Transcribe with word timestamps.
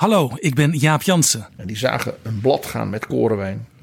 Hallo, 0.00 0.30
ik 0.34 0.54
ben 0.54 0.72
Jaap 0.72 1.02
Jansen 1.02 1.46
En 1.56 1.66
die 1.66 1.76
zagen 1.76 2.14
een 2.22 2.40
blad 2.40 2.66
gaan 2.66 2.90
met 2.90 3.06
korenwijn. 3.06 3.66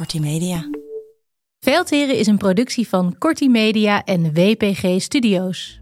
Kortie 0.00 0.20
Media. 0.20 0.70
Veldheren 1.58 2.18
is 2.18 2.26
een 2.26 2.36
productie 2.36 2.88
van 2.88 3.14
Corti 3.18 3.48
Media 3.48 4.04
en 4.04 4.34
WPG 4.34 5.00
Studios. 5.00 5.80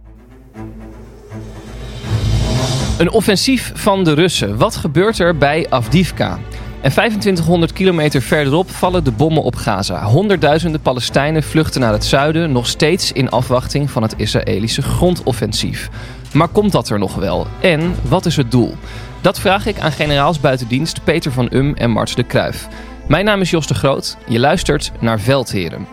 Een 2.98 3.10
offensief 3.10 3.72
van 3.74 4.04
de 4.04 4.12
Russen. 4.12 4.56
Wat 4.56 4.76
gebeurt 4.76 5.18
er 5.18 5.36
bij 5.36 5.66
Avdivka? 5.70 6.38
En 6.80 6.90
2500 6.90 7.72
kilometer 7.72 8.22
verderop 8.22 8.70
vallen 8.70 9.04
de 9.04 9.12
bommen 9.12 9.42
op 9.42 9.54
Gaza. 9.54 10.04
Honderdduizenden 10.04 10.80
Palestijnen 10.80 11.42
vluchten 11.42 11.80
naar 11.80 11.92
het 11.92 12.04
zuiden, 12.04 12.52
nog 12.52 12.66
steeds 12.66 13.12
in 13.12 13.30
afwachting 13.30 13.90
van 13.90 14.02
het 14.02 14.14
Israëlische 14.16 14.82
grondoffensief. 14.82 15.90
Maar 16.32 16.48
komt 16.48 16.72
dat 16.72 16.88
er 16.88 16.98
nog 16.98 17.14
wel? 17.14 17.46
En 17.60 17.94
wat 18.08 18.26
is 18.26 18.36
het 18.36 18.50
doel? 18.50 18.74
Dat 19.20 19.40
vraag 19.40 19.66
ik 19.66 19.80
aan 19.80 19.92
generaals 19.92 20.40
buitendienst 20.40 21.04
Peter 21.04 21.32
van 21.32 21.48
Um 21.52 21.74
en 21.74 21.90
Marts 21.90 22.14
de 22.14 22.22
Kruif. 22.22 22.68
Mijn 23.08 23.24
naam 23.24 23.40
is 23.40 23.50
Jos 23.50 23.66
de 23.66 23.74
Groot. 23.74 24.16
Je 24.26 24.38
luistert 24.38 24.92
naar 25.00 25.20
Veldheren. 25.20 25.86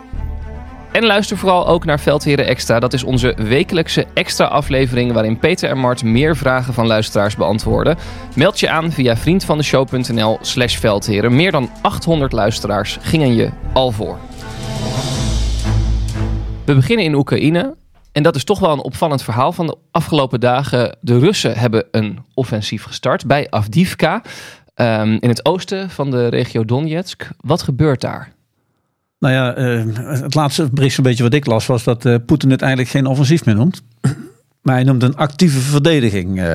En 0.92 1.06
luister 1.06 1.38
vooral 1.38 1.68
ook 1.68 1.86
naar 1.86 2.00
Veldheren 2.00 2.46
Extra. 2.46 2.80
Dat 2.80 2.94
is 2.94 3.04
onze 3.04 3.34
wekelijkse 3.38 4.06
extra 4.14 4.46
aflevering 4.46 5.12
waarin 5.14 5.40
Peter 5.40 5.70
en 5.70 5.78
Mart 5.78 6.04
meer 6.04 6.36
vragen 6.36 6.74
van 6.74 6.88
luisteraars 6.88 7.36
beantwoorden. 7.36 7.98
Meld 8.36 8.60
je 8.60 8.70
aan 8.70 8.92
via 8.92 9.18
vriendvandeshow.nl 9.18 10.38
slash 10.42 10.78
veldheren. 10.78 11.36
Meer 11.36 11.52
dan 11.52 11.70
800 11.82 12.32
luisteraars 12.32 12.98
gingen 13.02 13.36
je 13.36 13.50
al 13.74 13.92
voor. 13.92 14.18
We 16.66 16.76
beginnen 16.76 17.06
in 17.06 17.14
Oekraïne. 17.14 17.76
En 18.12 18.24
dat 18.24 18.36
is 18.36 18.44
toch 18.44 18.60
wel 18.60 18.72
een 18.72 18.84
opvallend 18.84 19.24
verhaal 19.24 19.52
van 19.52 19.68
de 19.68 19.78
afgelopen 19.92 20.40
dagen. 20.40 20.98
De 21.02 21.20
Russen 21.20 21.58
hebben 21.58 21.86
een 21.92 22.20
offensief 22.34 22.84
gestart 22.84 23.26
bij 23.26 23.48
Avdivka. 23.50 24.22
Ehm, 24.76 25.18
in 25.20 25.30
het 25.30 25.46
oosten 25.46 25.90
van 25.90 26.12
de 26.12 26.28
regio 26.28 26.66
Donetsk. 26.66 27.28
Wat 27.40 27.62
gebeurt 27.62 28.02
daar? 28.02 28.34
Nou 29.20 29.34
ja, 29.34 29.54
eh, 29.54 29.84
het 30.22 30.36
laatste 30.36 30.70
bericht 30.72 30.98
een 30.98 31.04
beetje 31.04 31.24
wat 31.24 31.34
ik 31.34 31.46
las 31.46 31.66
was 31.66 31.84
dat 31.84 32.06
eh, 32.06 32.16
Poetin 32.26 32.52
het 32.52 32.62
eigenlijk 32.62 32.92
geen 32.92 33.06
offensief 33.06 33.46
meer 33.46 33.56
noemt. 33.56 33.82
Maar 34.62 34.76
hij 34.76 34.84
noemt 34.84 35.04
een 35.04 35.16
actieve 35.16 35.60
verdediging. 35.60 36.40
eh. 36.42 36.54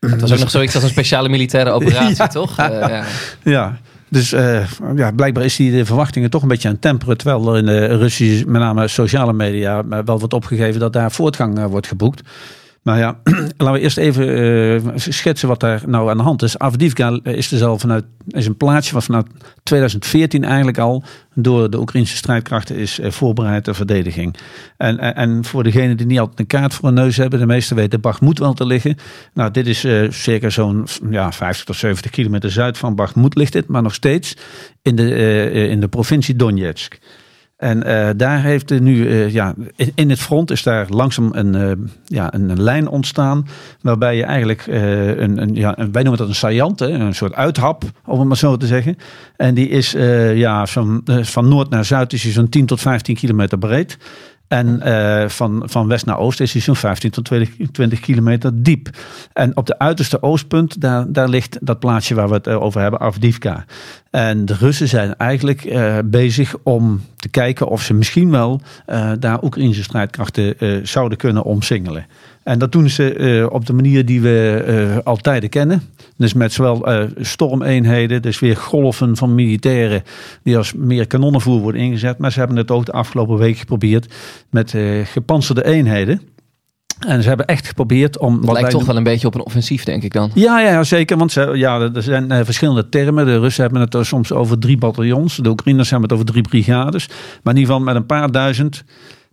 Het 0.00 0.20
was 0.20 0.32
ook 0.32 0.38
nog 0.38 0.50
zoiets 0.50 0.74
als 0.74 0.84
een 0.84 0.90
speciale 0.90 1.28
militaire 1.28 1.70
operatie, 1.70 2.16
Ja. 2.22 2.26
toch? 2.26 2.56
Ja. 2.56 3.04
Ja, 3.42 3.78
dus 4.08 4.30
ja, 4.96 5.10
blijkbaar 5.16 5.44
is 5.44 5.56
hij 5.56 5.70
de 5.70 5.84
verwachtingen 5.84 6.30
toch 6.30 6.42
een 6.42 6.48
beetje 6.48 6.68
aan 6.68 6.74
het 6.74 6.82
temperen. 6.82 7.16
Terwijl 7.16 7.52
er 7.52 7.58
in 7.58 7.66
de 7.66 7.86
Russische, 7.96 8.46
met 8.46 8.60
name 8.60 8.88
sociale 8.88 9.32
media, 9.32 9.86
wel 9.86 10.18
wordt 10.18 10.34
opgegeven 10.34 10.80
dat 10.80 10.92
daar 10.92 11.12
voortgang 11.12 11.64
wordt 11.66 11.86
geboekt. 11.86 12.28
Maar 12.86 12.98
ja, 12.98 13.18
laten 13.56 13.72
we 13.72 13.80
eerst 13.80 13.96
even 13.96 14.28
eh, 14.74 14.92
schetsen 14.94 15.48
wat 15.48 15.60
daar 15.60 15.82
nou 15.86 16.10
aan 16.10 16.16
de 16.16 16.22
hand 16.22 16.42
is. 16.42 16.58
Avdivka 16.58 17.20
is 17.22 17.48
dus 17.48 17.80
vanuit, 17.80 18.04
is 18.28 18.46
een 18.46 18.56
plaatsje 18.56 18.94
wat 18.94 19.04
vanuit 19.04 19.26
2014 19.62 20.44
eigenlijk 20.44 20.78
al 20.78 21.04
door 21.34 21.70
de 21.70 21.78
Oekraïnse 21.78 22.16
strijdkrachten 22.16 22.76
is 22.76 22.98
eh, 22.98 23.10
voorbereid 23.10 23.64
ter 23.64 23.74
verdediging. 23.74 24.36
En, 24.76 24.98
en, 25.14 25.44
voor 25.44 25.62
degenen 25.62 25.96
die 25.96 26.06
niet 26.06 26.18
altijd 26.18 26.38
een 26.38 26.46
kaart 26.46 26.74
voor 26.74 26.88
een 26.88 26.94
neus 26.94 27.16
hebben, 27.16 27.38
de 27.38 27.46
meeste 27.46 27.74
weten 27.74 28.00
Bakhmut 28.00 28.38
wel 28.38 28.54
te 28.54 28.66
liggen. 28.66 28.96
Nou, 29.34 29.50
dit 29.50 29.66
is 29.66 29.84
eh, 29.84 30.10
circa 30.10 30.50
zo'n 30.50 30.86
ja, 31.10 31.32
50 31.32 31.64
tot 31.64 31.76
70 31.76 32.10
kilometer 32.10 32.50
zuid 32.50 32.78
van 32.78 32.94
Bakhmut 32.94 33.34
ligt 33.34 33.52
dit, 33.52 33.68
maar 33.68 33.82
nog 33.82 33.94
steeds 33.94 34.36
in 34.82 34.96
de, 34.96 35.14
eh, 35.14 35.70
in 35.70 35.80
de 35.80 35.88
provincie 35.88 36.36
Donetsk. 36.36 36.98
En 37.56 37.82
eh, 37.82 38.08
daar 38.16 38.42
heeft 38.42 38.80
nu, 38.80 39.08
eh, 39.08 39.32
ja, 39.32 39.54
in, 39.94 40.10
het 40.10 40.18
front 40.18 40.50
is 40.50 40.62
daar 40.62 40.86
langzaam 40.88 41.30
een, 41.32 41.54
eh, 41.54 41.70
ja, 42.04 42.34
een, 42.34 42.62
lijn 42.62 42.88
ontstaan. 42.88 43.46
Waarbij 43.80 44.16
je 44.16 44.24
eigenlijk, 44.24 44.66
een, 44.66 45.42
een, 45.42 45.54
ja, 45.54 45.74
wij 45.76 46.02
noemen 46.02 46.16
dat 46.16 46.28
een 46.28 46.34
saillant, 46.34 46.78
hè, 46.78 46.88
een 46.88 47.14
soort 47.14 47.34
uithap, 47.34 47.84
om 48.04 48.18
het 48.18 48.28
maar 48.28 48.36
zo 48.36 48.56
te 48.56 48.66
zeggen. 48.66 48.96
En 49.36 49.54
die 49.54 49.68
is 49.68 49.92
ja, 50.34 50.66
eh, 51.06 51.22
van 51.22 51.48
noord 51.48 51.70
naar 51.70 51.84
zuid 51.84 52.12
is 52.12 52.32
zo'n 52.32 52.48
10 52.48 52.66
tot 52.66 52.80
15 52.80 53.14
kilometer 53.14 53.58
breed. 53.58 53.98
En 54.48 54.80
eh, 54.82 55.28
van, 55.28 55.62
van 55.64 55.88
west 55.88 56.06
naar 56.06 56.18
oost 56.18 56.40
is 56.40 56.52
hij 56.52 56.62
zo'n 56.62 56.76
15 56.76 57.10
tot 57.10 57.24
20, 57.24 57.50
20 57.72 58.00
kilometer 58.00 58.62
diep. 58.62 58.88
En 59.32 59.56
op 59.56 59.66
de 59.66 59.78
uiterste 59.78 60.22
oostpunt, 60.22 60.80
daar, 60.80 61.12
daar 61.12 61.28
ligt 61.28 61.58
dat 61.60 61.78
plaatsje 61.78 62.14
waar 62.14 62.28
we 62.28 62.34
het 62.34 62.46
eh, 62.46 62.62
over 62.62 62.80
hebben, 62.80 63.00
Avdivka. 63.00 63.64
En 64.10 64.44
de 64.44 64.54
Russen 64.54 64.88
zijn 64.88 65.16
eigenlijk 65.16 65.64
eh, 65.64 65.98
bezig 66.04 66.54
om 66.62 67.00
te 67.16 67.28
kijken 67.28 67.68
of 67.68 67.82
ze 67.82 67.94
misschien 67.94 68.30
wel 68.30 68.60
daar 69.18 69.42
Oekraïnse 69.42 69.82
strijdkrachten 69.82 70.54
zouden 70.86 71.18
kunnen 71.18 71.42
omsingelen. 71.42 72.06
En 72.46 72.58
dat 72.58 72.72
doen 72.72 72.88
ze 72.88 73.14
eh, 73.14 73.46
op 73.52 73.66
de 73.66 73.72
manier 73.72 74.04
die 74.04 74.20
we 74.20 74.62
eh 74.66 75.04
al 75.04 75.16
tijden 75.16 75.48
kennen. 75.48 75.82
Dus 76.16 76.32
met 76.32 76.52
zowel 76.52 76.86
eh, 76.86 77.04
stormeenheden, 77.16 78.22
dus 78.22 78.38
weer 78.38 78.56
golven 78.56 79.16
van 79.16 79.34
militairen 79.34 80.02
die 80.42 80.56
als 80.56 80.72
meer 80.72 81.06
kanonnenvoer 81.06 81.60
worden 81.60 81.80
ingezet. 81.80 82.18
Maar 82.18 82.32
ze 82.32 82.38
hebben 82.38 82.56
het 82.56 82.70
ook 82.70 82.86
de 82.86 82.92
afgelopen 82.92 83.36
week 83.36 83.58
geprobeerd 83.58 84.14
met 84.50 84.74
gepantserde 85.04 85.64
eenheden. 85.64 86.20
En 87.06 87.22
ze 87.22 87.28
hebben 87.28 87.46
echt 87.46 87.66
geprobeerd 87.66 88.18
om... 88.18 88.40
Het 88.40 88.52
lijkt 88.52 88.70
toch 88.70 88.84
wel 88.84 88.96
een 88.96 89.02
beetje 89.02 89.26
op 89.26 89.34
een 89.34 89.44
offensief, 89.44 89.84
denk 89.84 90.02
ik 90.02 90.12
dan. 90.12 90.30
ja, 90.34 90.60
ja, 90.60 90.82
zeker. 90.82 91.16
Want 91.16 91.32
ze, 91.32 91.50
ja, 91.54 91.80
er 91.80 92.02
zijn 92.02 92.44
verschillende 92.44 92.88
termen. 92.88 93.26
De 93.26 93.38
Russen 93.38 93.62
hebben 93.62 93.80
het 93.80 93.94
er 93.94 94.06
soms 94.06 94.32
over 94.32 94.58
drie 94.58 94.76
bataljons. 94.76 95.36
De 95.36 95.48
Oekraïners 95.48 95.90
hebben 95.90 96.08
het 96.08 96.18
over 96.18 96.32
drie 96.32 96.42
brigades. 96.42 97.08
Maar 97.42 97.54
in 97.54 97.60
ieder 97.60 97.74
geval 97.74 97.80
met 97.80 97.96
een 97.96 98.06
paar 98.06 98.30
duizend, 98.30 98.84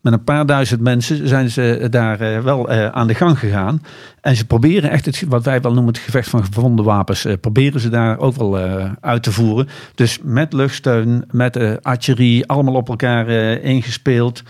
met 0.03 0.13
een 0.13 0.23
paar 0.23 0.45
duizend 0.45 0.81
mensen 0.81 1.27
zijn 1.27 1.49
ze 1.49 1.87
daar 1.89 2.19
eh, 2.19 2.39
wel 2.39 2.69
eh, 2.69 2.87
aan 2.87 3.07
de 3.07 3.13
gang 3.13 3.39
gegaan. 3.39 3.83
En 4.21 4.35
ze 4.35 4.45
proberen 4.45 4.89
echt 4.89 5.05
het, 5.05 5.23
wat 5.27 5.43
wij 5.43 5.61
wel 5.61 5.73
noemen 5.73 5.93
het 5.93 6.03
gevecht 6.03 6.29
van 6.29 6.43
gevonden 6.43 6.85
wapens, 6.85 7.25
eh, 7.25 7.33
proberen 7.41 7.79
ze 7.79 7.89
daar 7.89 8.19
ook 8.19 8.35
wel 8.35 8.57
uit 8.99 9.23
te 9.23 9.31
voeren. 9.31 9.67
Dus 9.95 10.19
met 10.23 10.53
luchtsteun, 10.53 11.25
met 11.31 11.83
artillerie, 11.83 12.47
allemaal 12.47 12.73
op 12.73 12.89
elkaar 12.89 13.29
ingespeeld. 13.61 14.43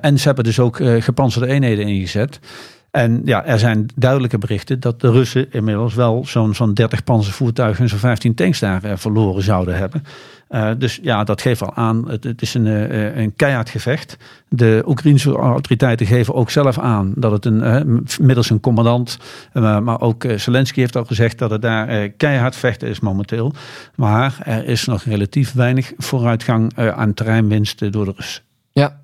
En 0.00 0.18
ze 0.18 0.26
hebben 0.26 0.44
dus 0.44 0.58
ook 0.58 0.80
gepantserde 0.98 1.46
eenheden 1.46 1.86
ingezet. 1.86 2.40
En 2.90 3.20
ja, 3.24 3.44
er 3.44 3.58
zijn 3.58 3.86
duidelijke 3.94 4.38
berichten 4.38 4.80
dat 4.80 5.00
de 5.00 5.10
Russen 5.10 5.52
inmiddels 5.52 5.94
wel 5.94 6.24
zo'n 6.26 6.54
zo'n 6.54 6.74
30 6.74 7.04
panzervoertuigen 7.04 7.82
en 7.82 7.88
zo'n 7.88 7.98
15 7.98 8.34
tanks 8.34 8.58
daar 8.58 8.98
verloren 8.98 9.42
zouden 9.42 9.76
hebben. 9.76 10.04
Eh, 10.48 10.70
dus 10.78 10.98
ja, 11.02 11.24
dat 11.24 11.40
geeft 11.40 11.62
al 11.62 11.74
aan, 11.74 12.10
het, 12.10 12.42
is 12.42 12.54
een, 12.54 12.66
eh, 12.66 13.16
een 13.16 13.34
keihard 13.36 13.70
gevecht. 13.70 14.16
De 14.48 14.82
Oekraïnse 14.86 15.32
autoriteiten 15.32 16.06
geven 16.06 16.34
ook 16.34 16.50
zelf 16.50 16.78
aan 16.78 17.12
dat 17.16 17.32
het 17.32 17.44
een, 17.44 17.62
eh, 17.62 17.80
middels 18.20 18.50
een 18.50 18.60
commandant, 18.60 19.18
maar 19.52 20.00
ook 20.00 20.24
Zelensky 20.36 20.80
heeft 20.80 20.96
al 20.96 21.04
gezegd 21.04 21.38
dat 21.38 21.50
het 21.50 21.62
daar 21.62 22.08
keihard 22.08 22.56
vechten 22.56 22.88
is 22.88 23.00
momenteel. 23.00 23.52
Maar 23.94 24.38
er 24.44 24.64
is 24.64 24.84
nog 24.84 25.02
relatief 25.02 25.52
weinig 25.52 25.92
vooruitgang 25.96 26.72
aan 26.76 27.14
terreinwinst 27.14 27.82
eh, 27.82 27.92
door 27.92 28.04
de 28.04 28.12
Russen. 28.16 28.42
Ja. 28.72 29.00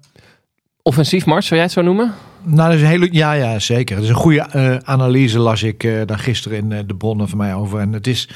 Offensief, 0.82 1.26
Mars, 1.26 1.46
zou 1.46 1.54
jij 1.54 1.64
het 1.64 1.72
zo 1.72 1.82
noemen? 1.82 2.12
Nou, 2.48 2.68
dat 2.70 2.78
is 2.78 2.82
een 2.82 2.88
hele, 2.88 3.08
ja, 3.10 3.32
ja, 3.32 3.58
zeker. 3.58 3.94
Het 3.94 4.04
is 4.04 4.10
een 4.10 4.16
goede 4.16 4.46
uh, 4.56 4.76
analyse, 4.84 5.38
las 5.38 5.62
ik 5.62 5.84
uh, 5.84 6.02
daar 6.06 6.18
gisteren 6.18 6.58
in 6.58 6.70
uh, 6.70 6.78
de 6.86 6.94
bronnen 6.94 7.28
van 7.28 7.38
mij 7.38 7.54
over. 7.54 7.80
En 7.80 7.92
het 7.92 8.06
is, 8.06 8.28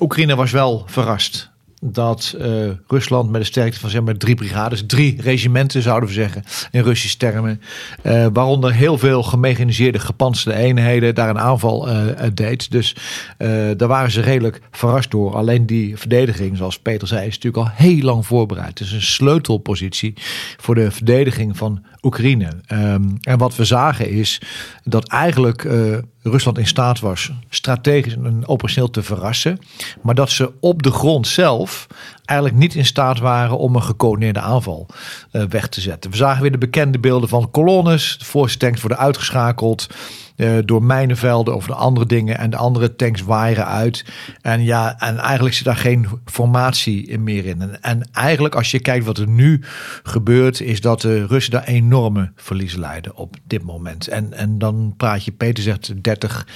Oekraïne 0.00 0.36
was 0.36 0.50
wel 0.50 0.82
verrast 0.86 1.50
dat 1.80 2.34
uh, 2.38 2.70
Rusland 2.86 3.30
met 3.30 3.40
een 3.40 3.46
sterkte 3.46 3.80
van 3.80 3.90
zeg 3.90 4.02
maar 4.02 4.16
drie 4.16 4.34
brigades, 4.34 4.82
drie 4.86 5.22
regimenten 5.22 5.82
zouden 5.82 6.08
we 6.08 6.14
zeggen 6.14 6.44
in 6.70 6.82
Russische 6.82 7.16
termen, 7.16 7.60
uh, 8.02 8.26
waaronder 8.32 8.72
heel 8.72 8.98
veel 8.98 9.22
gemechaniseerde 9.22 9.98
gepantserde 9.98 10.58
eenheden 10.58 11.14
daar 11.14 11.28
een 11.28 11.38
aanval 11.38 11.88
uh, 11.88 12.06
deed. 12.34 12.70
Dus 12.70 12.96
daar 13.76 13.88
waren 13.88 14.10
ze 14.10 14.20
redelijk 14.20 14.60
verrast 14.70 15.10
door. 15.10 15.34
Alleen 15.34 15.66
die 15.66 15.96
verdediging, 15.96 16.56
zoals 16.56 16.78
Peter 16.78 17.08
zei, 17.08 17.26
is 17.26 17.34
natuurlijk 17.38 17.66
al 17.66 17.72
heel 17.74 18.02
lang 18.02 18.26
voorbereid. 18.26 18.78
Het 18.78 18.88
is 18.88 18.92
een 18.92 19.02
sleutelpositie 19.02 20.14
voor 20.56 20.74
de 20.74 20.90
verdediging 20.90 21.56
van 21.56 21.84
Oekraïne. 22.02 22.52
Um, 22.72 23.16
en 23.20 23.38
wat 23.38 23.56
we 23.56 23.64
zagen 23.64 24.10
is 24.10 24.40
dat 24.84 25.08
eigenlijk 25.08 25.68
Rusland 26.22 26.58
in 26.58 26.66
staat 26.66 27.00
was 27.00 27.30
strategisch 27.48 28.14
en 28.14 28.46
operationeel 28.46 28.90
te 28.90 29.02
verrassen. 29.02 29.58
Maar 30.02 30.14
dat 30.14 30.30
ze 30.30 30.52
op 30.60 30.82
de 30.82 30.90
grond 30.90 31.26
zelf 31.26 31.86
eigenlijk 32.24 32.58
niet 32.58 32.74
in 32.74 32.86
staat 32.86 33.18
waren 33.18 33.58
om 33.58 33.74
een 33.74 33.82
gecoördineerde 33.82 34.40
aanval 34.40 34.86
uh, 35.32 35.42
weg 35.42 35.68
te 35.68 35.80
zetten. 35.80 36.10
We 36.10 36.16
zagen 36.16 36.42
weer 36.42 36.50
de 36.50 36.58
bekende 36.58 36.98
beelden 36.98 37.28
van 37.28 37.50
kolonnes. 37.50 38.16
De 38.18 38.24
voorste 38.24 38.58
tanks 38.58 38.80
worden 38.80 38.98
uitgeschakeld 38.98 39.86
uh, 40.38 40.58
door 40.64 40.82
mijnenvelden 40.82 41.54
of 41.54 41.66
de 41.66 41.74
andere 41.74 42.06
dingen. 42.06 42.38
En 42.38 42.50
de 42.50 42.56
andere 42.56 42.96
tanks 42.96 43.22
waaien 43.22 43.66
uit. 43.66 44.04
En 44.40 44.64
ja, 44.64 44.98
en 44.98 45.18
eigenlijk 45.18 45.54
zit 45.54 45.64
daar 45.64 45.76
geen 45.76 46.06
formatie 46.24 47.18
meer 47.18 47.46
in. 47.46 47.60
En, 47.62 47.82
en 47.82 48.08
eigenlijk 48.12 48.54
als 48.54 48.70
je 48.70 48.78
kijkt 48.78 49.04
wat 49.04 49.18
er 49.18 49.28
nu 49.28 49.60
gebeurt, 50.02 50.60
is 50.60 50.80
dat 50.80 51.00
de 51.00 51.26
Russen 51.26 51.52
daar 51.52 51.64
enorme 51.64 52.32
verliezen 52.36 52.80
leiden 52.80 53.16
op 53.16 53.36
dit 53.46 53.62
moment. 53.62 54.08
En, 54.08 54.32
en 54.32 54.58
dan 54.58 54.94
praat 54.96 55.24
je, 55.24 55.32
Peter 55.32 55.62
zegt 55.62 56.02
30 56.02 56.46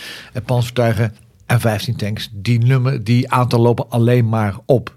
panzertuigen 0.44 1.14
en 1.46 1.61
15 1.61 1.96
tanks. 1.96 2.29
Die, 2.32 2.58
nummer, 2.58 3.05
die 3.05 3.31
aantal 3.31 3.61
lopen 3.61 3.87
alleen 3.88 4.29
maar 4.29 4.55
op. 4.67 4.94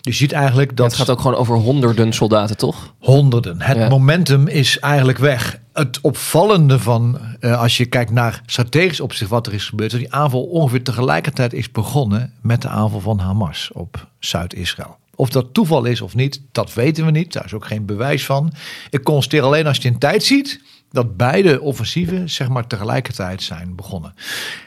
Je 0.00 0.12
ziet 0.12 0.32
eigenlijk 0.32 0.76
dat. 0.76 0.86
het 0.86 0.94
gaat 0.94 1.10
ook 1.10 1.20
gewoon 1.20 1.36
over 1.36 1.56
honderden 1.56 2.12
soldaten, 2.12 2.56
toch? 2.56 2.94
Honderden. 2.98 3.62
Het 3.62 3.76
ja. 3.76 3.88
momentum 3.88 4.48
is 4.48 4.78
eigenlijk 4.78 5.18
weg. 5.18 5.60
Het 5.76 6.00
opvallende 6.00 6.78
van, 6.78 7.18
uh, 7.40 7.60
als 7.60 7.76
je 7.76 7.86
kijkt 7.86 8.10
naar 8.10 8.42
strategisch 8.46 9.00
opzicht 9.00 9.30
wat 9.30 9.46
er 9.46 9.54
is 9.54 9.68
gebeurd, 9.68 9.90
dat 9.90 10.00
die 10.00 10.12
aanval 10.12 10.42
ongeveer 10.42 10.82
tegelijkertijd 10.82 11.52
is 11.52 11.70
begonnen 11.70 12.32
met 12.40 12.62
de 12.62 12.68
aanval 12.68 13.00
van 13.00 13.18
Hamas 13.18 13.70
op 13.72 14.08
Zuid-Israël. 14.18 14.96
Of 15.14 15.28
dat 15.28 15.54
toeval 15.54 15.84
is 15.84 16.00
of 16.00 16.14
niet, 16.14 16.40
dat 16.52 16.74
weten 16.74 17.04
we 17.04 17.10
niet. 17.10 17.32
Daar 17.32 17.44
is 17.44 17.54
ook 17.54 17.66
geen 17.66 17.86
bewijs 17.86 18.24
van. 18.24 18.52
Ik 18.90 19.02
constateer 19.02 19.42
alleen 19.42 19.66
als 19.66 19.76
je 19.76 19.88
in 19.88 19.98
tijd 19.98 20.24
ziet 20.24 20.60
dat 20.90 21.16
beide 21.16 21.60
offensieven 21.60 22.30
zeg 22.30 22.48
maar 22.48 22.66
tegelijkertijd 22.66 23.42
zijn 23.42 23.74
begonnen. 23.74 24.14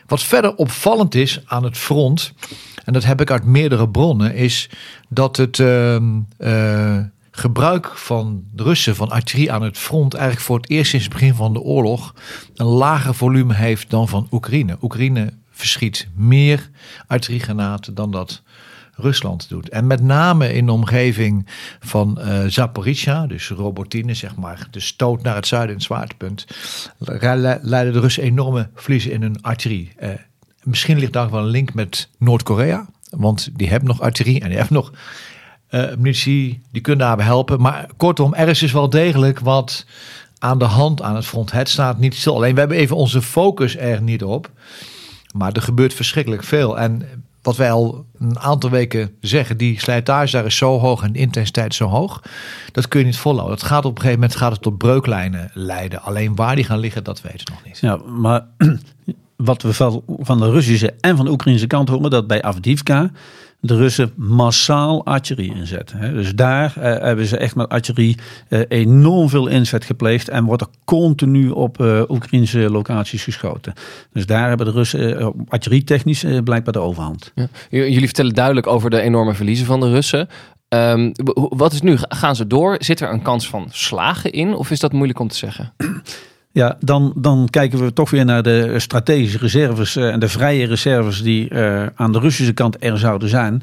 Wat 0.08 0.24
verder 0.24 0.56
opvallend 0.56 1.16
is 1.16 1.42
aan 1.46 1.64
het 1.64 1.78
front, 1.78 2.34
en 2.86 2.94
dat 2.94 3.04
heb 3.04 3.22
ik 3.22 3.32
uit 3.32 3.46
meerdere 3.46 3.90
bronnen, 3.90 4.36
is 4.36 4.70
dat 5.08 5.38
het 5.38 5.58
uh, 5.58 5.96
uh, 6.40 6.98
gebruik 7.40 7.98
van 7.98 8.44
de 8.52 8.64
Russen 8.64 8.96
van 8.96 9.10
artillerie 9.10 9.52
aan 9.52 9.62
het 9.62 9.78
front 9.78 10.14
eigenlijk 10.14 10.46
voor 10.46 10.58
het 10.58 10.70
eerst 10.70 10.90
sinds 10.90 11.06
het 11.06 11.14
begin 11.14 11.36
van 11.36 11.54
de 11.54 11.62
oorlog 11.62 12.14
een 12.56 12.66
lager 12.66 13.16
volume 13.16 13.54
heeft 13.54 13.90
dan 13.90 14.08
van 14.08 14.28
Oekraïne. 14.32 14.78
Oekraïne 14.82 15.34
verschiet 15.52 16.08
meer 16.16 16.70
artilleriegranaten 17.08 17.96
dan 17.96 18.12
dat 18.12 18.42
Rusland 18.94 19.50
doet. 19.50 19.70
En 19.70 19.88
met 19.88 20.02
name 20.02 20.54
in 20.54 20.66
de 20.66 20.72
omgeving 20.72 21.48
van 21.80 22.18
uh, 22.20 22.46
Zaporizhia, 22.48 23.28
dus 23.28 23.50
Robotine, 23.50 24.14
zeg 24.14 24.36
maar, 24.36 24.68
de 24.72 24.80
stoot 24.80 25.22
naar 25.22 25.36
het 25.36 25.48
zuiden, 25.48 25.76
het 25.76 25.84
zwaartepunt, 25.84 26.46
leiden 27.62 27.94
de 27.94 28.00
Russen 28.00 28.24
enorme 28.24 28.70
verliezen 28.76 29.12
in 29.12 29.22
hun 29.22 29.42
artillerie. 29.42 29.92
Uh, 30.04 30.10
misschien 30.64 31.00
ligt 31.00 31.14
daar 31.14 31.30
wel 31.30 31.42
een 31.42 31.48
link 31.48 31.74
met 31.74 32.10
Noord-Korea, 32.18 32.86
want 33.10 33.50
die 33.54 33.70
hebben 33.70 33.90
nog 33.90 34.02
artillerie 34.02 34.42
en 34.42 34.48
die 34.48 34.58
hebben 34.58 34.76
nog 34.76 34.92
uh, 35.72 35.96
munitie, 35.98 36.62
die 36.72 36.82
kunnen 36.82 37.06
daarbij 37.06 37.26
helpen. 37.26 37.62
Maar 37.62 37.90
kortom, 37.98 38.34
er 38.34 38.48
is 38.48 38.60
dus 38.60 38.72
wel 38.72 38.90
degelijk 38.90 39.40
wat 39.40 39.86
aan 40.40 40.60
de 40.60 40.66
hand 40.66 41.02
aan 41.02 41.16
het 41.16 41.26
front. 41.26 41.52
Het 41.52 41.70
staat 41.70 42.00
niet 42.00 42.16
stil. 42.16 42.36
Alleen 42.36 42.54
we 42.54 42.60
hebben 42.60 42.78
even 42.78 42.96
onze 42.96 43.22
focus 43.22 43.78
er 43.78 44.02
niet 44.02 44.24
op. 44.24 44.50
Maar 45.34 45.52
er 45.52 45.62
gebeurt 45.62 45.94
verschrikkelijk 45.94 46.44
veel. 46.44 46.80
En 46.80 47.04
wat 47.42 47.56
wij 47.56 47.72
al 47.72 48.06
een 48.20 48.40
aantal 48.40 48.70
weken 48.70 49.12
zeggen, 49.22 49.58
die 49.58 49.80
slijtage 49.80 50.32
daar 50.32 50.46
is 50.46 50.58
zo 50.58 50.80
hoog 50.80 51.04
en 51.04 51.12
de 51.12 51.20
intensiteit 51.20 51.74
zo 51.74 51.88
hoog. 51.88 52.22
Dat 52.72 52.88
kun 52.88 53.00
je 53.00 53.06
niet 53.06 53.18
volhouden. 53.18 53.58
Het 53.58 53.68
gaat 53.68 53.86
op 53.86 53.92
een 53.92 54.02
gegeven 54.02 54.20
moment 54.20 54.38
gaat 54.38 54.52
het 54.52 54.62
tot 54.62 54.78
breuklijnen 54.78 55.52
leiden. 55.54 56.02
Alleen 56.02 56.36
waar 56.36 56.56
die 56.56 56.66
gaan 56.66 56.80
liggen, 56.80 57.04
dat 57.04 57.22
weten 57.22 57.46
we 57.46 57.52
nog 57.52 57.64
niet. 57.66 57.80
Ja, 57.80 57.96
maar 57.96 58.46
wat 59.36 59.62
we 59.62 59.74
van 60.20 60.40
de 60.40 60.50
Russische 60.50 60.94
en 61.00 61.16
van 61.16 61.26
de 61.26 61.32
Oekraïnse 61.32 61.68
kant 61.68 61.90
horen, 61.90 62.10
dat 62.10 62.28
bij 62.28 62.42
Avdivka 62.42 63.12
de 63.62 63.76
Russen 63.76 64.12
massaal 64.16 65.06
artillerie 65.06 65.56
inzetten. 65.56 66.14
Dus 66.14 66.36
daar 66.36 66.74
uh, 66.78 66.84
hebben 66.84 67.26
ze 67.26 67.38
echt 67.38 67.56
met 67.56 67.70
artillerie 67.70 68.18
uh, 68.50 68.62
enorm 68.68 69.30
veel 69.30 69.48
inzet 69.48 69.86
gepleegd 69.86 70.30
en 70.30 70.44
wordt 70.44 70.62
er 70.62 70.68
continu 70.86 71.50
op 71.50 71.82
uh, 71.82 72.02
Oekraïnse 72.08 72.70
locaties 72.70 73.24
geschoten. 73.24 73.74
Dus 74.14 74.26
daar 74.26 74.48
hebben 74.48 74.66
de 74.66 74.72
Russen 74.72 75.34
artillerietechnisch 75.48 76.26
blijkbaar 76.44 76.74
de 76.74 76.80
overhand. 76.80 77.32
Ja. 77.36 77.48
Jullie 77.70 78.06
vertellen 78.06 78.34
duidelijk 78.34 78.68
over 78.68 78.90
de 78.90 79.02
enorme 79.02 79.34
verliezen 79.34 79.66
van 79.66 79.80
de 79.80 79.90
Russen. 79.90 80.28
Um, 80.70 81.12
wat 81.34 81.74
is 81.74 81.82
nu? 81.82 81.96
Gaan 81.98 82.36
ze 82.36 82.48
door? 82.48 82.76
Zit 82.80 83.00
er 83.00 83.12
een 83.12 83.22
kans 83.22 83.50
van 83.50 83.68
slagen 83.72 84.32
in? 84.32 84.54
Of 84.54 84.72
is 84.72 84.80
dat 84.80 84.92
moeilijk 84.92 85.20
om 85.20 85.28
te 85.28 85.36
zeggen? 85.36 85.74
Ja, 86.60 86.78
dan, 86.80 87.14
dan 87.16 87.48
kijken 87.50 87.84
we 87.84 87.94
toch 87.94 88.10
weer 88.10 88.26
naar 88.26 88.44
de 88.44 88.80
strategische 88.80 89.38
reserves 89.38 89.96
en 89.96 90.20
de 90.20 90.28
vrije 90.28 90.66
reserves 90.66 91.22
die 91.22 91.50
uh, 91.50 91.86
aan 91.96 92.12
de 92.12 92.20
Russische 92.20 92.54
kant 92.54 92.76
er 92.80 92.98
zouden 92.98 93.30
zijn. 93.30 93.62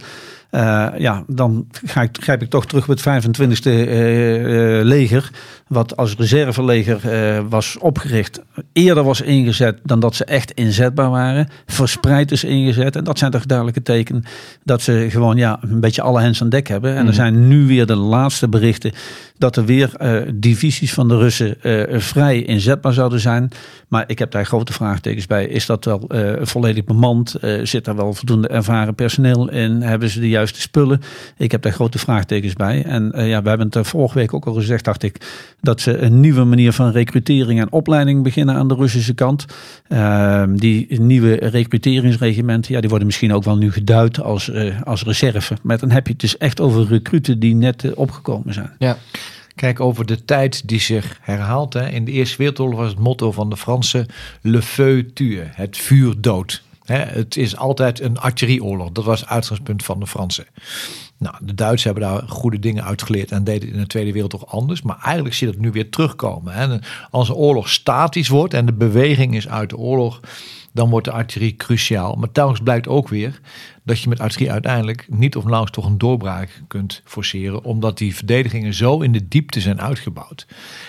Uh, 0.51 0.87
ja, 0.99 1.25
dan 1.27 1.67
ga 1.87 2.03
ik, 2.03 2.17
grijp 2.21 2.43
ik 2.43 2.51
toch 2.51 2.67
terug 2.67 2.89
op 2.89 2.99
het 2.99 3.25
25e 3.27 3.67
uh, 3.67 4.85
leger 4.85 5.31
wat 5.67 5.97
als 5.97 6.15
reserveleger 6.17 7.01
was 7.49 7.79
opgericht, 7.79 8.41
eerder 8.73 9.05
was 9.05 9.21
ingezet 9.21 9.79
dan 9.83 10.01
dat 10.01 10.15
ze 10.15 10.25
echt 10.25 10.51
inzetbaar 10.51 11.11
waren. 11.11 11.49
Verspreid 11.67 12.33
is 12.33 12.45
ingezet. 12.45 12.97
En 12.97 13.05
dat 13.05 13.19
zijn 13.19 13.31
toch 13.31 13.47
duidelijke 13.47 13.83
tekenen 13.83 14.25
dat 14.65 14.83
ze 14.83 15.07
gewoon 15.11 15.37
ja, 15.37 15.59
een 15.61 15.81
beetje 15.81 16.03
alle 16.03 16.21
hens 16.21 16.43
aan 16.43 16.49
dek 16.49 16.69
hebben. 16.69 16.95
En 16.95 17.03
mm. 17.03 17.09
er 17.09 17.15
zijn 17.15 17.49
nu 17.49 17.67
weer 17.67 17.87
de 17.87 17.97
laatste 17.97 18.49
berichten 18.49 18.93
dat 19.39 19.57
er 19.57 19.65
weer 19.65 19.93
uh, 20.03 20.31
divisies 20.35 20.93
van 20.93 21.09
de 21.09 21.17
Russen 21.17 21.57
uh, 21.63 21.99
vrij 22.01 22.43
inzetbaar 22.43 22.93
zouden 22.93 23.21
zijn. 23.21 23.51
Maar 23.89 24.05
ik 24.07 24.19
heb 24.19 24.31
daar 24.31 24.47
grote 24.47 24.73
vraagtekens 24.73 25.27
bij. 25.27 25.47
Is 25.47 25.67
dat 25.67 25.85
wel 25.85 26.11
volledig 26.41 26.85
bemand? 26.85 27.35
zit 27.63 27.87
er 27.87 27.97
wel 27.97 28.15
voldoende 28.15 28.49
ervaren 28.49 28.95
personeel 28.95 29.51
in? 29.51 29.83
Hebben 29.83 30.09
ze 30.09 30.21
de 30.21 30.29
juiste 30.29 30.61
spullen? 30.61 31.01
Ik 31.37 31.51
heb 31.51 31.63
daar 31.63 31.73
grote 31.73 31.99
vraagtekens 31.99 32.53
bij. 32.53 32.85
En 32.85 33.13
ja, 33.15 33.43
we 33.43 33.49
hebben 33.49 33.69
het 33.71 33.87
vorige 33.87 34.19
week 34.19 34.35
ook 34.35 34.47
al 34.47 34.53
gezegd, 34.53 34.85
dacht 34.85 35.03
ik 35.03 35.17
dat 35.61 35.81
ze 35.81 35.99
een 35.99 36.21
nieuwe 36.21 36.45
manier 36.45 36.73
van 36.73 36.91
recrutering 36.91 37.61
en 37.61 37.73
opleiding 37.73 38.23
beginnen 38.23 38.55
aan 38.55 38.69
de 38.69 38.75
Russische 38.75 39.15
kant. 39.15 39.45
Uh, 39.89 40.43
die 40.55 41.01
nieuwe 41.01 41.35
recruteringsregimenten, 41.35 42.75
ja, 42.75 42.81
die 42.81 42.89
worden 42.89 43.07
misschien 43.07 43.33
ook 43.33 43.45
wel 43.45 43.57
nu 43.57 43.73
geduid 43.73 44.21
als, 44.21 44.51
als 44.85 45.03
reserve. 45.03 45.55
Maar 45.63 45.79
dan 45.79 45.91
heb 45.91 46.07
je 46.07 46.13
het 46.13 46.21
dus 46.21 46.37
echt 46.37 46.61
over 46.61 46.87
recruten 46.87 47.39
die 47.39 47.55
net 47.55 47.95
opgekomen 47.95 48.55
zijn. 48.55 48.71
Ja. 48.79 48.97
Kijk, 49.57 49.81
over 49.81 50.07
de 50.07 50.25
tijd 50.25 50.69
die 50.69 50.81
zich 50.81 51.19
herhaalt. 51.23 51.73
Hè. 51.73 51.89
In 51.89 52.05
de 52.05 52.13
Eerste 52.13 52.37
Wereldoorlog 52.37 52.79
was 52.79 52.89
het 52.89 52.99
motto 52.99 53.33
van 53.33 53.51
de 53.51 53.57
Fransen 53.57 54.07
Le 54.41 54.63
feu 54.63 55.13
tue, 55.15 55.43
het 55.45 55.77
vuur 55.77 56.21
dood. 56.21 56.63
het 56.85 57.37
is 57.37 57.57
altijd 57.57 58.01
een 58.01 58.19
artillerieoorlog. 58.19 58.91
Dat 58.91 59.05
was 59.05 59.21
het 59.21 59.29
uitgangspunt 59.29 59.85
van 59.85 60.01
de 60.01 60.07
Fransen. 60.07 60.47
Nou, 61.19 61.35
de 61.41 61.55
Duitsers 61.55 61.85
hebben 61.85 62.03
daar 62.03 62.29
goede 62.29 62.59
dingen 62.59 62.85
uitgeleerd 62.85 63.31
en 63.31 63.45
deden 63.45 63.73
in 63.73 63.79
de 63.79 63.87
Tweede 63.87 64.13
Wereldoorlog 64.13 64.53
anders. 64.53 64.83
Maar 64.83 64.99
eigenlijk 65.03 65.35
zie 65.35 65.47
je 65.47 65.53
dat 65.53 65.63
nu 65.63 65.71
weer 65.71 65.91
terugkomen. 65.91 66.53
Hè. 66.53 66.79
Als 67.11 67.29
een 67.29 67.35
oorlog 67.35 67.71
statisch 67.71 68.29
wordt 68.29 68.55
en 68.55 68.67
de 68.67 68.73
beweging 68.73 69.35
is 69.35 69.49
uit 69.49 69.71
de 69.71 69.77
oorlog, 69.77 70.21
dan 70.77 70.91
wordt 70.91 71.07
de 71.07 71.13
artillerie 71.13 71.57
cruciaal. 71.57 72.15
Maar 72.15 72.33
telkens 72.33 72.61
blijkt 72.61 72.89
ook 72.89 73.09
weer 73.09 73.41
dat 73.83 74.01
je 74.01 74.09
met 74.09 74.21
artillerie 74.21 74.53
uiteindelijk 74.53 75.07
niet 75.09 75.37
of 75.37 75.43
nauwelijks 75.43 75.77
toch 75.77 75.87
een 75.87 75.99
doorbraak 75.99 76.63
kunt 76.69 77.03
forceren. 77.05 77.65
Omdat 77.65 77.99
die 77.99 78.15
verdedigingen 78.15 78.75
zo 78.75 79.01
in 79.01 79.13
de 79.13 79.29
diepte 79.29 79.61
zijn 79.61 79.81
uitgebouwd. 79.81 80.47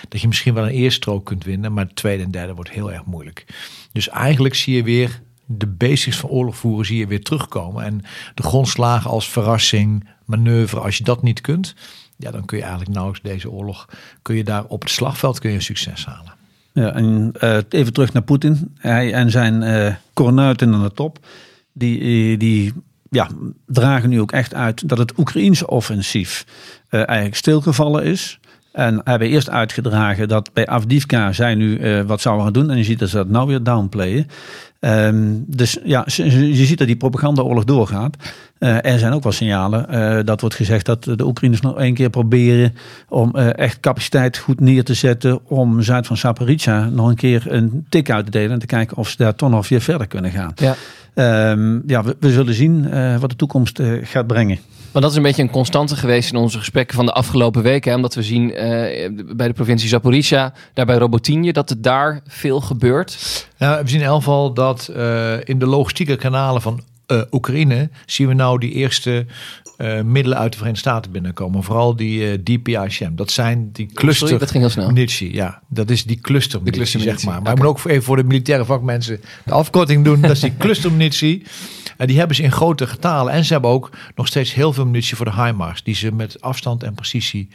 Dat 0.10 0.22
je 0.22 0.28
misschien 0.28 0.54
wel 0.54 0.64
een 0.64 0.70
eerste 0.70 1.02
strook 1.02 1.26
kunt 1.26 1.44
winnen, 1.44 1.74
maar 1.74 1.88
de 1.88 1.94
tweede 1.94 2.24
en 2.24 2.32
derde 2.32 2.54
wordt 2.54 2.70
heel 2.70 2.92
erg 2.92 3.06
moeilijk. 3.06 3.46
Dus 3.92 4.10
eigenlijk 4.10 4.56
zie 4.56 4.76
je 4.76 4.84
weer 4.84 5.22
de 5.46 5.68
basics 5.68 6.18
van 6.18 6.30
oorlog 6.30 6.58
voeren 6.58 6.86
zie 6.86 6.98
je 6.98 7.08
weer 7.08 7.24
terugkomen. 7.24 7.84
En 7.84 8.02
de 8.34 8.44
grondslagen 8.44 9.10
als 9.10 9.30
verrassing, 9.30 10.10
manoeuvre, 10.26 10.80
als 10.80 10.98
je 10.98 11.04
dat 11.04 11.24
niet 11.24 11.42
kunt, 11.42 11.76
ja, 12.18 12.32
dan 12.32 12.46
kun 12.46 12.58
je 12.58 12.64
eigenlijk 12.64 12.94
nauwelijks 12.94 13.30
deze 13.30 13.52
oorlog, 13.52 13.90
kun 14.22 14.36
je 14.36 14.44
daar 14.44 14.66
op 14.66 14.82
het 14.82 14.92
slagveld 14.92 15.40
kun 15.40 15.52
je 15.52 15.62
succes 15.62 16.06
halen. 16.06 16.37
Ja, 16.78 16.94
en 16.94 17.32
uh, 17.44 17.58
even 17.70 17.94
terug 17.94 18.14
naar 18.14 18.24
Poetin. 18.24 18.76
Hij 18.78 19.14
en 19.14 19.32
zijn 19.32 19.62
uh, 19.62 19.94
kornuiten 20.14 20.74
aan 20.74 20.84
de 20.84 20.92
top, 20.92 21.20
die, 21.74 22.00
eh, 22.00 22.40
die 22.40 22.74
ja, 23.10 23.28
dragen 23.66 24.10
nu 24.10 24.22
ook 24.22 24.32
echt 24.32 24.54
uit 24.54 24.90
dat 24.90 24.98
het 24.98 25.18
Oekraïense 25.18 25.68
offensief 25.68 26.46
eigenlijk 26.90 27.36
stilgevallen 27.36 28.04
is. 28.04 28.40
En 28.72 29.02
hebben 29.04 29.28
eerst 29.28 29.50
uitgedragen 29.50 30.28
dat 30.28 30.54
bij 30.54 30.68
Avdivka 30.68 31.34
zij 31.34 31.56
nu 31.56 32.04
wat 32.04 32.22
zouden 32.22 32.44
gaan 32.44 32.54
doen. 32.54 32.70
En 32.70 32.78
je 32.78 32.84
ziet 32.84 33.00
dat 33.00 33.10
ze 33.10 33.16
dat 33.16 33.30
nou 33.30 33.48
weer 33.48 33.64
downplayen. 33.64 34.28
Um, 34.80 35.44
dus 35.48 35.78
ja, 35.84 36.04
je 36.06 36.66
ziet 36.66 36.78
dat 36.78 36.88
die 36.88 36.96
propagandaoorlog 36.96 37.64
doorgaat. 37.64 38.18
Uh, 38.60 38.86
er 38.86 39.00
zijn 39.00 39.14
ook 39.14 39.24
wel 39.24 39.32
signalen. 39.32 39.86
Uh, 39.92 40.26
dat 40.26 40.42
wordt 40.42 40.56
gezegd 40.56 40.86
dat 40.86 41.04
de 41.04 41.26
Oekraïners 41.26 41.62
nog 41.62 41.80
één 41.80 41.94
keer 41.94 42.10
proberen 42.10 42.76
om 43.10 43.32
uh, 43.36 43.58
echt 43.58 43.80
capaciteit 43.80 44.38
goed 44.38 44.60
neer 44.60 44.84
te 44.84 44.94
zetten. 44.94 45.40
Om 45.46 45.82
Zuid 45.82 46.08
van 46.08 46.18
Saporizhia 46.18 46.90
nog 46.90 47.08
een 47.08 47.16
keer 47.16 47.44
een 47.48 47.86
tik 47.90 48.10
uit 48.10 48.26
te 48.26 48.32
delen. 48.32 48.52
En 48.52 48.60
te 48.60 48.66
kijken 48.66 48.98
of 48.98 49.10
ze 49.10 49.18
daar 49.18 49.36
toch 49.36 49.50
nog 49.50 49.70
weer 49.70 49.82
verder 49.82 50.08
kunnen 50.08 50.32
gaan. 50.32 50.54
Ja, 50.56 50.76
um, 51.52 51.84
ja 51.88 52.04
we, 52.04 52.16
we, 52.20 52.32
zullen 52.32 52.54
zien 52.54 52.90
wat 53.20 53.30
de 53.30 53.36
toekomst 53.36 53.82
gaat 54.02 54.28
brengen. 54.28 54.60
Maar 54.92 55.02
dat 55.02 55.12
is 55.12 55.18
een 55.18 55.24
beetje 55.24 55.42
een 55.42 55.50
constante 55.50 55.96
geweest 55.96 56.32
in 56.32 56.40
onze 56.40 56.58
gesprekken 56.58 56.96
van 56.96 57.06
de 57.06 57.12
afgelopen 57.12 57.64
weken. 57.64 57.90
Hè? 57.90 57.96
Omdat 57.96 58.16
we 58.16 58.24
zien 58.24 58.48
bij 59.36 59.48
de 59.48 59.54
provincie 59.54 59.90
Zaporizhia, 59.90 60.54
daar 60.74 60.86
bij 60.86 60.98
Robotinje, 60.98 61.54
dat 61.54 61.70
het 61.70 61.84
daar 61.84 62.22
veel 62.28 62.62
gebeurt. 62.62 63.46
Ja, 63.58 63.84
we 63.84 63.90
zien 63.90 64.00
in 64.00 64.06
elk 64.06 64.18
geval 64.18 64.54
dat 64.54 64.92
in 65.44 65.60
de 65.60 65.68
logistieke 65.68 66.16
kanalen 66.16 66.62
van 66.62 66.82
uh, 67.12 67.22
Oekraïne 67.32 67.90
zien 68.06 68.28
we 68.28 68.34
nou 68.34 68.60
die 68.60 68.72
eerste 68.72 69.26
uh, 69.78 70.02
middelen 70.02 70.38
uit 70.38 70.52
de 70.52 70.58
Verenigde 70.58 70.90
Staten 70.90 71.12
binnenkomen. 71.12 71.64
Vooral 71.64 71.96
die 71.96 72.20
uh, 72.20 72.38
DPISM. 72.44 73.16
Dat 73.16 73.32
zijn 73.32 73.72
die 73.72 73.86
cluster 73.94 74.28
Sorry, 74.28 74.40
dat 74.40 74.52
ging 74.52 74.64
heel 74.64 74.72
snel. 74.72 74.88
munitie. 74.88 75.34
Ja, 75.34 75.62
dat 75.68 75.90
is 75.90 76.04
die 76.04 76.20
cluster 76.20 76.62
munitie, 76.62 77.00
zeg 77.00 77.24
maar. 77.24 77.34
Maar 77.34 77.40
okay. 77.40 77.54
ik 77.54 77.58
moet 77.58 77.68
ook 77.68 77.86
even 77.86 78.04
voor 78.04 78.16
de 78.16 78.24
militaire 78.24 78.66
vakmensen 78.66 79.22
de 79.46 79.52
afkorting 79.52 80.04
doen. 80.04 80.22
dat 80.22 80.32
is 80.32 80.40
die 80.40 80.58
cluster 80.64 80.92
munitie. 80.92 81.44
En 81.98 82.08
die 82.08 82.18
hebben 82.18 82.36
ze 82.36 82.44
in 82.44 82.52
grote 82.52 82.88
getalen. 82.88 83.34
En 83.34 83.46
ze 83.46 83.54
hebben 83.54 83.72
ook 83.72 83.90
nog 84.16 84.28
steeds 84.28 84.54
heel 84.54 84.74
veel 84.74 84.86
munitie 84.86 85.16
voor 85.16 85.26
de 85.26 85.44
HIMARS. 85.44 85.84
Die 85.84 85.96
ze 85.96 86.12
met 86.12 86.42
afstand 86.42 86.84
en 86.84 86.94
precisie 86.94 87.48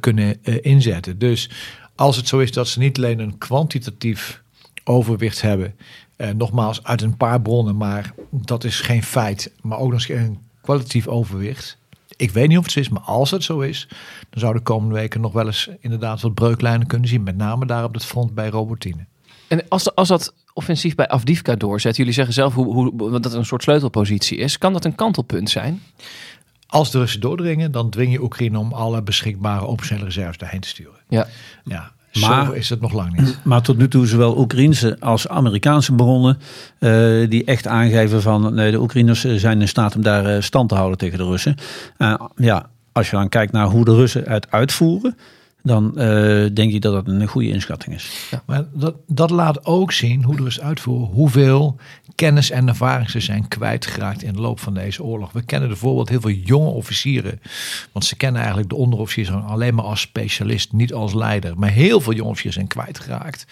kunnen 0.00 0.42
inzetten. 0.62 1.18
Dus 1.18 1.50
als 1.94 2.16
het 2.16 2.28
zo 2.28 2.38
is 2.38 2.52
dat 2.52 2.68
ze 2.68 2.78
niet 2.78 2.96
alleen 2.96 3.18
een 3.18 3.38
kwantitatief 3.38 4.42
overwicht 4.84 5.42
hebben 5.42 5.74
uh, 6.16 6.30
nogmaals, 6.30 6.84
uit 6.84 7.02
een 7.02 7.16
paar 7.16 7.40
bronnen, 7.40 7.76
maar 7.76 8.14
dat 8.30 8.64
is 8.64 8.80
geen 8.80 9.02
feit. 9.02 9.52
Maar 9.62 9.78
ook 9.78 9.90
nog 9.90 10.08
eens 10.08 10.08
een 10.08 10.38
kwalitatief 10.60 11.06
overwicht. 11.06 11.78
Ik 12.16 12.30
weet 12.30 12.48
niet 12.48 12.58
of 12.58 12.64
het 12.64 12.72
zo 12.72 12.80
is, 12.80 12.88
maar 12.88 13.02
als 13.02 13.30
het 13.30 13.42
zo 13.42 13.60
is, 13.60 13.88
dan 14.30 14.40
zou 14.40 14.54
de 14.54 14.60
komende 14.60 14.94
weken 14.94 15.20
nog 15.20 15.32
wel 15.32 15.46
eens 15.46 15.70
inderdaad 15.80 16.20
wat 16.20 16.34
breuklijnen 16.34 16.86
kunnen 16.86 17.08
zien. 17.08 17.22
Met 17.22 17.36
name 17.36 17.66
daar 17.66 17.84
op 17.84 17.94
het 17.94 18.04
front 18.04 18.34
bij 18.34 18.48
Robotine. 18.48 19.04
En 19.48 19.68
als, 19.68 19.94
als 19.94 20.08
dat 20.08 20.34
offensief 20.52 20.94
bij 20.94 21.08
Afdivka 21.08 21.54
doorzet, 21.54 21.96
jullie 21.96 22.12
zeggen 22.12 22.34
zelf 22.34 22.54
hoe, 22.54 22.74
hoe, 22.74 23.10
dat 23.10 23.24
het 23.24 23.32
een 23.32 23.44
soort 23.44 23.62
sleutelpositie 23.62 24.38
is, 24.38 24.58
kan 24.58 24.72
dat 24.72 24.84
een 24.84 24.94
kantelpunt 24.94 25.50
zijn? 25.50 25.82
Als 26.66 26.90
de 26.90 26.98
Russen 26.98 27.20
doordringen, 27.20 27.72
dan 27.72 27.90
dwing 27.90 28.12
je 28.12 28.22
Oekraïne 28.22 28.58
om 28.58 28.72
alle 28.72 29.02
beschikbare 29.02 29.64
optionele 29.64 30.04
reserves 30.04 30.38
daarheen 30.38 30.60
te 30.60 30.68
sturen. 30.68 31.00
Ja. 31.08 31.26
ja. 31.64 31.92
Maar, 32.20 32.46
Zo 32.46 32.52
is 32.52 32.70
het 32.70 32.80
nog 32.80 32.92
lang 32.92 33.16
niet. 33.16 33.38
Maar 33.44 33.62
tot 33.62 33.76
nu 33.76 33.88
toe 33.88 34.06
zowel 34.06 34.38
Oekraïnse 34.38 34.96
als 35.00 35.28
Amerikaanse 35.28 35.92
bronnen 35.92 36.38
uh, 36.78 37.28
die 37.28 37.44
echt 37.44 37.66
aangeven 37.66 38.22
van 38.22 38.54
nee, 38.54 38.70
de 38.70 38.80
Oekraïners 38.80 39.24
zijn 39.24 39.60
in 39.60 39.68
staat 39.68 39.96
om 39.96 40.02
daar 40.02 40.36
uh, 40.36 40.40
stand 40.40 40.68
te 40.68 40.74
houden 40.74 40.98
tegen 40.98 41.18
de 41.18 41.24
Russen. 41.24 41.56
Uh, 41.98 42.14
ja, 42.36 42.66
als 42.92 43.10
je 43.10 43.16
dan 43.16 43.28
kijkt 43.28 43.52
naar 43.52 43.66
hoe 43.66 43.84
de 43.84 43.94
Russen 43.94 44.22
het 44.26 44.50
uitvoeren, 44.50 45.16
dan 45.66 45.92
denk 46.54 46.72
ik 46.72 46.82
dat 46.82 46.92
dat 46.92 47.08
een 47.08 47.26
goede 47.26 47.48
inschatting 47.48 47.94
is. 47.94 48.28
Ja. 48.30 48.42
Maar 48.46 48.64
dat, 48.72 48.94
dat 49.06 49.30
laat 49.30 49.66
ook 49.66 49.92
zien 49.92 50.22
hoe 50.22 50.36
de 50.36 50.42
Russen 50.42 50.62
uitvoeren 50.62 51.08
hoeveel 51.14 51.76
kennis 52.14 52.50
en 52.50 52.68
ervaring 52.68 53.10
ze 53.10 53.20
zijn 53.20 53.48
kwijtgeraakt 53.48 54.22
in 54.22 54.32
de 54.32 54.40
loop 54.40 54.60
van 54.60 54.74
deze 54.74 55.02
oorlog. 55.02 55.32
We 55.32 55.42
kennen 55.42 55.68
bijvoorbeeld 55.68 56.08
heel 56.08 56.20
veel 56.20 56.30
jonge 56.30 56.70
officieren, 56.70 57.40
want 57.92 58.04
ze 58.04 58.16
kennen 58.16 58.40
eigenlijk 58.40 58.70
de 58.70 58.76
onderofficiers 58.76 59.30
alleen 59.30 59.74
maar 59.74 59.84
als 59.84 60.00
specialist, 60.00 60.72
niet 60.72 60.92
als 60.92 61.14
leider. 61.14 61.58
Maar 61.58 61.70
heel 61.70 62.00
veel 62.00 62.12
jonge 62.12 62.28
officieren 62.28 62.52
zijn 62.52 62.84
kwijtgeraakt. 62.84 63.46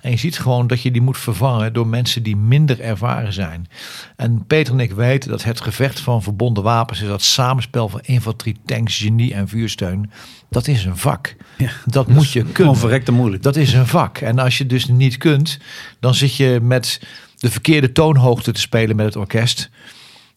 En 0.00 0.10
je 0.10 0.16
ziet 0.16 0.38
gewoon 0.38 0.66
dat 0.66 0.82
je 0.82 0.90
die 0.90 1.02
moet 1.02 1.18
vervangen 1.18 1.72
door 1.72 1.86
mensen 1.86 2.22
die 2.22 2.36
minder 2.36 2.80
ervaren 2.80 3.32
zijn. 3.32 3.68
En 4.16 4.44
Peter 4.46 4.72
en 4.72 4.80
ik 4.80 4.92
weten 4.92 5.30
dat 5.30 5.44
het 5.44 5.60
gevecht 5.60 6.00
van 6.00 6.22
verbonden 6.22 6.62
wapens 6.62 7.00
is 7.00 7.08
dat 7.08 7.22
samenspel 7.22 7.88
van 7.88 8.00
infanterie, 8.02 8.56
tanks, 8.64 8.98
genie 8.98 9.34
en 9.34 9.48
vuursteun. 9.48 10.10
Dat 10.50 10.68
is 10.68 10.84
een 10.84 10.96
vak. 10.96 11.36
Ja, 11.56 11.70
dat, 11.84 12.08
moet 12.08 12.30
je 12.30 12.44
kunnen. 12.44 12.76
Verrekte 12.76 13.12
moeilijk. 13.12 13.42
Dat 13.42 13.56
is 13.56 13.72
een 13.72 13.86
vak. 13.86 14.18
En 14.18 14.38
als 14.38 14.58
je 14.58 14.66
dus 14.66 14.86
niet 14.86 15.16
kunt, 15.16 15.58
dan 16.00 16.14
zit 16.14 16.36
je 16.36 16.58
met 16.62 17.00
de 17.36 17.50
verkeerde 17.50 17.92
toonhoogte 17.92 18.52
te 18.52 18.60
spelen 18.60 18.96
met 18.96 19.06
het 19.06 19.16
orkest. 19.16 19.70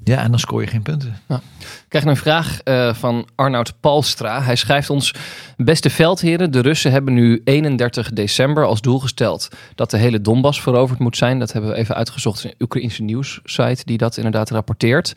Ja, 0.03 0.17
en 0.17 0.29
dan 0.29 0.39
scoor 0.39 0.61
je 0.61 0.67
geen 0.67 0.81
punten. 0.81 1.17
Ja. 1.27 1.41
Ik 1.59 1.85
krijg 1.87 2.05
een 2.05 2.17
vraag 2.17 2.59
uh, 2.63 2.93
van 2.93 3.27
Arnoud 3.35 3.73
Palstra. 3.79 4.41
Hij 4.41 4.55
schrijft 4.55 4.89
ons: 4.89 5.13
Beste 5.57 5.89
veldheren, 5.89 6.51
de 6.51 6.59
Russen 6.59 6.91
hebben 6.91 7.13
nu 7.13 7.41
31 7.43 8.09
december 8.09 8.65
als 8.65 8.81
doel 8.81 8.99
gesteld 8.99 9.47
dat 9.75 9.91
de 9.91 9.97
hele 9.97 10.21
Donbass 10.21 10.61
veroverd 10.61 10.99
moet 10.99 11.17
zijn. 11.17 11.39
Dat 11.39 11.53
hebben 11.53 11.71
we 11.71 11.77
even 11.77 11.95
uitgezocht 11.95 12.43
in 12.43 12.49
een 12.49 12.55
Oekraïnse 12.59 13.03
nieuwssite 13.03 13.81
die 13.85 13.97
dat 13.97 14.17
inderdaad 14.17 14.49
rapporteert. 14.49 15.13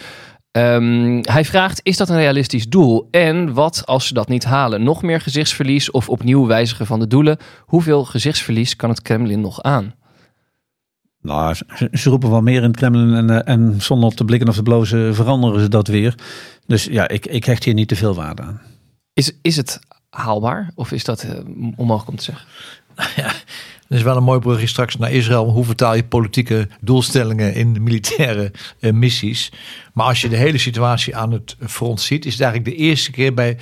Um, 0.57 1.21
hij 1.23 1.45
vraagt: 1.45 1.81
Is 1.83 1.97
dat 1.97 2.09
een 2.09 2.17
realistisch 2.17 2.69
doel? 2.69 3.09
En 3.11 3.53
wat 3.53 3.87
als 3.87 4.07
ze 4.07 4.15
dat 4.15 4.29
niet 4.29 4.45
halen? 4.45 4.83
Nog 4.83 5.03
meer 5.03 5.21
gezichtsverlies 5.21 5.91
of 5.91 6.09
opnieuw 6.09 6.47
wijzigen 6.47 6.87
van 6.87 6.99
de 6.99 7.07
doelen? 7.07 7.39
Hoeveel 7.61 8.05
gezichtsverlies 8.05 8.77
kan 8.77 8.91
het 8.91 9.03
Kremlin 9.03 9.41
nog 9.41 9.63
aan? 9.63 9.95
Nou, 11.21 11.55
ze, 11.93 12.11
roepen 12.11 12.31
wel 12.31 12.41
meer 12.41 12.63
in 12.63 12.69
het 12.69 12.77
Kremlin 12.77 13.15
en, 13.15 13.45
eh, 13.45 13.55
en 13.55 13.81
zonder 13.81 14.15
te 14.15 14.25
blikken 14.25 14.49
of 14.49 14.55
te 14.55 14.63
blozen 14.63 15.15
veranderen 15.15 15.61
ze 15.61 15.69
dat 15.69 15.89
weer. 15.89 16.15
Dus 16.67 16.85
ja, 16.85 17.09
ik, 17.09 17.27
ik 17.27 17.45
hecht 17.45 17.65
hier 17.65 17.75
niet 17.75 17.89
te 17.89 17.97
veel 17.97 18.15
waarde 18.15 18.43
aan. 18.43 18.61
Is, 19.13 19.33
is 19.43 19.57
het 19.57 19.81
haalbaar 20.11 20.71
of 20.75 20.93
is 20.93 21.05
dat 21.05 21.25
uh, 21.25 21.31
onmogelijk 21.77 22.09
om 22.09 22.17
te 22.17 22.23
zeggen? 22.23 22.47
Ja, 23.23 23.33
er 23.89 23.97
is 23.97 24.03
wel 24.03 24.17
een 24.17 24.23
mooi 24.23 24.41
brugje 24.41 24.67
straks 24.67 24.97
naar 24.97 25.13
Israël. 25.13 25.51
Hoe 25.51 25.65
vertaal 25.65 25.95
je 25.95 26.05
politieke 26.05 26.69
doelstellingen 26.81 27.55
in 27.55 27.83
militaire 27.83 28.53
uh, 28.81 28.93
missies? 28.93 29.53
Maar 29.93 30.07
als 30.07 30.21
je 30.21 30.29
de 30.29 30.37
hele 30.37 30.59
situatie 30.59 31.17
aan 31.17 31.33
het 31.33 31.57
front 31.67 32.01
ziet, 32.01 32.25
is 32.27 32.33
het 32.33 32.43
eigenlijk 32.43 32.77
de 32.77 32.83
eerste 32.85 33.11
keer 33.11 33.35
bij 33.35 33.59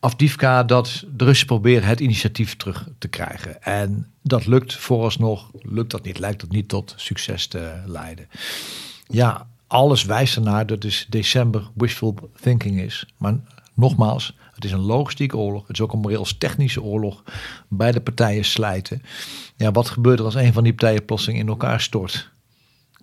Afdivka 0.00 0.62
dat 0.62 1.04
de 1.16 1.24
Russen 1.24 1.46
proberen 1.46 1.88
het 1.88 2.00
initiatief 2.00 2.56
terug 2.56 2.88
te 2.98 3.08
krijgen. 3.08 3.62
En 3.62 4.06
dat 4.22 4.46
lukt 4.46 4.74
vooralsnog, 4.74 5.50
lukt 5.62 5.90
dat 5.90 6.04
niet, 6.04 6.18
lijkt 6.18 6.40
het 6.40 6.52
niet 6.52 6.68
tot 6.68 6.94
succes 6.96 7.46
te 7.46 7.72
leiden. 7.86 8.28
Ja, 9.06 9.46
alles 9.66 10.04
wijst 10.04 10.36
ernaar 10.36 10.66
dat 10.66 10.80
dus 10.80 11.06
december 11.08 11.70
wishful 11.74 12.30
thinking 12.40 12.80
is. 12.80 13.06
Maar 13.16 13.34
nogmaals, 13.74 14.36
het 14.64 14.72
is 14.72 14.78
een 14.78 14.86
logistieke 14.86 15.36
oorlog. 15.36 15.66
Het 15.66 15.76
is 15.76 15.82
ook 15.82 15.92
een 15.92 15.98
moreels-technische 15.98 16.82
oorlog. 16.82 17.22
Beide 17.68 18.00
partijen 18.00 18.44
slijten. 18.44 19.02
Ja, 19.56 19.72
wat 19.72 19.88
gebeurt 19.88 20.18
er 20.18 20.24
als 20.24 20.34
een 20.34 20.52
van 20.52 20.62
die 20.62 20.74
partijen 20.74 21.04
plotseling 21.04 21.40
in 21.40 21.48
elkaar 21.48 21.80
stort? 21.80 22.30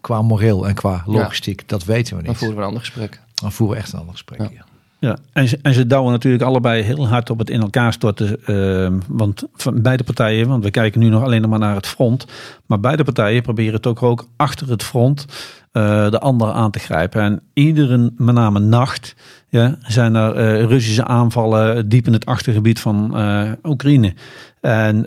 Qua 0.02 0.22
moreel 0.22 0.68
en 0.68 0.74
qua 0.74 1.04
logistiek, 1.06 1.70
dat 1.70 1.84
weten 1.84 2.16
we 2.16 2.22
niet. 2.22 2.26
Dan 2.26 2.36
voeren 2.36 2.56
we 2.56 2.62
een 2.62 2.68
ander 2.68 2.84
gesprek. 2.84 3.22
Dan 3.34 3.52
voeren 3.52 3.76
we 3.76 3.82
echt 3.82 3.94
een 3.94 4.00
ander 4.00 4.14
gesprek, 4.14 4.40
ja. 4.40 4.66
Ja, 5.00 5.18
en 5.34 5.48
ze, 5.48 5.60
en 5.62 5.74
ze 5.74 5.88
douwen 5.88 6.12
natuurlijk 6.12 6.44
allebei 6.44 6.82
heel 6.82 7.08
hard 7.08 7.30
op 7.30 7.40
het 7.40 7.50
in 7.50 7.62
elkaar 7.62 7.94
storten. 7.94 8.40
Uh, 8.46 9.00
want 9.08 9.44
van 9.54 9.82
beide 9.82 10.04
partijen, 10.04 10.48
want 10.48 10.64
we 10.64 10.72
kijken 10.72 11.00
nu 11.00 11.10
nog 11.10 11.24
alleen 11.24 11.42
nog 11.42 11.50
maar 11.50 11.60
naar 11.60 11.76
het 11.76 11.88
front. 11.88 12.26
Maar 12.66 12.80
beide 12.80 13.04
partijen 13.04 13.42
proberen 13.42 13.74
het 13.74 13.88
ook, 13.88 14.04
ook 14.04 14.28
achter 14.36 14.70
het 14.70 14.84
front 14.84 15.26
uh, 15.74 16.10
de 16.10 16.20
andere 16.20 16.52
aan 16.52 16.72
te 16.72 16.80
grijpen. 16.80 17.22
En 17.22 17.42
iedere, 17.54 18.12
met 18.18 18.36
name 18.36 18.60
nacht, 18.60 19.16
ja, 19.50 19.76
zijn 19.82 20.16
er 20.16 20.36
uh, 20.36 20.66
Russische 20.66 21.06
aanvallen 21.06 21.90
diep 21.90 22.08
in 22.08 22.14
het 22.14 22.26
achtergebied 22.26 22.80
van 22.80 23.12
uh, 23.16 23.52
Oekraïne. 23.64 24.14
En 24.62 25.02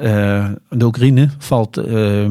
de 0.68 0.84
Oekraïne 0.84 1.28
valt 1.38 1.78
uh, 1.78 2.26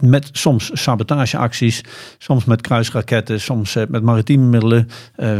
met 0.00 0.28
soms 0.32 0.70
sabotageacties, 0.72 1.80
soms 2.18 2.44
met 2.44 2.60
kruisraketten, 2.60 3.40
soms 3.40 3.76
met 3.88 4.02
maritieme 4.02 4.46
middelen, 4.46 4.88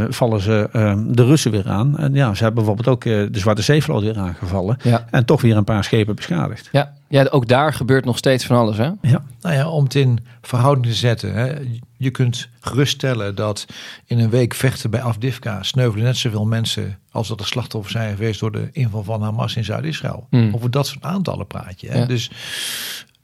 vallen 0.09 0.41
ze 0.41 0.69
de 1.09 1.25
Russen 1.25 1.51
weer 1.51 1.69
aan. 1.69 1.99
En 1.99 2.15
ja, 2.15 2.35
ze 2.35 2.43
hebben 2.43 2.65
bijvoorbeeld 2.65 2.97
ook 2.97 3.03
de 3.33 3.39
Zwarte 3.39 3.63
Zeevloot 3.63 4.03
weer 4.03 4.19
aangevallen. 4.19 4.77
Ja. 4.83 5.07
En 5.11 5.25
toch 5.25 5.41
weer 5.41 5.57
een 5.57 5.65
paar 5.65 5.85
schepen 5.85 6.15
beschadigd. 6.15 6.69
Ja. 6.73 6.93
Ja, 7.09 7.27
ook 7.31 7.49
daar 7.49 7.73
gebeurt 7.73 8.05
nog 8.05 8.17
steeds 8.17 8.45
van 8.45 8.57
alles. 8.57 8.77
Hè? 8.77 8.91
Ja. 9.01 9.25
Nou 9.41 9.55
ja, 9.55 9.69
om 9.69 9.85
het 9.85 9.95
in 9.95 10.19
verhouding 10.43 10.87
te 10.87 10.95
zetten. 10.95 11.35
Hè. 11.35 11.55
Je 11.97 12.11
kunt 12.11 12.49
geruststellen 12.61 13.35
dat 13.35 13.67
in 14.05 14.19
een 14.19 14.31
week 14.31 14.55
vechten 14.55 14.91
bij 14.91 15.03
Afdivka 15.03 15.63
sneuvelen 15.63 16.05
net 16.05 16.17
zoveel 16.17 16.45
mensen 16.45 16.99
als 17.11 17.29
dat 17.29 17.41
er 17.41 17.47
slachtoffers 17.47 17.95
zijn 17.95 18.17
geweest 18.17 18.41
door 18.41 18.53
de 18.53 18.69
inval 18.73 19.03
van 19.03 19.23
Hamas 19.23 19.57
in 19.57 19.65
Zuid-Israël. 19.65 20.27
Hmm. 20.31 20.55
Over 20.55 20.71
dat 20.71 20.87
soort 20.87 21.05
aantallen 21.05 21.47
praat 21.47 21.81
je. 21.81 21.89
Hè? 21.89 22.07
Dus 22.07 22.31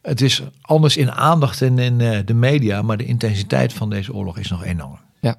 het 0.01 0.21
is 0.21 0.41
anders 0.61 0.97
in 0.97 1.11
aandacht 1.11 1.61
en 1.61 1.79
in 1.79 1.99
uh, 1.99 2.19
de 2.25 2.33
media, 2.33 2.81
maar 2.81 2.97
de 2.97 3.05
intensiteit 3.05 3.73
van 3.73 3.89
deze 3.89 4.13
oorlog 4.13 4.37
is 4.37 4.49
nog 4.49 4.63
enorm. 4.63 4.99
Ja. 5.19 5.35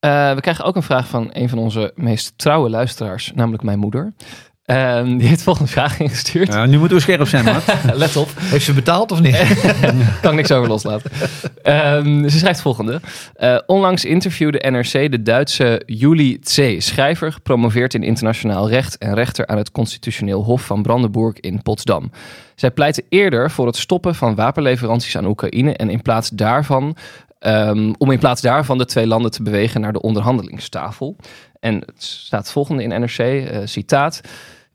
Uh, 0.00 0.34
we 0.34 0.40
krijgen 0.40 0.64
ook 0.64 0.76
een 0.76 0.82
vraag 0.82 1.08
van 1.08 1.28
een 1.32 1.48
van 1.48 1.58
onze 1.58 1.92
meest 1.94 2.32
trouwe 2.36 2.70
luisteraars, 2.70 3.32
namelijk 3.34 3.62
mijn 3.62 3.78
moeder. 3.78 4.12
Ehm, 4.70 5.16
die 5.16 5.28
heeft 5.28 5.42
volgende 5.42 5.70
vraag 5.70 6.00
ingestuurd. 6.00 6.52
Ja, 6.52 6.66
nu 6.66 6.78
moeten 6.78 6.96
we 6.96 7.02
scherp 7.02 7.28
zijn, 7.28 7.44
Maat. 7.44 7.64
Let 7.94 8.16
op. 8.16 8.28
Heeft 8.36 8.64
ze 8.64 8.72
betaald 8.72 9.12
of 9.12 9.20
niet? 9.20 9.36
kan 10.22 10.30
ik 10.30 10.36
niks 10.36 10.52
over 10.52 10.68
loslaten. 10.68 11.10
Ehm, 11.62 12.28
ze 12.28 12.38
schrijft 12.38 12.60
volgende. 12.60 13.00
Eh, 13.34 13.58
onlangs 13.66 14.04
interviewde 14.04 14.70
NRC 14.70 15.10
de 15.10 15.22
Duitse 15.22 15.82
Julie 15.86 16.38
Tse, 16.38 16.76
schrijver, 16.78 17.32
gepromoveerd 17.32 17.94
in 17.94 18.02
internationaal 18.02 18.68
recht 18.68 18.98
en 18.98 19.14
rechter 19.14 19.46
aan 19.46 19.56
het 19.56 19.70
Constitutioneel 19.70 20.42
Hof 20.42 20.62
van 20.62 20.82
Brandenburg 20.82 21.40
in 21.40 21.62
Potsdam. 21.62 22.10
Zij 22.54 22.70
pleitte 22.70 23.04
eerder 23.08 23.50
voor 23.50 23.66
het 23.66 23.76
stoppen 23.76 24.14
van 24.14 24.34
wapenleveranties 24.34 25.16
aan 25.16 25.26
Oekraïne 25.26 25.76
en 25.76 25.90
in 25.90 26.02
plaats 26.02 26.30
daarvan 26.30 26.96
ehm, 27.38 27.92
om 27.98 28.10
in 28.10 28.18
plaats 28.18 28.40
daarvan 28.40 28.78
de 28.78 28.86
twee 28.86 29.06
landen 29.06 29.30
te 29.30 29.42
bewegen 29.42 29.80
naar 29.80 29.92
de 29.92 30.00
onderhandelingstafel. 30.00 31.16
En 31.60 31.74
het 31.74 32.02
staat 32.02 32.52
volgende 32.52 32.82
in 32.82 33.00
NRC, 33.00 33.18
eh, 33.18 33.58
citaat. 33.64 34.20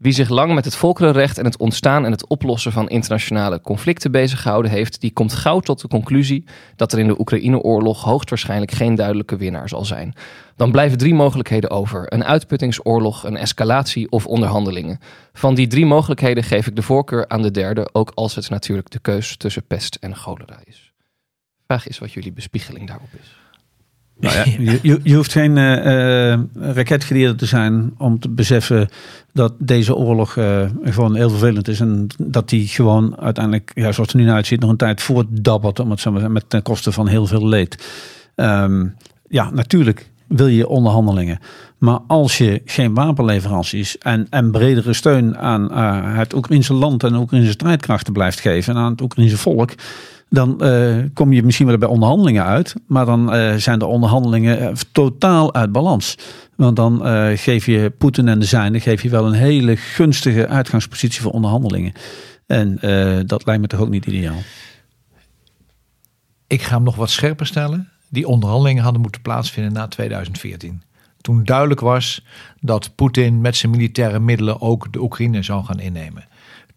Wie 0.05 0.13
zich 0.13 0.29
lang 0.29 0.53
met 0.53 0.65
het 0.65 0.75
volkerenrecht 0.75 1.37
en 1.37 1.45
het 1.45 1.57
ontstaan 1.57 2.05
en 2.05 2.11
het 2.11 2.27
oplossen 2.27 2.71
van 2.71 2.89
internationale 2.89 3.61
conflicten 3.61 4.11
beziggehouden 4.11 4.71
heeft, 4.71 5.01
die 5.01 5.11
komt 5.11 5.33
gauw 5.33 5.59
tot 5.59 5.81
de 5.81 5.87
conclusie 5.87 6.43
dat 6.75 6.93
er 6.93 6.99
in 6.99 7.07
de 7.07 7.19
Oekraïne-oorlog 7.19 8.03
hoogstwaarschijnlijk 8.03 8.71
geen 8.71 8.95
duidelijke 8.95 9.37
winnaar 9.37 9.69
zal 9.69 9.85
zijn. 9.85 10.13
Dan 10.55 10.71
blijven 10.71 10.97
drie 10.97 11.13
mogelijkheden 11.13 11.69
over: 11.69 12.13
een 12.13 12.23
uitputtingsoorlog, 12.23 13.23
een 13.23 13.37
escalatie 13.37 14.11
of 14.11 14.25
onderhandelingen. 14.25 14.99
Van 15.33 15.55
die 15.55 15.67
drie 15.67 15.85
mogelijkheden 15.85 16.43
geef 16.43 16.67
ik 16.67 16.75
de 16.75 16.81
voorkeur 16.81 17.27
aan 17.27 17.41
de 17.41 17.51
derde, 17.51 17.89
ook 17.91 18.11
als 18.15 18.35
het 18.35 18.49
natuurlijk 18.49 18.89
de 18.89 18.99
keus 18.99 19.37
tussen 19.37 19.65
pest 19.67 19.95
en 19.95 20.15
cholera 20.15 20.59
is. 20.63 20.93
Vraag 21.65 21.87
is 21.87 21.99
wat 21.99 22.11
jullie 22.11 22.33
bespiegeling 22.33 22.87
daarop 22.87 23.09
is. 23.21 23.44
Nou 24.19 24.35
ja, 24.35 24.43
je, 24.71 24.79
je, 24.81 24.99
je 25.03 25.15
hoeft 25.15 25.31
geen 25.31 25.57
uh, 25.57 26.73
raketgeleerde 26.73 27.35
te 27.35 27.45
zijn 27.45 27.93
om 27.97 28.19
te 28.19 28.29
beseffen 28.29 28.89
dat 29.33 29.53
deze 29.57 29.95
oorlog 29.95 30.35
uh, 30.35 30.61
gewoon 30.83 31.15
heel 31.15 31.29
vervelend 31.29 31.67
is. 31.67 31.79
En 31.79 32.07
dat 32.17 32.49
die 32.49 32.67
gewoon 32.67 33.19
uiteindelijk, 33.19 33.71
ja, 33.73 33.81
zoals 33.81 33.97
het 33.97 34.11
er 34.11 34.25
nu 34.25 34.29
uitziet, 34.29 34.59
nog 34.59 34.69
een 34.69 34.77
tijd 34.77 35.01
voortdabbert. 35.01 35.79
Om 35.79 35.89
het 35.89 35.99
zo 35.99 36.11
maar 36.11 36.21
te 36.21 36.29
met 36.29 36.49
ten 36.49 36.61
koste 36.61 36.91
van 36.91 37.07
heel 37.07 37.25
veel 37.25 37.47
leed. 37.47 37.85
Um, 38.35 38.95
ja, 39.29 39.49
natuurlijk 39.49 40.09
wil 40.27 40.47
je 40.47 40.67
onderhandelingen. 40.67 41.39
Maar 41.77 41.99
als 42.07 42.37
je 42.37 42.61
geen 42.65 42.93
wapenleveranties 42.93 43.97
en, 43.97 44.27
en 44.29 44.51
bredere 44.51 44.93
steun 44.93 45.37
aan 45.37 45.71
het 46.17 46.33
Oekraïnse 46.33 46.73
land 46.73 47.03
en 47.03 47.11
de 47.11 47.19
Oekraïnse 47.19 47.51
strijdkrachten 47.51 48.13
blijft 48.13 48.39
geven 48.39 48.75
en 48.75 48.81
aan 48.81 48.91
het 48.91 49.01
Oekraïnse 49.01 49.37
volk 49.37 49.71
dan 50.35 50.59
uh, 50.61 51.03
kom 51.13 51.33
je 51.33 51.43
misschien 51.43 51.67
wel 51.67 51.77
bij 51.77 51.87
onderhandelingen 51.87 52.43
uit. 52.43 52.73
Maar 52.87 53.05
dan 53.05 53.35
uh, 53.35 53.55
zijn 53.55 53.79
de 53.79 53.85
onderhandelingen 53.85 54.61
uh, 54.61 54.69
totaal 54.91 55.53
uit 55.53 55.71
balans. 55.71 56.17
Want 56.55 56.75
dan 56.75 57.01
geef 57.37 57.65
je 57.65 57.93
Poetin 57.97 58.27
en 58.27 58.39
de 58.39 58.45
zijnen 58.45 58.81
geef 58.81 59.03
je 59.03 59.09
wel 59.09 59.25
een 59.25 59.33
hele 59.33 59.75
gunstige 59.75 60.47
uitgangspositie 60.47 61.21
voor 61.21 61.31
onderhandelingen. 61.31 61.93
En 62.47 62.77
dat 63.27 63.45
lijkt 63.45 63.61
me 63.61 63.67
toch 63.67 63.79
ook 63.79 63.89
niet 63.89 64.05
ideaal. 64.05 64.41
Ik 66.47 66.61
ga 66.61 66.75
hem 66.75 66.83
nog 66.83 66.95
wat 66.95 67.09
scherper 67.09 67.45
stellen. 67.45 67.89
Die 68.09 68.27
onderhandelingen 68.27 68.83
hadden 68.83 69.01
moeten 69.01 69.21
plaatsvinden 69.21 69.73
na 69.73 69.87
2014. 69.87 70.81
Toen 71.21 71.43
duidelijk 71.43 71.79
was 71.79 72.25
dat 72.59 72.95
Poetin 72.95 73.41
met 73.41 73.55
zijn 73.55 73.71
militaire 73.71 74.19
middelen 74.19 74.61
ook 74.61 74.93
de 74.93 75.01
Oekraïne 75.01 75.43
zou 75.43 75.65
gaan 75.65 75.79
innemen. 75.79 76.27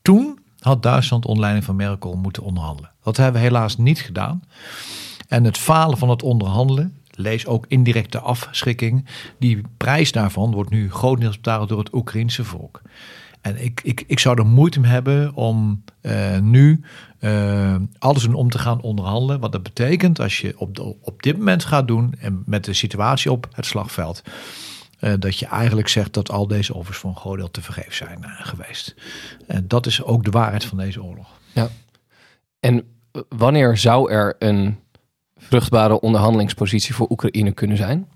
Toen 0.02 0.37
had 0.58 0.82
Duitsland 0.82 1.38
leiding 1.38 1.64
van 1.64 1.76
Merkel 1.76 2.16
moeten 2.16 2.42
onderhandelen. 2.42 2.90
Dat 3.02 3.16
hebben 3.16 3.40
we 3.40 3.46
helaas 3.46 3.76
niet 3.76 4.00
gedaan. 4.00 4.42
En 5.28 5.44
het 5.44 5.58
falen 5.58 5.98
van 5.98 6.10
het 6.10 6.22
onderhandelen, 6.22 6.96
lees 7.10 7.46
ook 7.46 7.64
indirecte 7.68 8.18
afschrikking, 8.18 9.06
die 9.38 9.62
prijs 9.76 10.12
daarvan 10.12 10.52
wordt 10.52 10.70
nu 10.70 10.90
grotendeels 10.90 11.36
betaald 11.36 11.68
door 11.68 11.78
het 11.78 11.94
Oekraïnse 11.94 12.44
volk. 12.44 12.82
En 13.40 13.64
ik, 13.64 13.80
ik, 13.82 14.04
ik 14.06 14.18
zou 14.18 14.38
er 14.38 14.46
moeite 14.46 14.80
mee 14.80 14.90
hebben 14.90 15.34
om 15.34 15.84
uh, 16.02 16.38
nu 16.38 16.84
uh, 17.20 17.74
alles 17.98 18.26
om 18.26 18.50
te 18.50 18.58
gaan 18.58 18.80
onderhandelen. 18.80 19.40
Wat 19.40 19.52
dat 19.52 19.62
betekent 19.62 20.20
als 20.20 20.40
je 20.40 20.54
op, 20.58 20.76
de, 20.76 20.94
op 21.00 21.22
dit 21.22 21.36
moment 21.36 21.64
gaat 21.64 21.88
doen 21.88 22.14
en 22.20 22.42
met 22.46 22.64
de 22.64 22.72
situatie 22.72 23.32
op 23.32 23.48
het 23.52 23.66
slagveld. 23.66 24.22
Uh, 25.00 25.12
dat 25.18 25.38
je 25.38 25.46
eigenlijk 25.46 25.88
zegt 25.88 26.12
dat 26.12 26.30
al 26.30 26.46
deze 26.46 26.74
offers 26.74 26.98
voor 26.98 27.10
een 27.10 27.16
groot 27.16 27.36
deel 27.36 27.50
te 27.50 27.62
vergeef 27.62 27.94
zijn 27.94 28.24
geweest. 28.24 28.94
En 29.46 29.68
dat 29.68 29.86
is 29.86 30.02
ook 30.02 30.24
de 30.24 30.30
waarheid 30.30 30.64
van 30.64 30.78
deze 30.78 31.02
oorlog. 31.02 31.28
Ja. 31.52 31.68
En 32.60 32.84
wanneer 33.28 33.76
zou 33.76 34.10
er 34.10 34.36
een 34.38 34.78
vruchtbare 35.36 36.00
onderhandelingspositie 36.00 36.94
voor 36.94 37.10
Oekraïne 37.10 37.52
kunnen 37.52 37.76
zijn? 37.76 38.08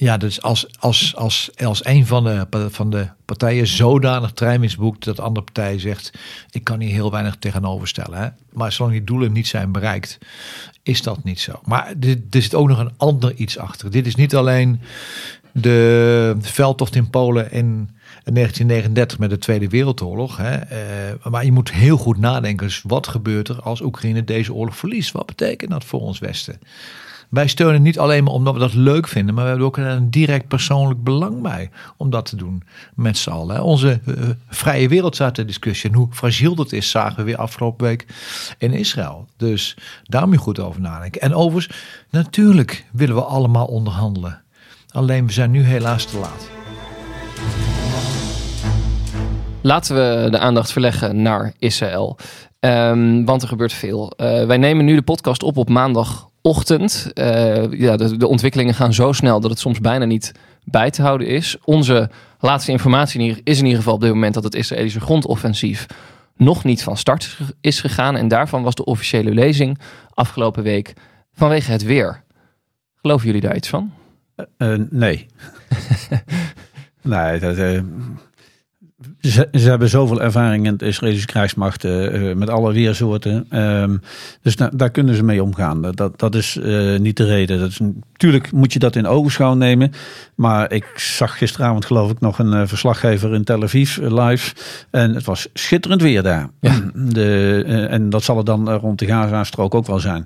Ja, 0.00 0.16
dus 0.16 0.42
als, 0.42 0.66
als, 0.78 1.16
als, 1.16 1.50
als 1.64 1.84
een 1.84 2.06
van 2.06 2.24
de, 2.24 2.46
van 2.70 2.90
de 2.90 3.08
partijen 3.24 3.66
zodanig 3.66 4.32
trein 4.32 4.60
misboekt 4.60 5.04
dat 5.04 5.16
de 5.16 5.22
andere 5.22 5.44
partij 5.44 5.78
zegt: 5.78 6.12
Ik 6.50 6.64
kan 6.64 6.80
hier 6.80 6.90
heel 6.90 7.10
weinig 7.10 7.36
tegenover 7.36 7.88
stellen. 7.88 8.18
Hè? 8.18 8.28
Maar 8.52 8.72
zolang 8.72 8.94
die 8.94 9.04
doelen 9.04 9.32
niet 9.32 9.46
zijn 9.46 9.72
bereikt, 9.72 10.18
is 10.82 11.02
dat 11.02 11.24
niet 11.24 11.40
zo. 11.40 11.60
Maar 11.64 11.94
er, 12.00 12.16
zit 12.30 12.54
ook 12.54 12.68
nog 12.68 12.78
een 12.78 12.92
ander 12.96 13.34
iets 13.34 13.58
achter. 13.58 13.90
Dit 13.90 14.06
is 14.06 14.14
niet 14.14 14.34
alleen 14.34 14.80
de 15.52 16.36
veldtocht 16.40 16.94
in 16.94 17.10
Polen 17.10 17.52
in 17.52 17.90
1939 18.24 19.18
met 19.18 19.30
de 19.30 19.38
Tweede 19.38 19.68
Wereldoorlog. 19.68 20.36
Hè. 20.36 20.56
Uh, 20.56 21.24
maar 21.30 21.44
je 21.44 21.52
moet 21.52 21.72
heel 21.72 21.96
goed 21.96 22.18
nadenken. 22.18 22.66
Dus 22.66 22.82
wat 22.86 23.08
gebeurt 23.08 23.48
er 23.48 23.62
als 23.62 23.80
Oekraïne 23.80 24.24
deze 24.24 24.52
oorlog 24.52 24.76
verliest? 24.76 25.12
Wat 25.12 25.26
betekent 25.26 25.70
dat 25.70 25.84
voor 25.84 26.00
ons 26.00 26.18
Westen? 26.18 26.60
Wij 27.30 27.46
steunen 27.46 27.82
niet 27.82 27.98
alleen 27.98 28.24
maar 28.24 28.32
omdat 28.32 28.54
we 28.54 28.60
dat 28.60 28.74
leuk 28.74 29.08
vinden, 29.08 29.34
maar 29.34 29.44
we 29.44 29.50
hebben 29.50 29.66
ook 29.66 29.76
een 29.76 30.10
direct 30.10 30.48
persoonlijk 30.48 31.04
belang 31.04 31.42
bij 31.42 31.70
om 31.96 32.10
dat 32.10 32.24
te 32.24 32.36
doen 32.36 32.62
met 32.94 33.16
z'n 33.16 33.30
allen. 33.30 33.62
Onze 33.62 34.00
uh, 34.04 34.14
vrije 34.48 34.88
wereld 34.88 35.14
staat 35.14 35.36
de 35.36 35.44
discussie. 35.44 35.90
En 35.90 35.96
hoe 35.96 36.08
fragiel 36.10 36.54
dat 36.54 36.72
is, 36.72 36.90
zagen 36.90 37.16
we 37.16 37.22
weer 37.22 37.36
afgelopen 37.36 37.86
week 37.86 38.06
in 38.58 38.72
Israël. 38.72 39.26
Dus 39.36 39.76
daar 40.02 40.26
moet 40.26 40.34
je 40.34 40.40
goed 40.40 40.58
over 40.58 40.80
nadenken. 40.80 41.20
En 41.20 41.34
overigens, 41.34 41.78
natuurlijk 42.10 42.84
willen 42.92 43.14
we 43.14 43.22
allemaal 43.22 43.66
onderhandelen. 43.66 44.42
Alleen 44.90 45.26
we 45.26 45.32
zijn 45.32 45.50
nu 45.50 45.62
helaas 45.62 46.04
te 46.04 46.18
laat. 46.18 46.50
Laten 49.60 49.94
we 49.94 50.30
de 50.30 50.38
aandacht 50.38 50.72
verleggen 50.72 51.22
naar 51.22 51.52
Israël. 51.58 52.16
Um, 52.60 53.24
want 53.24 53.42
er 53.42 53.48
gebeurt 53.48 53.72
veel. 53.72 54.12
Uh, 54.16 54.46
wij 54.46 54.56
nemen 54.56 54.84
nu 54.84 54.94
de 54.94 55.02
podcast 55.02 55.42
op 55.42 55.56
op 55.56 55.68
maandagochtend. 56.42 57.10
Uh, 57.14 57.80
ja, 57.80 57.96
de, 57.96 58.16
de, 58.16 58.26
ontwikkelingen 58.26 58.74
gaan 58.74 58.94
zo 58.94 59.12
snel 59.12 59.40
dat 59.40 59.50
het 59.50 59.58
soms 59.58 59.80
bijna 59.80 60.04
niet 60.04 60.32
bij 60.64 60.90
te 60.90 61.02
houden 61.02 61.26
is. 61.26 61.56
Onze 61.64 62.10
laatste 62.38 62.70
informatie 62.70 63.40
is 63.44 63.58
in 63.58 63.64
ieder 63.64 63.78
geval 63.78 63.94
op 63.94 64.00
dit 64.00 64.12
moment 64.12 64.34
dat 64.34 64.44
het 64.44 64.54
Israëlische 64.54 65.00
grondoffensief 65.00 65.86
nog 66.36 66.64
niet 66.64 66.82
van 66.82 66.96
start 66.96 67.38
is 67.60 67.80
gegaan. 67.80 68.16
En 68.16 68.28
daarvan 68.28 68.62
was 68.62 68.74
de 68.74 68.84
officiële 68.84 69.34
lezing 69.34 69.78
afgelopen 70.14 70.62
week 70.62 70.92
vanwege 71.32 71.70
het 71.70 71.82
weer. 71.82 72.22
Geloven 72.94 73.26
jullie 73.26 73.40
daar 73.40 73.56
iets 73.56 73.68
van? 73.68 73.92
Uh, 74.58 74.78
nee. 74.90 75.26
nee, 77.02 77.38
dat, 77.38 77.56
ze, 79.20 79.48
ze, 79.52 79.68
hebben 79.68 79.88
zoveel 79.88 80.22
ervaring 80.22 80.66
in 80.66 80.76
de 80.76 80.86
Israëlische 80.86 81.26
krijgsmacht 81.26 81.84
uh, 81.84 82.34
met 82.34 82.50
alle 82.50 82.72
weersoorten. 82.72 83.58
Um, 83.58 84.00
dus 84.42 84.56
daar 84.56 84.90
kunnen 84.90 85.14
ze 85.14 85.22
mee 85.22 85.42
omgaan. 85.42 85.92
Dat, 85.94 86.18
dat 86.18 86.34
is 86.34 86.56
uh, 86.56 86.98
niet 86.98 87.16
de 87.16 87.24
reden. 87.24 87.58
Dat 87.58 87.68
is, 87.68 87.78
natuurlijk 87.78 88.52
moet 88.52 88.72
je 88.72 88.78
dat 88.78 88.96
in 88.96 89.06
ogenschouw 89.06 89.54
nemen. 89.54 89.92
Maar 90.34 90.72
ik 90.72 90.86
zag 90.96 91.38
gisteravond 91.38 91.84
geloof 91.84 92.10
ik 92.10 92.20
nog 92.20 92.38
een 92.38 92.52
uh, 92.52 92.62
verslaggever 92.66 93.34
in 93.34 93.44
Tel 93.44 93.62
Aviv 93.62 93.96
live. 93.96 94.54
En 94.90 95.14
het 95.14 95.24
was 95.24 95.48
schitterend 95.54 96.02
weer 96.02 96.22
daar. 96.22 96.50
Ja. 96.60 96.80
De, 96.94 97.64
en 97.90 98.10
dat 98.10 98.22
zal 98.22 98.36
het 98.36 98.46
dan 98.46 98.70
rond 98.70 98.98
de 98.98 99.06
Gaza-strook 99.06 99.74
ook 99.74 99.86
wel 99.86 100.00
zijn. 100.00 100.24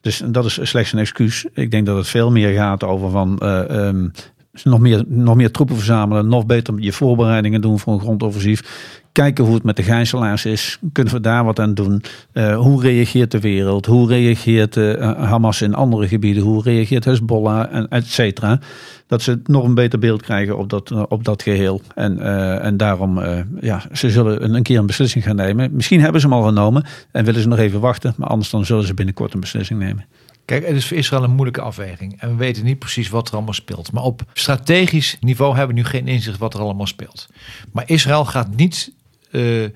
Dus 0.00 0.22
dat 0.26 0.44
is 0.44 0.58
slechts 0.62 0.92
een 0.92 0.98
excuus. 0.98 1.46
Ik 1.52 1.70
denk 1.70 1.86
dat 1.86 1.96
het 1.96 2.08
veel 2.08 2.30
meer 2.30 2.54
gaat 2.54 2.84
over 2.84 3.10
van 3.10 3.42
um, 3.70 4.12
nog 4.62 4.80
meer, 4.80 5.04
nog 5.06 5.34
meer 5.34 5.50
troepen 5.50 5.76
verzamelen, 5.76 6.28
nog 6.28 6.46
beter 6.46 6.74
je 6.78 6.92
voorbereidingen 6.92 7.60
doen 7.60 7.78
voor 7.78 7.92
een 7.92 8.00
grondoffensief. 8.00 8.92
Kijken 9.12 9.44
hoe 9.44 9.54
het 9.54 9.62
met 9.62 9.76
de 9.76 9.82
gijzelaars 9.82 10.44
is. 10.44 10.78
Kunnen 10.92 11.12
we 11.12 11.20
daar 11.20 11.44
wat 11.44 11.60
aan 11.60 11.74
doen? 11.74 12.02
Uh, 12.32 12.56
hoe 12.56 12.82
reageert 12.82 13.30
de 13.30 13.40
wereld? 13.40 13.86
Hoe 13.86 14.08
reageert 14.08 14.76
uh, 14.76 15.12
Hamas 15.18 15.62
in 15.62 15.74
andere 15.74 16.08
gebieden? 16.08 16.42
Hoe 16.42 16.62
reageert 16.62 17.04
Hezbollah? 17.04 17.74
En 17.74 17.88
et 17.88 18.06
cetera. 18.06 18.60
Dat 19.06 19.22
ze 19.22 19.40
nog 19.44 19.64
een 19.64 19.74
beter 19.74 19.98
beeld 19.98 20.22
krijgen 20.22 20.58
op 20.58 20.70
dat, 20.70 21.08
op 21.08 21.24
dat 21.24 21.42
geheel. 21.42 21.80
En, 21.94 22.18
en 22.60 22.76
daarom, 22.76 23.20
ja, 23.60 23.82
ze 23.92 24.10
zullen 24.10 24.54
een, 24.54 24.62
keer 24.62 24.78
een 24.78 24.86
beslissing 24.86 25.24
gaan 25.24 25.36
nemen. 25.36 25.70
Misschien 25.72 26.00
hebben 26.00 26.20
ze 26.20 26.26
hem 26.26 26.36
al 26.36 26.42
genomen 26.42 26.84
en 27.10 27.24
willen 27.24 27.40
ze 27.40 27.48
nog 27.48 27.58
even 27.58 27.80
wachten. 27.80 28.14
Maar 28.16 28.28
anders 28.28 28.50
dan 28.50 28.64
zullen 28.64 28.86
ze 28.86 28.94
binnenkort 28.94 29.34
een 29.34 29.40
beslissing 29.40 29.78
nemen. 29.78 30.04
Kijk, 30.44 30.66
het 30.66 30.76
is 30.76 30.86
voor 30.86 30.96
Israël 30.96 31.24
een 31.24 31.30
moeilijke 31.30 31.60
afweging. 31.60 32.20
En 32.20 32.28
we 32.28 32.34
weten 32.34 32.64
niet 32.64 32.78
precies 32.78 33.08
wat 33.08 33.28
er 33.28 33.34
allemaal 33.34 33.54
speelt. 33.54 33.92
Maar 33.92 34.02
op 34.02 34.22
strategisch 34.32 35.16
niveau 35.20 35.56
hebben 35.56 35.76
we 35.76 35.82
nu 35.82 35.88
geen 35.88 36.08
inzicht 36.08 36.38
wat 36.38 36.54
er 36.54 36.60
allemaal 36.60 36.86
speelt. 36.86 37.28
Maar 37.72 37.84
Israël 37.86 38.24
gaat 38.24 38.56
niet 38.56 38.92
uh, 39.30 39.68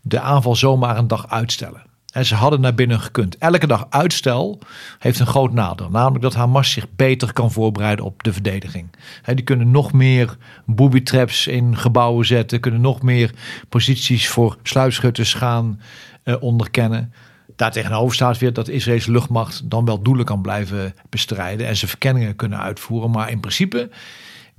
de 0.00 0.20
aanval 0.20 0.56
zomaar 0.56 0.98
een 0.98 1.08
dag 1.08 1.30
uitstellen. 1.30 1.82
En 2.12 2.24
ze 2.24 2.34
hadden 2.34 2.60
naar 2.60 2.74
binnen 2.74 3.00
gekund. 3.00 3.38
Elke 3.38 3.66
dag 3.66 3.86
uitstel 3.90 4.58
heeft 4.98 5.18
een 5.20 5.26
groot 5.26 5.52
nadeel. 5.52 5.90
Namelijk 5.90 6.22
dat 6.22 6.34
Hamas 6.34 6.70
zich 6.70 6.86
beter 6.96 7.32
kan 7.32 7.52
voorbereiden 7.52 8.04
op 8.04 8.22
de 8.22 8.32
verdediging. 8.32 8.90
Die 9.24 9.44
kunnen 9.44 9.70
nog 9.70 9.92
meer 9.92 10.36
booby 10.66 11.02
traps 11.02 11.46
in 11.46 11.76
gebouwen 11.76 12.26
zetten. 12.26 12.60
Kunnen 12.60 12.80
nog 12.80 13.02
meer 13.02 13.30
posities 13.68 14.28
voor 14.28 14.56
sluipschutters 14.62 15.34
gaan 15.34 15.80
eh, 16.22 16.34
onderkennen. 16.40 17.12
Daartegenover 17.56 18.14
staat 18.14 18.38
weer 18.38 18.52
dat 18.52 18.66
de 18.66 18.72
Israëlse 18.72 19.10
luchtmacht 19.10 19.70
dan 19.70 19.84
wel 19.84 20.02
doelen 20.02 20.24
kan 20.24 20.42
blijven 20.42 20.94
bestrijden. 21.08 21.66
En 21.66 21.76
ze 21.76 21.86
verkenningen 21.86 22.36
kunnen 22.36 22.60
uitvoeren. 22.60 23.10
Maar 23.10 23.30
in 23.30 23.40
principe 23.40 23.90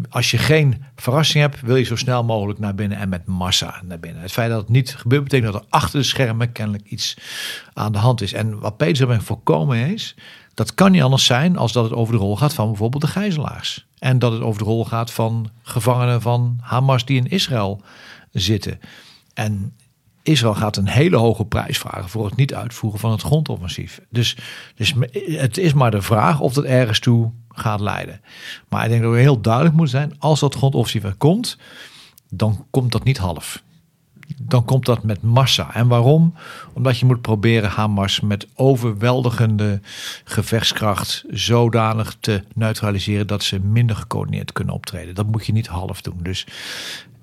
als 0.09 0.31
je 0.31 0.37
geen 0.37 0.83
verrassing 0.95 1.43
hebt, 1.43 1.61
wil 1.61 1.75
je 1.75 1.83
zo 1.83 1.95
snel 1.95 2.23
mogelijk 2.23 2.59
naar 2.59 2.75
binnen 2.75 2.97
en 2.97 3.09
met 3.09 3.25
massa 3.25 3.81
naar 3.83 3.99
binnen. 3.99 4.21
Het 4.21 4.31
feit 4.31 4.49
dat 4.49 4.59
het 4.59 4.69
niet 4.69 4.95
gebeurt, 4.95 5.23
betekent 5.23 5.53
dat 5.53 5.61
er 5.61 5.67
achter 5.69 5.99
de 5.99 6.05
schermen 6.05 6.51
kennelijk 6.51 6.87
iets 6.87 7.17
aan 7.73 7.91
de 7.91 7.97
hand 7.97 8.21
is. 8.21 8.33
En 8.33 8.59
wat 8.59 8.77
Peter 8.77 9.07
mij 9.07 9.19
voorkomen 9.19 9.77
is, 9.77 10.15
dat 10.53 10.73
kan 10.73 10.91
niet 10.91 11.01
anders 11.01 11.25
zijn 11.25 11.57
als 11.57 11.71
dat 11.71 11.83
het 11.83 11.93
over 11.93 12.13
de 12.13 12.19
rol 12.19 12.37
gaat 12.37 12.53
van 12.53 12.67
bijvoorbeeld 12.67 13.01
de 13.01 13.07
gijzelaars. 13.07 13.85
En 13.99 14.19
dat 14.19 14.31
het 14.31 14.41
over 14.41 14.59
de 14.59 14.67
rol 14.67 14.85
gaat 14.85 15.11
van 15.11 15.49
gevangenen 15.61 16.21
van 16.21 16.57
Hamas 16.61 17.05
die 17.05 17.17
in 17.17 17.29
Israël 17.29 17.81
zitten. 18.31 18.79
En 19.33 19.73
Israël 20.25 20.55
gaat 20.55 20.77
een 20.77 20.87
hele 20.87 21.17
hoge 21.17 21.45
prijs 21.45 21.77
vragen 21.77 22.09
voor 22.09 22.25
het 22.25 22.35
niet 22.35 22.53
uitvoeren 22.53 22.99
van 22.99 23.11
het 23.11 23.21
grondoffensief. 23.21 24.01
Dus, 24.09 24.37
dus 24.75 24.93
het 25.25 25.57
is 25.57 25.73
maar 25.73 25.91
de 25.91 26.01
vraag 26.01 26.39
of 26.39 26.53
dat 26.53 26.63
ergens 26.63 26.99
toe 26.99 27.31
gaat 27.49 27.79
leiden. 27.79 28.21
Maar 28.69 28.83
ik 28.83 28.89
denk 28.89 29.01
dat 29.01 29.11
we 29.11 29.19
heel 29.19 29.41
duidelijk 29.41 29.75
moeten 29.75 29.99
zijn, 29.99 30.19
als 30.19 30.39
dat 30.39 30.55
grondoffensief 30.55 31.03
er 31.03 31.15
komt, 31.15 31.57
dan 32.29 32.65
komt 32.69 32.91
dat 32.91 33.03
niet 33.03 33.17
half. 33.17 33.63
Dan 34.37 34.65
komt 34.65 34.85
dat 34.85 35.03
met 35.03 35.21
massa. 35.21 35.73
En 35.73 35.87
waarom? 35.87 36.33
Omdat 36.73 36.99
je 36.99 37.05
moet 37.05 37.21
proberen 37.21 37.69
Hamas 37.69 38.19
met 38.19 38.47
overweldigende 38.55 39.81
gevechtskracht 40.23 41.23
zodanig 41.29 42.17
te 42.19 42.43
neutraliseren 42.53 43.27
dat 43.27 43.43
ze 43.43 43.59
minder 43.59 43.95
gecoördineerd 43.95 44.51
kunnen 44.51 44.73
optreden. 44.73 45.15
Dat 45.15 45.27
moet 45.27 45.45
je 45.45 45.51
niet 45.51 45.67
half 45.67 46.01
doen. 46.01 46.19
Dus 46.21 46.47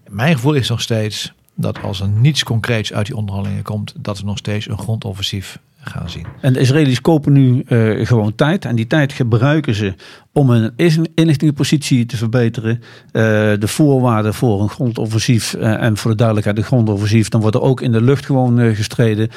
mijn 0.09 0.35
gevoel 0.35 0.55
is 0.55 0.69
nog 0.69 0.81
steeds 0.81 1.33
dat 1.55 1.83
als 1.83 2.01
er 2.01 2.09
niets 2.09 2.45
concreets 2.45 2.93
uit 2.93 3.07
die 3.07 3.17
onderhandelingen 3.17 3.65
komt, 3.65 3.95
dat 3.97 4.19
er 4.19 4.25
nog 4.25 4.39
steeds 4.39 4.69
een 4.69 4.79
grondoffensief 4.79 5.59
gaan 5.85 6.11
zien. 6.11 6.27
En 6.41 6.53
de 6.53 6.61
Israëli's 6.61 7.01
kopen 7.01 7.33
nu 7.33 7.65
uh, 7.69 8.07
gewoon 8.07 8.35
tijd. 8.35 8.65
En 8.65 8.77
die 8.77 8.87
tijd 8.87 9.13
gebruiken 9.13 9.75
ze 9.75 9.95
om 10.33 10.51
een 10.51 10.73
inlichtingenpositie 11.15 12.07
te 12.07 12.17
verbeteren. 12.17 12.81
Uh, 12.81 13.23
de 13.59 13.69
voorwaarden 13.69 14.35
voor 14.35 14.63
een 14.63 14.69
grondoffensief 14.69 15.55
uh, 15.55 15.83
en 15.83 15.97
voor 15.97 16.11
de 16.11 16.17
duidelijkheid 16.17 16.59
de 16.59 16.65
grondoffensief. 16.65 17.29
Dan 17.29 17.41
wordt 17.41 17.57
er 17.57 17.63
ook 17.63 17.81
in 17.81 17.93
de 17.93 18.03
lucht 18.03 18.27
gewoon 18.27 18.75
gestreden. 18.75 19.29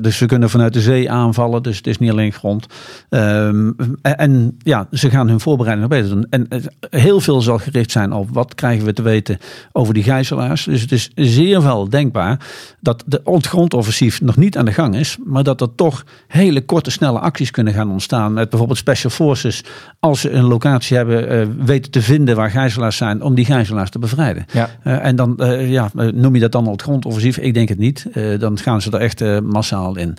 dus 0.00 0.16
ze 0.16 0.26
kunnen 0.26 0.50
vanuit 0.50 0.72
de 0.72 0.80
zee 0.80 1.10
aanvallen. 1.10 1.62
Dus 1.62 1.76
het 1.76 1.86
is 1.86 1.98
niet 1.98 2.10
alleen 2.10 2.32
grond. 2.32 2.66
Ehm, 3.08 3.70
en, 4.02 4.56
ja, 4.58 4.88
ze 4.92 5.10
gaan 5.10 5.28
hun 5.28 5.40
voorbereidingen 5.40 5.90
beter 5.90 6.08
doen. 6.08 6.26
En 6.30 6.48
heel 6.90 7.20
veel 7.20 7.40
zal 7.40 7.58
gericht 7.58 7.90
zijn 7.90 8.12
op 8.12 8.28
wat 8.32 8.54
krijgen 8.54 8.84
we 8.84 8.92
te 8.92 9.02
weten 9.02 9.38
over 9.72 9.94
die 9.94 10.02
gijzelaars. 10.02 10.64
Dus 10.64 10.80
het 10.80 10.92
is 10.92 11.10
zeer 11.14 11.62
wel 11.62 11.88
denkbaar 11.88 12.46
dat 12.80 13.04
de 13.06 13.20
grondoffensief 13.24 14.20
nog 14.20 14.36
niet 14.36 14.56
aan 14.56 14.64
de 14.64 14.72
gang 14.72 14.96
is. 14.96 15.16
Maar 15.24 15.42
dat 15.42 15.60
er 15.60 15.74
toch 15.74 16.04
hele 16.26 16.64
korte, 16.64 16.90
snelle 16.90 17.18
acties 17.18 17.50
kunnen 17.50 17.72
gaan 17.72 17.90
ontstaan. 17.90 18.32
Met 18.32 18.48
bijvoorbeeld 18.48 18.78
special 18.78 19.10
forces, 19.10 19.64
als 20.00 20.20
ze 20.20 20.35
een 20.36 20.44
locatie 20.44 20.96
hebben 20.96 21.32
uh, 21.32 21.64
weten 21.64 21.90
te 21.90 22.02
vinden 22.02 22.36
waar 22.36 22.50
gijzelaars 22.50 22.96
zijn, 22.96 23.22
om 23.22 23.34
die 23.34 23.44
gijzelaars 23.44 23.90
te 23.90 23.98
bevrijden. 23.98 24.46
Ja. 24.52 24.70
Uh, 24.84 25.04
en 25.04 25.16
dan 25.16 25.34
uh, 25.38 25.70
ja, 25.70 25.90
noem 25.94 26.34
je 26.34 26.40
dat 26.40 26.52
dan 26.52 26.66
al 26.66 26.72
het 26.72 26.82
grondoffensief? 26.82 27.38
Ik 27.38 27.54
denk 27.54 27.68
het 27.68 27.78
niet. 27.78 28.06
dan 28.38 28.58
gaan 28.58 28.82
ze 28.82 28.90
er 28.90 29.00
echt 29.00 29.40
massaal 29.40 29.96
in. 29.96 30.16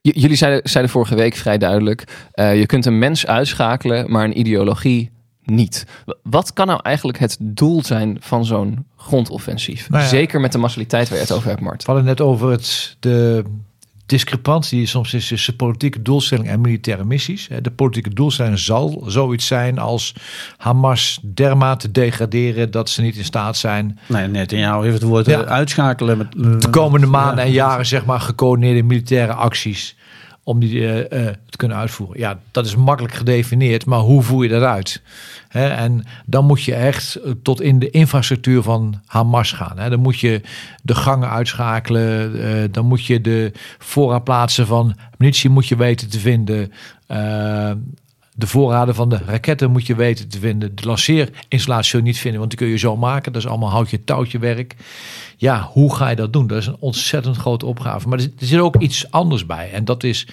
Jullie 0.00 0.36
zeiden, 0.36 0.70
zeiden 0.70 0.92
vorige 0.92 1.14
week 1.14 1.34
vrij 1.34 1.58
duidelijk: 1.58 2.04
je 2.34 2.66
kunt 2.66 2.86
een 2.86 2.98
mens 2.98 3.26
uitschakelen, 3.26 4.10
maar 4.10 4.24
een 4.24 4.38
ideologie 4.38 5.10
niet. 5.42 5.86
Wat 6.22 6.52
kan 6.52 6.66
nou 6.66 6.80
eigenlijk 6.82 7.18
het 7.18 7.36
doel 7.40 7.84
zijn 7.84 8.16
van 8.20 8.44
zo'n 8.44 8.86
grondoffensief? 8.96 9.90
Nou 9.90 10.02
ja, 10.02 10.08
Zeker 10.08 10.40
met 10.40 10.52
de 10.52 10.58
massaliteit 10.58 11.08
waar 11.08 11.18
je 11.18 11.24
het 11.24 11.32
over 11.32 11.48
hebt, 11.48 11.60
Mart. 11.60 11.84
We 11.84 11.92
hadden 11.92 12.04
net 12.04 12.20
over 12.20 12.50
het, 12.50 12.96
de 13.00 13.44
discrepantie 14.10 14.78
die 14.78 14.86
soms 14.86 15.14
is 15.14 15.28
tussen 15.28 15.56
politieke 15.56 16.02
doelstelling 16.02 16.48
en 16.48 16.60
militaire 16.60 17.04
missies. 17.04 17.48
De 17.62 17.70
politieke 17.70 18.10
doelstelling 18.10 18.58
zal 18.58 19.02
zoiets 19.06 19.46
zijn 19.46 19.78
als 19.78 20.14
Hamas 20.56 21.20
dermate 21.22 21.90
degraderen 21.90 22.70
dat 22.70 22.88
ze 22.88 23.02
niet 23.02 23.16
in 23.16 23.24
staat 23.24 23.56
zijn. 23.56 23.98
Nee, 24.06 24.26
net 24.26 24.52
in 24.52 24.58
jou 24.58 24.82
heeft 24.82 24.94
het 24.94 25.08
woord 25.08 25.26
ja. 25.26 25.44
uitschakelen. 25.44 26.18
Met, 26.18 26.32
de 26.62 26.70
komende 26.70 27.06
maanden 27.06 27.44
en 27.44 27.50
jaren 27.50 27.86
zeg 27.86 28.04
maar 28.04 28.20
gecoördineerde 28.20 28.82
militaire 28.82 29.32
acties 29.32 29.96
om 30.44 30.60
die 30.60 30.74
uh, 30.74 30.96
uh, 30.96 31.04
te 31.48 31.56
kunnen 31.56 31.76
uitvoeren. 31.76 32.18
Ja, 32.18 32.38
dat 32.50 32.66
is 32.66 32.76
makkelijk 32.76 33.14
gedefinieerd, 33.14 33.86
maar 33.86 33.98
hoe 33.98 34.22
voer 34.22 34.42
je 34.42 34.48
dat 34.48 34.62
uit? 34.62 35.02
En 35.48 36.04
dan 36.26 36.44
moet 36.44 36.62
je 36.62 36.74
echt 36.74 37.14
eh, 37.14 37.32
tot 37.42 37.60
in 37.60 37.78
de 37.78 37.90
infrastructuur 37.90 38.62
van 38.62 39.00
Hamas 39.06 39.52
gaan. 39.52 39.90
Dan 39.90 40.00
moet 40.00 40.18
je 40.18 40.40
de 40.82 40.94
gangen 40.94 41.30
uitschakelen. 41.30 42.72
Dan 42.72 42.86
moet 42.86 43.04
je 43.04 43.20
de 43.20 43.52
voorraadplaatsen 43.78 44.66
van 44.66 44.96
munitie 45.16 45.50
moet 45.50 45.68
je 45.68 45.76
weten 45.76 46.10
te 46.10 46.18
vinden. 46.18 46.72
De 48.40 48.46
voorraden 48.46 48.94
van 48.94 49.08
de 49.08 49.20
raketten 49.26 49.70
moet 49.70 49.86
je 49.86 49.94
weten 49.94 50.28
te 50.28 50.38
vinden. 50.38 50.74
De 50.74 50.86
lanceerinstallatie 50.86 52.02
niet 52.02 52.18
vinden, 52.18 52.38
want 52.38 52.50
die 52.50 52.58
kun 52.58 52.68
je 52.68 52.78
zo 52.78 52.96
maken. 52.96 53.32
Dat 53.32 53.42
is 53.42 53.48
allemaal 53.48 53.70
houtje 53.70 54.04
touwtje 54.04 54.38
werk. 54.38 54.76
Ja, 55.36 55.62
hoe 55.72 55.94
ga 55.94 56.08
je 56.08 56.16
dat 56.16 56.32
doen? 56.32 56.46
Dat 56.46 56.58
is 56.58 56.66
een 56.66 56.76
ontzettend 56.78 57.36
grote 57.36 57.66
opgave. 57.66 58.08
Maar 58.08 58.18
er 58.18 58.30
zit 58.38 58.60
ook 58.60 58.76
iets 58.76 59.10
anders 59.10 59.46
bij. 59.46 59.70
En 59.72 59.84
dat 59.84 60.02
is 60.04 60.26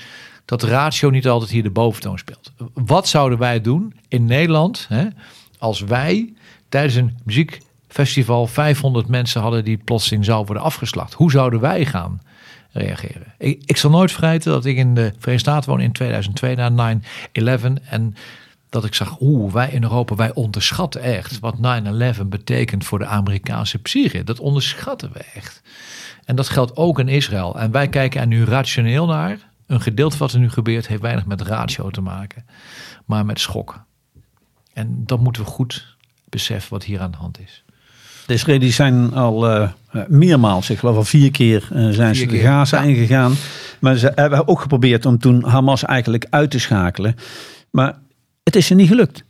dat 0.46 0.64
ratio 0.64 1.10
niet 1.10 1.28
altijd 1.28 1.52
hier 1.52 1.64
de 1.64 1.70
boventoon 1.70 2.18
speelt. 2.18 2.52
Wat 2.74 3.08
zouden 3.08 3.38
wij 3.38 3.62
doen 3.62 3.94
in 4.08 4.26
Nederland 4.26 4.86
hè, 4.90 5.06
als 5.58 5.82
wij 5.82 6.34
tijdens 6.70 6.96
een 6.96 7.18
muziekfestival 7.24 8.48
500 8.48 9.08
mensen 9.08 9.42
hadden 9.42 9.64
die 9.64 9.78
plotseling 9.78 10.26
zou 10.26 10.46
worden 10.46 10.64
afgeslacht? 10.64 11.14
Hoe 11.14 11.32
zouden 11.32 11.60
wij 11.60 11.86
gaan 11.86 12.22
reageren? 12.78 13.34
Ik, 13.38 13.64
ik 13.66 13.78
zal 13.78 13.90
nooit 13.90 14.12
vergeten 14.12 14.52
dat 14.52 14.66
ik 14.66 14.78
in 14.78 14.94
de 14.94 15.02
Verenigde 15.02 15.38
Staten 15.38 15.70
woon 15.70 15.80
in 15.80 15.92
2002 15.92 16.56
na 16.56 17.00
9-11 17.00 17.02
en 17.90 18.16
dat 18.70 18.86
ik 18.86 18.94
zag, 18.94 19.22
oeh, 19.22 19.54
wij 19.54 19.70
in 19.70 19.84
Europa, 19.84 20.16
wij 20.16 20.34
onderschatten 20.34 21.02
echt 21.02 21.40
wat 21.40 21.56
9-11 22.18 22.22
betekent 22.26 22.86
voor 22.86 23.00
de 23.00 23.06
Amerikaanse 23.06 23.80
psyche. 23.80 24.24
Dat 24.24 24.40
onderschatten 24.40 25.12
we 25.12 25.20
echt. 25.34 25.62
En 26.26 26.36
dat 26.36 26.50
geldt 26.50 26.76
ook 26.76 27.00
in 27.00 27.08
Israël. 27.08 27.60
En 27.60 27.72
wij 27.72 27.88
kijken 27.88 28.22
er 28.22 28.28
nu 28.28 28.44
rationeel 28.44 29.06
naar. 29.06 29.38
Een 29.66 29.82
gedeelte 29.82 30.18
wat 30.18 30.34
er 30.34 30.40
nu 30.40 30.50
gebeurt 30.50 30.88
heeft 30.88 31.02
weinig 31.02 31.26
met 31.26 31.42
ratio 31.42 31.90
te 31.90 32.02
maken, 32.02 32.46
maar 33.06 33.26
met 33.26 33.40
schokken. 33.40 33.86
En 34.74 35.04
dat 35.06 35.20
moeten 35.20 35.42
we 35.42 35.48
goed 35.48 35.96
beseffen 36.30 36.72
wat 36.72 36.84
hier 36.84 37.00
aan 37.02 37.12
de 37.12 37.18
hand 37.18 37.40
is. 37.40 37.64
De 38.28 38.34
Israëli's 38.34 38.76
zijn 38.76 39.14
al 39.14 39.50
uh, 39.50 39.70
meermaals, 40.08 40.70
ik 40.70 40.78
geloof 40.78 40.96
al 40.96 41.04
vier 41.04 41.32
keer, 41.32 41.70
uh, 41.74 41.90
zijn 41.90 42.16
vier 42.16 42.30
ze 42.30 42.32
de 42.32 42.40
Gaza 42.40 42.82
ingegaan. 42.82 43.34
Maar 43.80 43.96
ze 43.96 44.12
hebben 44.16 44.48
ook 44.48 44.62
geprobeerd 44.62 45.06
om 45.06 45.18
toen 45.18 45.44
Hamas 45.44 45.84
eigenlijk 45.84 46.26
uit 46.30 46.52
te 46.52 46.60
schakelen. 46.60 47.16
Maar 47.72 47.98
het 48.44 48.56
is 48.56 48.66
ze 48.66 48.74
niet 48.74 48.88
gelukt. 48.88 49.24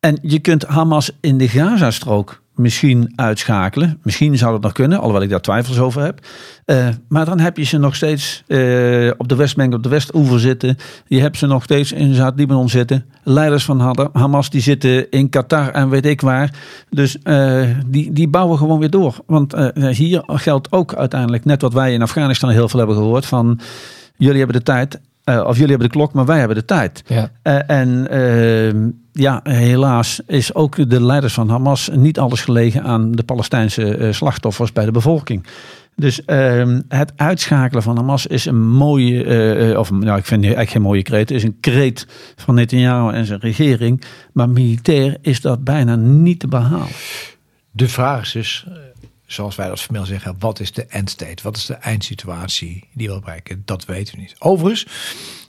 En 0.00 0.18
je 0.22 0.38
kunt 0.38 0.64
Hamas 0.64 1.10
in 1.20 1.38
de 1.38 1.48
Gazastrook 1.48 2.42
misschien 2.54 3.12
uitschakelen. 3.14 3.98
Misschien 4.02 4.38
zou 4.38 4.52
dat 4.52 4.62
nog 4.62 4.72
kunnen, 4.72 4.98
alhoewel 4.98 5.22
ik 5.22 5.30
daar 5.30 5.40
twijfels 5.40 5.78
over 5.78 6.02
heb. 6.02 6.26
Uh, 6.66 6.88
maar 7.08 7.24
dan 7.24 7.40
heb 7.40 7.56
je 7.56 7.64
ze 7.64 7.78
nog 7.78 7.94
steeds 7.94 8.42
uh, 8.46 9.10
op 9.16 9.28
de 9.28 9.34
Westbank, 9.34 9.74
op 9.74 9.82
de 9.82 9.88
Westoever 9.88 10.40
zitten. 10.40 10.76
Je 11.06 11.20
hebt 11.20 11.36
ze 11.36 11.46
nog 11.46 11.62
steeds 11.62 11.92
in 11.92 12.14
Zuid-Libanon 12.14 12.68
zitten. 12.68 13.04
Leiders 13.22 13.64
van 13.64 14.10
Hamas 14.12 14.50
die 14.50 14.60
zitten 14.60 15.10
in 15.10 15.28
Qatar 15.28 15.68
en 15.68 15.88
weet 15.88 16.06
ik 16.06 16.20
waar. 16.20 16.50
Dus 16.90 17.16
uh, 17.24 17.68
die, 17.86 18.12
die 18.12 18.28
bouwen 18.28 18.58
gewoon 18.58 18.78
weer 18.78 18.90
door. 18.90 19.16
Want 19.26 19.54
hier 19.74 20.22
geldt 20.26 20.72
ook 20.72 20.94
uiteindelijk 20.94 21.44
net 21.44 21.62
wat 21.62 21.72
wij 21.72 21.92
in 21.92 22.02
Afghanistan 22.02 22.50
heel 22.50 22.68
veel 22.68 22.78
hebben 22.78 22.96
gehoord 22.96 23.26
van... 23.26 23.60
Jullie 24.16 24.38
hebben 24.38 24.56
de 24.56 24.62
tijd 24.62 25.00
of 25.24 25.54
jullie 25.54 25.70
hebben 25.70 25.88
de 25.88 25.96
klok, 25.96 26.12
maar 26.12 26.24
wij 26.24 26.38
hebben 26.38 26.56
de 26.56 26.64
tijd. 26.64 27.02
Ja. 27.06 27.30
En 27.66 28.06
uh, 28.14 28.92
ja, 29.16 29.40
helaas 29.42 30.20
is 30.26 30.54
ook 30.54 30.90
de 30.90 31.02
leiders 31.02 31.34
van 31.34 31.48
Hamas 31.48 31.90
niet 31.92 32.18
alles 32.18 32.40
gelegen 32.40 32.82
aan 32.82 33.12
de 33.12 33.22
Palestijnse 33.22 33.96
eh, 33.96 34.12
slachtoffers 34.12 34.72
bij 34.72 34.84
de 34.84 34.90
bevolking. 34.90 35.46
Dus 35.96 36.24
ehm, 36.24 36.80
het 36.88 37.12
uitschakelen 37.16 37.82
van 37.82 37.96
Hamas 37.96 38.26
is 38.26 38.44
een 38.44 38.68
mooie, 38.68 39.78
of 39.78 39.90
nou, 39.90 40.18
ik 40.18 40.24
vind 40.24 40.42
eigenlijk 40.42 40.70
geen 40.70 40.82
mooie 40.82 41.02
kreet, 41.02 41.30
is 41.30 41.42
een 41.42 41.60
kreet 41.60 42.06
van 42.36 42.54
Netanyahu 42.54 43.14
en 43.14 43.26
zijn 43.26 43.40
regering. 43.40 44.02
Maar 44.32 44.48
militair 44.48 45.16
is 45.20 45.40
dat 45.40 45.64
bijna 45.64 45.96
niet 45.96 46.40
te 46.40 46.48
behalen. 46.48 46.88
De 47.70 47.88
vraag 47.88 48.24
is 48.24 48.32
dus, 48.32 48.66
zoals 49.26 49.56
wij 49.56 49.68
dat 49.68 49.80
formeel 49.80 50.04
zeggen, 50.04 50.36
wat 50.38 50.60
is 50.60 50.72
de 50.72 50.86
endstate? 50.86 51.42
Wat 51.42 51.56
is 51.56 51.66
de 51.66 51.74
eindsituatie 51.74 52.88
die 52.92 53.08
we 53.08 53.20
bereiken? 53.20 53.62
Dat 53.64 53.84
weten 53.84 54.14
we 54.14 54.20
niet. 54.20 54.34
Overigens, 54.38 54.86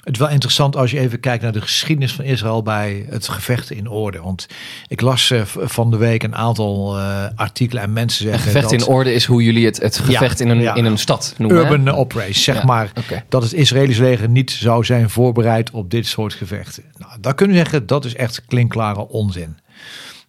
het 0.06 0.14
is 0.14 0.20
wel 0.20 0.30
interessant 0.30 0.76
als 0.76 0.92
je 0.92 1.00
even 1.00 1.20
kijkt 1.20 1.44
naar 1.44 1.52
de 1.52 1.62
geschiedenis 1.62 2.14
van 2.14 2.26
Israël 2.26 2.64
bij 2.64 3.06
het 3.10 3.28
gevecht 3.28 3.72
in 3.72 3.90
orde. 3.90 4.22
Want 4.22 4.46
ik 4.88 5.02
las 5.02 5.30
uh, 5.30 5.42
van 5.46 5.92
de 5.92 5.98
week 5.98 6.24
een 6.24 6.36
aantal 6.36 6.98
uh, 6.98 7.26
artikelen 7.36 7.84
en 7.84 7.94
mensen 7.94 8.24
zeggen. 8.24 8.44
Gevecht 8.44 8.70
dat, 8.70 8.82
in 8.82 8.88
orde 8.88 9.14
is 9.14 9.26
hoe 9.26 9.44
jullie 9.44 9.66
het, 9.66 9.82
het 9.82 9.98
gevecht 9.98 10.40
Ja, 10.40 10.46
in, 10.46 10.52
een, 10.52 10.62
ja. 10.62 10.76
in 10.76 10.86
een 10.86 10.98
stad 10.98 11.34
noemen. 11.38 11.58
Urban 11.58 11.86
hè? 11.86 11.94
operation, 11.94 12.34
zeg 12.34 12.56
Ja, 12.56 12.66
maar. 12.66 12.92
Dat 13.30 13.44
het 13.44 13.54
Israëlisch 13.54 13.98
leger 13.98 14.30
niet 14.30 14.52
zou 14.52 14.86
zijn 14.86 15.10
voorbereid 15.10 15.72
op 15.72 15.92
dit 15.92 16.08
soort 16.08 16.34
gevechten. 16.34 16.84
Nou, 16.98 17.12
daar 17.20 17.36
kunnen 17.36 17.56
we 17.56 17.62
zeggen, 17.62 17.88
dat 17.88 18.06
is 18.06 18.16
echt 18.16 18.46
klinkklare 18.46 19.08
onzin. 19.08 19.58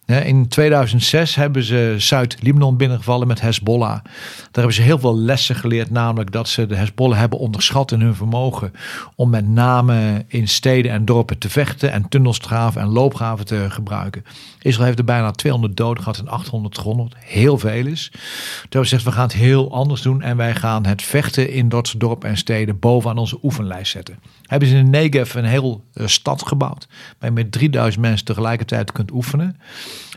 In 0.07 0.47
2006 0.47 1.35
hebben 1.35 1.63
ze 1.63 1.95
Zuid-Libanon 1.97 2.77
binnengevallen 2.77 3.27
met 3.27 3.41
Hezbollah. 3.41 4.03
Daar 4.03 4.51
hebben 4.51 4.73
ze 4.73 4.81
heel 4.81 4.99
veel 4.99 5.17
lessen 5.17 5.55
geleerd. 5.55 5.89
Namelijk 5.89 6.31
dat 6.31 6.47
ze 6.47 6.65
de 6.65 6.75
Hezbollah 6.75 7.19
hebben 7.19 7.39
onderschat 7.39 7.91
in 7.91 8.01
hun 8.01 8.15
vermogen. 8.15 8.73
Om 9.15 9.29
met 9.29 9.47
name 9.47 10.25
in 10.27 10.47
steden 10.47 10.91
en 10.91 11.05
dorpen 11.05 11.37
te 11.37 11.49
vechten. 11.49 11.91
En 11.91 12.09
tunnels 12.09 12.39
te 12.39 12.47
graven 12.47 12.81
en 12.81 12.87
loopgraven 12.87 13.45
te 13.45 13.65
gebruiken. 13.69 14.23
Israël 14.61 14.85
heeft 14.85 14.99
er 14.99 15.05
bijna 15.05 15.31
200 15.31 15.77
doden 15.77 16.03
gehad 16.03 16.19
en 16.19 16.27
800 16.27 16.77
gewonnen. 16.77 17.09
Heel 17.15 17.57
veel 17.57 17.85
is. 17.85 18.09
Toen 18.11 18.21
hebben 18.61 18.69
ze 18.69 18.79
gezegd 18.79 19.03
we 19.03 19.11
gaan 19.11 19.23
het 19.23 19.33
heel 19.33 19.71
anders 19.71 20.01
doen. 20.01 20.21
En 20.21 20.37
wij 20.37 20.55
gaan 20.55 20.85
het 20.85 21.01
vechten 21.01 21.49
in 21.49 21.69
dat 21.69 21.93
dorpen 21.97 22.29
en 22.29 22.37
steden 22.37 22.79
bovenaan 22.79 23.17
onze 23.17 23.39
oefenlijst 23.43 23.91
zetten. 23.91 24.19
Hebben 24.45 24.67
ze 24.67 24.75
in 24.75 24.83
de 24.83 24.89
Negev 24.89 25.33
een 25.33 25.45
heel 25.45 25.83
eh, 25.93 26.07
stad 26.07 26.47
gebouwd. 26.47 26.87
Waar 27.19 27.29
je 27.29 27.35
met 27.35 27.51
3000 27.51 28.01
mensen 28.01 28.25
tegelijkertijd 28.25 28.91
kunt 28.91 29.11
oefenen. 29.11 29.59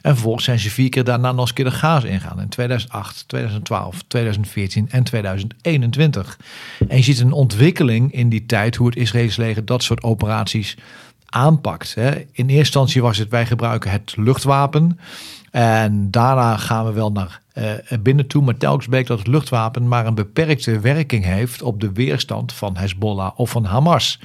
En 0.03 0.13
vervolgens 0.13 0.45
zijn 0.45 0.59
ze 0.59 0.71
vier 0.71 0.89
keer 0.89 1.05
daarna 1.05 1.31
nog 1.31 1.41
eens 1.41 1.49
een 1.49 1.55
keer 1.55 1.65
de 1.65 1.71
Gaza 1.71 2.07
ingaan. 2.07 2.41
In 2.41 2.49
2008, 2.49 3.25
2012, 3.29 4.03
2014 4.07 4.89
en 4.91 5.03
2021. 5.03 6.39
En 6.89 6.97
je 6.97 7.03
ziet 7.03 7.21
een 7.21 7.33
ontwikkeling 7.33 8.13
in 8.13 8.29
die 8.29 8.47
tijd 8.47 8.77
hoe 8.77 8.87
het 8.87 8.97
Israëlisch 8.97 9.37
leger 9.37 9.65
dat 9.65 9.83
soort 9.83 10.03
operaties 10.03 10.77
aanpakt. 11.27 11.95
In 11.97 12.25
eerste 12.33 12.55
instantie 12.55 13.03
was 13.03 13.19
het 13.19 13.29
wij 13.29 13.47
gebruiken 13.47 13.91
het 13.91 14.13
luchtwapen. 14.17 14.99
En 15.51 16.11
daarna 16.11 16.57
gaan 16.57 16.87
we 16.87 16.93
wel 16.93 17.13
naar 17.13 17.41
eh, 17.53 17.99
binnen 18.01 18.27
toe. 18.27 18.43
Maar 18.43 18.57
telkens 18.57 18.87
bleek 18.87 19.07
dat 19.07 19.19
het 19.19 19.27
luchtwapen 19.27 19.89
maar 19.89 20.07
een 20.07 20.15
beperkte 20.15 20.81
werking 20.81 21.25
heeft 21.25 21.63
op 21.63 21.81
de 21.81 21.93
weerstand 21.93 22.53
van 22.53 22.77
Hezbollah 22.77 23.39
of 23.39 23.51
van 23.51 23.65
Hamas. 23.65 24.21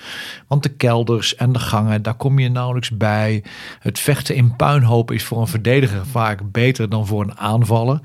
Want 0.48 0.64
de 0.64 0.70
kelders 0.70 1.36
en 1.36 1.52
de 1.52 1.60
gangen, 1.60 2.02
daar 2.02 2.14
kom 2.14 2.40
je 2.40 2.50
nauwelijks 2.50 2.98
bij. 2.98 3.44
Het 3.80 4.00
vechten 4.00 4.36
in 4.36 4.56
puinhopen 4.56 5.16
is 5.16 5.24
voor 5.24 5.42
een 5.42 5.48
verdediger 5.48 6.06
vaak 6.06 6.52
beter 6.52 6.90
dan 6.90 7.08
voor 7.08 7.22
een 7.22 7.38
aanvaller. 7.38 8.00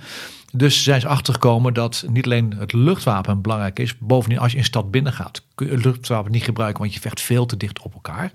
Dus 0.52 0.82
zijn 0.82 1.00
ze 1.00 1.08
achtergekomen 1.08 1.74
dat 1.74 2.04
niet 2.08 2.24
alleen 2.24 2.54
het 2.58 2.72
luchtwapen 2.72 3.40
belangrijk 3.40 3.78
is. 3.78 3.98
Bovendien, 3.98 4.38
als 4.38 4.52
je 4.52 4.58
een 4.58 4.64
stad 4.64 4.90
binnengaat, 4.90 5.42
kun 5.54 5.66
je 5.66 5.72
het 5.72 5.84
luchtwapen 5.84 6.32
niet 6.32 6.44
gebruiken, 6.44 6.80
want 6.80 6.94
je 6.94 7.00
vecht 7.00 7.20
veel 7.20 7.46
te 7.46 7.56
dicht 7.56 7.80
op 7.82 7.94
elkaar. 7.94 8.30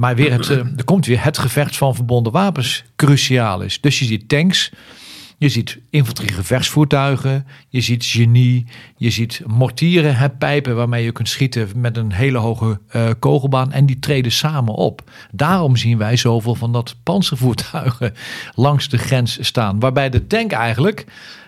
Maar 0.00 0.16
weer 0.16 0.32
het, 0.32 0.50
eh, 0.50 0.56
er 0.56 0.84
komt 0.84 1.06
weer 1.06 1.24
het 1.24 1.38
gevecht 1.38 1.76
van 1.76 1.94
verbonden 1.94 2.32
wapens 2.32 2.84
cruciaal 2.96 3.60
is. 3.60 3.80
Dus 3.80 3.98
je 3.98 4.04
ziet 4.04 4.28
tanks, 4.28 4.72
je 5.38 5.48
ziet 5.48 5.78
infanteriegevechtsvoertuigen, 5.90 7.46
je 7.68 7.80
ziet 7.80 8.04
genie, 8.04 8.66
je 8.96 9.10
ziet 9.10 9.42
mortieren, 9.46 10.16
hè, 10.16 10.30
pijpen 10.30 10.76
waarmee 10.76 11.04
je 11.04 11.12
kunt 11.12 11.28
schieten 11.28 11.68
met 11.74 11.96
een 11.96 12.12
hele 12.12 12.38
hoge 12.38 12.80
eh, 12.88 13.10
kogelbaan 13.18 13.72
en 13.72 13.86
die 13.86 13.98
treden 13.98 14.32
samen 14.32 14.74
op. 14.74 15.10
Daarom 15.32 15.76
zien 15.76 15.98
wij 15.98 16.16
zoveel 16.16 16.54
van 16.54 16.72
dat 16.72 16.96
panzervoertuigen 17.02 18.14
langs 18.54 18.88
de 18.88 18.98
grens 18.98 19.38
staan, 19.40 19.80
waarbij 19.80 20.10
de 20.10 20.26
tank 20.26 20.52
eigenlijk 20.52 21.04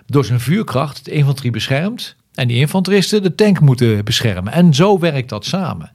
door 0.06 0.24
zijn 0.24 0.40
vuurkracht 0.40 1.04
de 1.04 1.10
infanterie 1.10 1.50
beschermt. 1.50 2.16
En 2.34 2.48
die 2.48 2.56
infanteristen 2.56 3.22
de 3.22 3.34
tank 3.34 3.60
moeten 3.60 4.04
beschermen. 4.04 4.52
En 4.52 4.74
zo 4.74 4.98
werkt 4.98 5.28
dat 5.28 5.44
samen. 5.44 5.90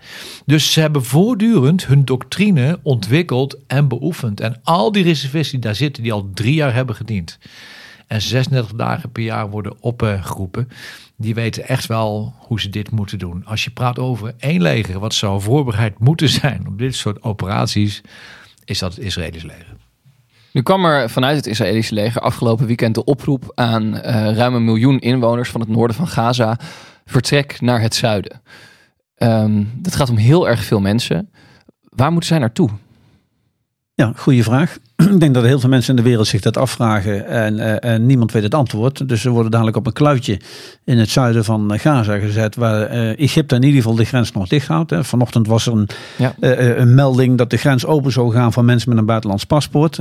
Dus 0.46 0.72
ze 0.72 0.80
hebben 0.80 1.04
voortdurend 1.04 1.86
hun 1.86 2.06
doctrine 2.06 2.80
ontwikkeld 2.84 3.58
en 3.68 3.88
beoefend. 3.88 4.40
En 4.40 4.60
al 4.64 4.92
die 4.92 5.04
reservisten 5.04 5.52
die 5.52 5.66
daar 5.66 5.76
zitten, 5.76 6.04
die 6.04 6.14
al 6.14 6.30
drie 6.34 6.54
jaar 6.54 6.74
hebben 6.74 6.96
gediend. 6.96 7.38
En 8.08 8.22
36 8.22 8.74
dagen 8.78 9.12
per 9.12 9.24
jaar 9.24 9.50
worden 9.50 9.74
opgeroepen. 9.80 10.70
Die 11.16 11.36
weten 11.36 11.68
echt 11.68 11.86
wel 11.86 12.34
hoe 12.38 12.62
ze 12.62 12.70
dit 12.70 12.92
moeten 12.92 13.20
doen. 13.20 13.46
Als 13.46 13.64
je 13.64 13.70
praat 13.70 14.00
over 14.00 14.34
één 14.40 14.62
leger 14.62 15.00
wat 15.00 15.14
zou 15.14 15.42
voorbereid 15.42 16.00
moeten 16.00 16.30
zijn 16.30 16.68
op 16.68 16.78
dit 16.78 16.96
soort 16.96 17.24
operaties, 17.24 18.02
is 18.66 18.80
dat 18.80 18.96
het 18.96 19.04
Israëlisch 19.04 19.44
leger. 19.44 19.77
Nu 20.58 20.64
kwam 20.64 20.86
er 20.86 21.10
vanuit 21.10 21.36
het 21.36 21.48
Israëlische 21.48 21.94
leger 21.94 22.22
afgelopen 22.22 22.66
weekend 22.66 22.96
de 22.96 23.04
oproep 23.04 23.52
aan 23.56 23.98
eh, 23.98 24.36
ruim 24.36 24.54
een 24.54 24.66
miljoen 24.66 25.00
inwoners 25.00 25.50
van 25.50 25.62
het 25.62 25.70
noorden 25.70 25.96
van 25.96 26.08
Gaza. 26.08 26.60
Vertrek 27.06 27.62
naar 27.62 27.82
het 27.82 27.96
zuiden. 27.96 28.42
Ehm 29.16 29.64
dat 29.76 29.96
gaat 29.96 30.10
om 30.10 30.18
heel 30.18 30.50
erg 30.50 30.64
veel 30.64 30.80
mensen. 30.80 31.32
Waar 31.82 32.12
moeten 32.12 32.30
zij 32.30 32.40
naartoe? 32.40 32.70
Ja, 33.94 34.14
goede 34.16 34.44
vraag. 34.44 34.78
Ik 35.14 35.20
denk 35.20 35.34
dat 35.34 35.44
heel 35.44 35.60
veel 35.60 35.70
mensen 35.70 35.90
in 35.98 36.04
de 36.04 36.10
wereld 36.10 36.28
zich 36.28 36.42
dat 36.42 36.58
afvragen 36.58 37.28
en, 37.28 37.60
eh, 37.60 37.92
en 37.94 38.06
niemand 38.06 38.32
weet 38.32 38.44
het 38.44 38.54
antwoord. 38.54 39.10
Dus 39.10 39.22
ze 39.22 39.30
worden 39.30 39.52
dadelijk 39.52 39.78
op 39.78 39.88
een 39.88 39.94
kluitje 39.94 40.40
in 40.84 40.98
het 40.98 41.10
zuiden 41.10 41.44
van 41.44 41.80
Gaza 41.80 42.18
gezet, 42.18 42.56
waar 42.56 42.82
eh, 42.82 43.20
Egypte 43.20 43.56
in 43.56 43.64
ieder 43.64 43.82
geval 43.82 43.96
de 43.96 44.06
grens 44.06 44.32
nog 44.32 44.48
dicht 44.48 44.68
houdt. 44.68 44.90
Hè. 44.90 45.04
Vanochtend 45.04 45.48
was 45.48 45.66
er 45.66 45.74
een, 45.74 45.88
Ja. 46.18 46.34
eh, 46.40 46.78
een 46.78 46.96
melding 46.96 47.38
dat 47.38 47.50
de 47.50 47.58
grens 47.58 47.86
open 47.86 48.12
zou 48.12 48.32
gaan 48.32 48.54
voor 48.54 48.66
mensen 48.66 48.90
met 48.90 48.98
een 48.98 49.06
buitenlands 49.06 49.44
paspoort. 49.44 49.98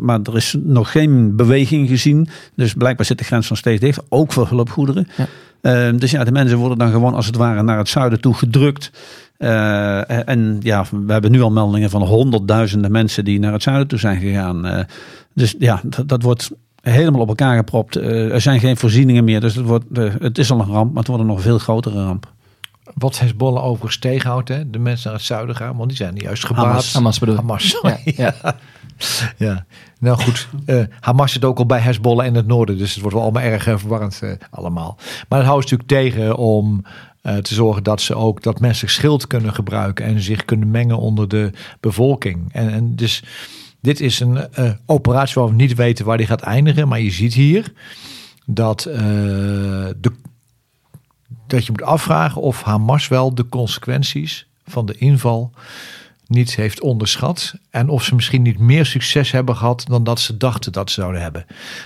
Maar 0.00 0.20
er 0.22 0.36
is 0.36 0.56
nog 0.58 0.90
geen 0.90 1.36
beweging 1.36 1.88
gezien. 1.88 2.28
Dus 2.54 2.74
blijkbaar 2.74 3.06
zit 3.06 3.18
de 3.18 3.24
grens 3.24 3.48
nog 3.48 3.58
steeds 3.58 3.80
dicht, 3.80 4.00
ook 4.08 4.32
voor 4.32 4.48
hulpgoederen. 4.48 5.08
Ja. 5.16 5.26
Eh, 5.60 5.98
dus 5.98 6.10
ja, 6.10 6.24
de 6.24 6.32
mensen 6.32 6.58
worden 6.58 6.78
dan 6.78 6.90
gewoon 6.90 7.14
als 7.14 7.26
het 7.26 7.36
ware 7.36 7.62
naar 7.62 7.78
het 7.78 7.88
zuiden 7.88 8.20
toe 8.20 8.34
gedrukt. 8.34 8.90
Eh, 9.40 10.28
en 10.28 10.56
ja, 10.62 10.84
we 11.06 11.12
hebben 11.12 11.30
nu 11.30 11.42
al 11.42 11.50
meldingen 11.50 11.90
van 11.90 12.02
honderdduizenden 12.02 12.90
mensen 12.90 13.24
die 13.24 13.38
naar 13.38 13.52
het 13.52 13.62
zuiden 13.62 13.86
toe 13.88 13.98
zijn 13.98 14.20
gegaan. 14.20 14.66
Eh, 14.66 14.84
dus 15.34 15.54
ja, 15.58 15.80
dat, 15.84 16.08
dat 16.08 16.22
wordt 16.22 16.50
helemaal 16.80 17.20
op 17.20 17.28
elkaar 17.28 17.56
gepropt. 17.56 17.96
Eh, 17.96 18.32
er 18.32 18.40
zijn 18.40 18.60
geen 18.60 18.76
voorzieningen 18.76 19.24
meer, 19.24 19.40
dus 19.40 19.54
het, 19.54 19.66
wordt, 19.66 19.84
het 20.20 20.38
is 20.38 20.50
al 20.50 20.60
een 20.60 20.66
ramp, 20.66 20.88
maar 20.88 20.98
het 20.98 21.06
wordt 21.06 21.22
een 21.22 21.28
nog 21.28 21.40
veel 21.40 21.58
grotere 21.58 22.04
ramp. 22.04 22.32
Wat 22.94 23.18
Hezbollah 23.18 23.64
overigens 23.64 23.98
tegenhoudt, 23.98 24.48
hè? 24.48 24.70
de 24.70 24.78
mensen 24.78 25.08
naar 25.10 25.18
het 25.18 25.26
zuiden 25.26 25.56
gaan, 25.56 25.76
want 25.76 25.88
die 25.88 25.96
zijn 25.96 26.14
juist 26.16 26.46
gebaat. 26.46 26.64
Hamas. 26.64 26.92
Hamas 26.94 27.18
bedoel 27.18 27.34
ik. 27.34 27.40
Hamas, 27.40 27.62
Ja, 27.62 27.68
sorry. 27.78 28.14
ja. 28.16 28.34
Ja, 29.36 29.64
nou 29.98 30.18
goed. 30.20 30.48
eh, 30.66 30.82
Hamas 31.00 31.32
zit 31.32 31.44
ook 31.44 31.58
al 31.58 31.66
bij 31.66 31.78
Hezbollah 31.78 32.26
in 32.26 32.34
het 32.34 32.46
noorden. 32.46 32.78
Dus 32.78 32.90
het 32.90 33.00
wordt 33.00 33.14
wel 33.14 33.24
allemaal 33.24 33.42
erg 33.42 33.66
eh, 33.66 33.76
verwarrend 33.76 34.22
allemaal. 34.50 34.96
Maar 35.28 35.38
dat 35.38 35.48
houdt 35.48 35.70
natuurlijk 35.70 35.88
tegen 35.88 36.36
om 36.36 36.84
eh, 37.22 37.36
te 37.36 37.54
zorgen 37.54 37.82
dat 37.82 38.00
ze 38.00 38.14
ook 38.14 38.42
dat 38.42 38.60
mensen 38.60 38.88
schild 38.90 39.26
kunnen 39.26 39.54
gebruiken 39.54 40.04
en 40.04 40.20
zich 40.20 40.44
kunnen 40.44 40.70
mengen 40.70 40.98
onder 40.98 41.28
de 41.28 41.50
bevolking. 41.80 42.52
En, 42.52 42.70
en 42.70 42.96
dus 42.96 43.22
dit 43.80 44.00
is 44.00 44.20
een 44.20 44.36
eh, 44.36 44.70
operatie 44.86 45.34
waar 45.34 45.50
we 45.50 45.56
niet 45.56 45.74
weten 45.74 46.04
waar 46.04 46.16
die 46.16 46.26
gaat 46.26 46.40
eindigen. 46.40 46.88
Maar 46.88 47.00
je 47.00 47.10
ziet 47.10 47.34
hier 47.34 47.72
dat, 48.46 48.84
eh, 48.84 48.98
de, 49.96 50.12
dat 51.46 51.66
je 51.66 51.70
moet 51.70 51.82
afvragen 51.82 52.42
of 52.42 52.62
Hamas 52.62 53.08
wel 53.08 53.34
de 53.34 53.48
consequenties 53.48 54.48
van 54.64 54.86
de 54.86 54.94
inval 54.94 55.52
niet 56.30 56.56
heeft 56.56 56.80
onderschat. 56.80 57.54
En 57.70 57.88
of 57.88 58.04
ze 58.04 58.14
misschien 58.14 58.42
niet 58.42 58.58
meer 58.58 58.86
succes 58.86 59.30
hebben 59.30 59.56
gehad 59.56 59.84
dan 59.88 60.04
dat 60.04 60.20
ze 60.20 60.36
dachten 60.36 60.72
dat 60.72 60.90
ze 60.90 61.00
zouden 61.00 61.22
hebben. 61.22 61.44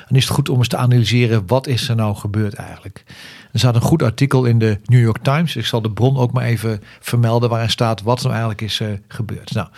Dan 0.09 0.17
is 0.17 0.25
het 0.25 0.33
goed 0.33 0.49
om 0.49 0.59
eens 0.59 0.69
te 0.69 0.77
analyseren 0.77 1.47
wat 1.47 1.67
is 1.67 1.89
er 1.89 1.97
nou 1.97 2.17
gebeurd 2.17 2.55
eigenlijk. 2.55 3.05
Er 3.53 3.59
staat 3.59 3.75
een 3.75 3.81
goed 3.81 4.03
artikel 4.03 4.45
in 4.45 4.59
de 4.59 4.79
New 4.85 5.01
York 5.01 5.23
Times. 5.23 5.57
Ik 5.57 5.67
zal 5.67 5.83
de 5.83 5.91
bron 5.91 6.17
ook 6.17 6.33
maar 6.33 6.45
even 6.45 6.83
vermelden 7.01 7.49
waarin 7.49 7.71
staat 7.71 8.03
wat 8.03 8.19
er 8.19 8.29
nou 8.29 8.35
eigenlijk 8.35 8.63
is 8.63 8.81
eh, 8.81 8.89
gebeurd. 9.09 9.55
Nou, 9.55 9.69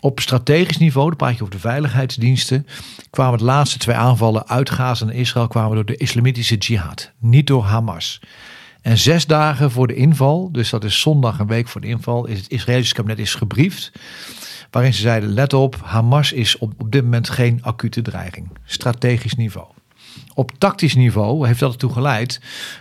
op 0.00 0.20
strategisch 0.20 0.78
niveau, 0.78 1.08
dan 1.08 1.16
praat 1.16 1.36
je 1.36 1.42
over 1.42 1.54
de 1.54 1.60
veiligheidsdiensten, 1.60 2.66
kwamen 3.10 3.38
de 3.38 3.44
laatste 3.44 3.78
twee 3.78 3.96
aanvallen 3.96 4.48
uit 4.48 4.70
Gaza 4.70 5.06
en 5.06 5.12
Israël 5.12 5.48
kwamen 5.48 5.74
door 5.74 5.84
de 5.84 5.96
islamitische 5.96 6.56
jihad, 6.56 7.12
niet 7.18 7.46
door 7.46 7.64
Hamas. 7.64 8.20
En 8.82 8.98
zes 8.98 9.26
dagen 9.26 9.70
voor 9.70 9.86
de 9.86 9.94
inval, 9.94 10.52
dus 10.52 10.70
dat 10.70 10.84
is 10.84 11.00
zondag 11.00 11.38
een 11.38 11.46
week 11.46 11.68
voor 11.68 11.80
de 11.80 11.86
inval, 11.86 12.26
is 12.26 12.38
het 12.38 12.50
Israëlische 12.50 12.94
kabinet 12.94 13.18
is 13.18 13.34
gebriefd. 13.34 13.92
Waarin 14.70 14.94
ze 14.94 15.00
zeiden, 15.00 15.28
let 15.28 15.52
op, 15.52 15.76
Hamas 15.82 16.32
is 16.32 16.58
op, 16.58 16.72
op 16.78 16.92
dit 16.92 17.02
moment 17.02 17.30
geen 17.30 17.58
acute 17.62 18.02
dreiging. 18.02 18.48
Strategisch 18.64 19.34
niveau. 19.34 19.66
Op 20.34 20.52
tactisch 20.58 20.94
niveau 20.94 21.46
heeft 21.46 21.60
dat 21.60 21.72
ertoe 21.72 21.92
geleid 21.92 22.40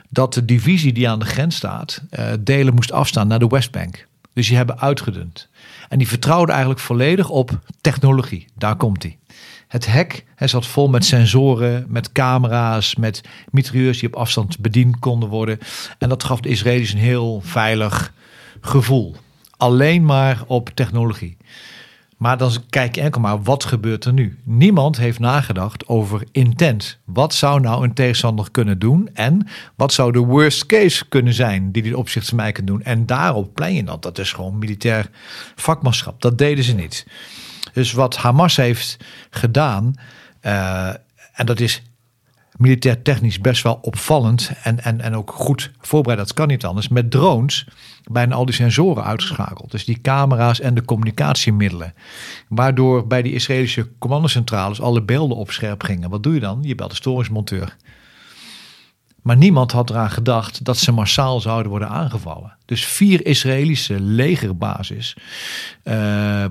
dat 0.09 0.33
de 0.33 0.45
divisie 0.45 0.93
die 0.93 1.09
aan 1.09 1.19
de 1.19 1.25
grens 1.25 1.55
staat, 1.55 2.01
eh, 2.09 2.31
delen 2.39 2.73
moest 2.73 2.91
afstaan 2.91 3.27
naar 3.27 3.39
de 3.39 3.47
Westbank. 3.47 4.07
Dus 4.33 4.47
die 4.47 4.57
hebben 4.57 4.79
uitgedund. 4.79 5.49
En 5.89 5.97
die 5.97 6.07
vertrouwden 6.07 6.49
eigenlijk 6.49 6.79
volledig 6.83 7.29
op 7.29 7.59
technologie. 7.81 8.45
Daar 8.55 8.75
komt 8.75 9.01
die. 9.01 9.17
Het 9.67 9.85
hek 9.85 10.25
hij 10.35 10.47
zat 10.47 10.67
vol 10.67 10.87
met 10.87 11.05
sensoren, 11.05 11.85
met 11.87 12.11
camera's, 12.11 12.95
met 12.95 13.21
mitrailleurs 13.51 13.99
die 13.99 14.07
op 14.07 14.15
afstand 14.15 14.59
bediend 14.59 14.99
konden 14.99 15.29
worden. 15.29 15.59
En 15.97 16.09
dat 16.09 16.23
gaf 16.23 16.39
de 16.39 16.49
Israëli's 16.49 16.93
een 16.93 16.99
heel 16.99 17.41
veilig 17.43 18.13
gevoel. 18.61 19.15
Alleen 19.57 20.05
maar 20.05 20.43
op 20.47 20.69
technologie. 20.73 21.37
Maar 22.17 22.37
dan 22.37 22.51
kijk 22.69 22.95
je 22.95 23.01
enkel 23.01 23.21
maar, 23.21 23.41
wat 23.41 23.65
gebeurt 23.65 24.05
er 24.05 24.13
nu? 24.13 24.37
Niemand 24.43 24.97
heeft 24.97 25.19
nagedacht 25.19 25.87
over 25.87 26.23
intent. 26.31 26.99
Wat 27.05 27.33
zou 27.33 27.59
nou 27.59 27.83
een 27.83 27.93
tegenstander 27.93 28.51
kunnen 28.51 28.79
doen? 28.79 29.09
En 29.13 29.47
wat 29.75 29.93
zou 29.93 30.11
de 30.11 30.19
worst 30.19 30.65
case 30.65 31.07
kunnen 31.07 31.33
zijn 31.33 31.71
die 31.71 31.83
die 31.83 31.97
opzichtsmij 31.97 32.51
kan 32.51 32.65
doen? 32.65 32.83
En 32.83 33.05
daarop 33.05 33.53
plein 33.53 33.73
je 33.73 33.83
dat. 33.83 34.01
Dat 34.01 34.17
is 34.17 34.33
gewoon 34.33 34.57
militair 34.57 35.09
vakmanschap. 35.55 36.21
Dat 36.21 36.37
deden 36.37 36.63
ze 36.63 36.73
niet. 36.73 37.05
Dus 37.77 37.91
wat 37.91 38.15
Hamas 38.15 38.55
heeft 38.55 38.97
gedaan, 39.29 39.93
uh, 40.41 40.87
en 41.33 41.45
dat 41.45 41.59
is 41.59 41.81
militair 42.55 43.01
technisch 43.01 43.41
best 43.41 43.63
wel 43.63 43.79
opvallend 43.81 44.51
en, 44.63 44.83
en, 44.83 45.01
en 45.01 45.15
ook 45.15 45.31
goed 45.31 45.71
voorbereid, 45.79 46.19
dat 46.19 46.33
kan 46.33 46.47
niet 46.47 46.65
anders, 46.65 46.87
met 46.87 47.11
drones 47.11 47.67
bijna 48.03 48.35
al 48.35 48.45
die 48.45 48.53
sensoren 48.53 49.03
uitgeschakeld. 49.03 49.71
Dus 49.71 49.85
die 49.85 50.01
camera's 50.01 50.59
en 50.59 50.73
de 50.73 50.85
communicatiemiddelen. 50.85 51.93
Waardoor 52.47 53.07
bij 53.07 53.21
die 53.21 53.33
Israëlische 53.33 53.89
commandocentrales 53.99 54.81
alle 54.81 55.01
beelden 55.01 55.37
op 55.37 55.51
scherp 55.51 55.83
gingen. 55.83 56.09
Wat 56.09 56.23
doe 56.23 56.33
je 56.33 56.39
dan? 56.39 56.59
Je 56.61 56.75
belt 56.75 56.89
de 56.89 56.95
storingsmonteur. 56.95 57.75
Maar 59.27 59.37
niemand 59.37 59.71
had 59.71 59.89
eraan 59.89 60.09
gedacht 60.09 60.65
dat 60.65 60.77
ze 60.77 60.91
massaal 60.91 61.39
zouden 61.39 61.69
worden 61.69 61.89
aangevallen. 61.89 62.55
Dus 62.65 62.85
vier 62.85 63.25
Israëlische 63.25 63.99
legerbasis, 63.99 65.15
uh, 65.83 65.93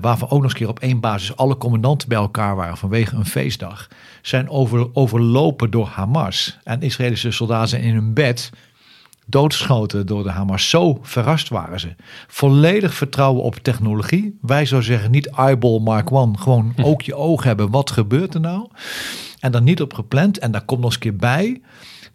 waarvan 0.01 0.29
ook 0.29 0.41
nog 0.41 0.43
eens 0.43 0.53
keer 0.53 0.67
op 0.67 0.79
één 0.79 0.99
basis 0.99 1.35
alle 1.35 1.57
commandanten 1.57 2.07
bij 2.07 2.17
elkaar 2.17 2.55
waren 2.55 2.77
vanwege 2.77 3.15
een 3.15 3.25
feestdag, 3.25 3.87
zijn 4.21 4.49
over, 4.49 4.89
overlopen 4.93 5.71
door 5.71 5.87
Hamas. 5.87 6.57
En 6.63 6.81
Israëlische 6.81 7.31
soldaten 7.31 7.69
zijn 7.69 7.81
in 7.81 7.93
hun 7.93 8.13
bed 8.13 8.49
doodgeschoten 9.25 10.05
door 10.05 10.23
de 10.23 10.31
Hamas. 10.31 10.69
Zo 10.69 10.99
verrast 11.01 11.49
waren 11.49 11.79
ze. 11.79 11.95
Volledig 12.27 12.93
vertrouwen 12.93 13.43
op 13.43 13.55
technologie. 13.55 14.37
Wij 14.41 14.65
zouden 14.65 14.89
zeggen 14.91 15.11
niet 15.11 15.29
eyeball 15.29 15.79
mark 15.79 16.11
one. 16.11 16.37
Gewoon 16.37 16.73
hm. 16.75 16.83
ook 16.83 17.01
je 17.01 17.15
oog 17.15 17.43
hebben. 17.43 17.71
Wat 17.71 17.91
gebeurt 17.91 18.33
er 18.33 18.41
nou? 18.41 18.67
En 19.39 19.51
dan 19.51 19.63
niet 19.63 19.81
op 19.81 19.93
gepland. 19.93 20.39
En 20.39 20.51
daar 20.51 20.65
komt 20.65 20.81
nog 20.81 20.89
eens 20.89 20.99
keer 20.99 21.15
bij 21.15 21.61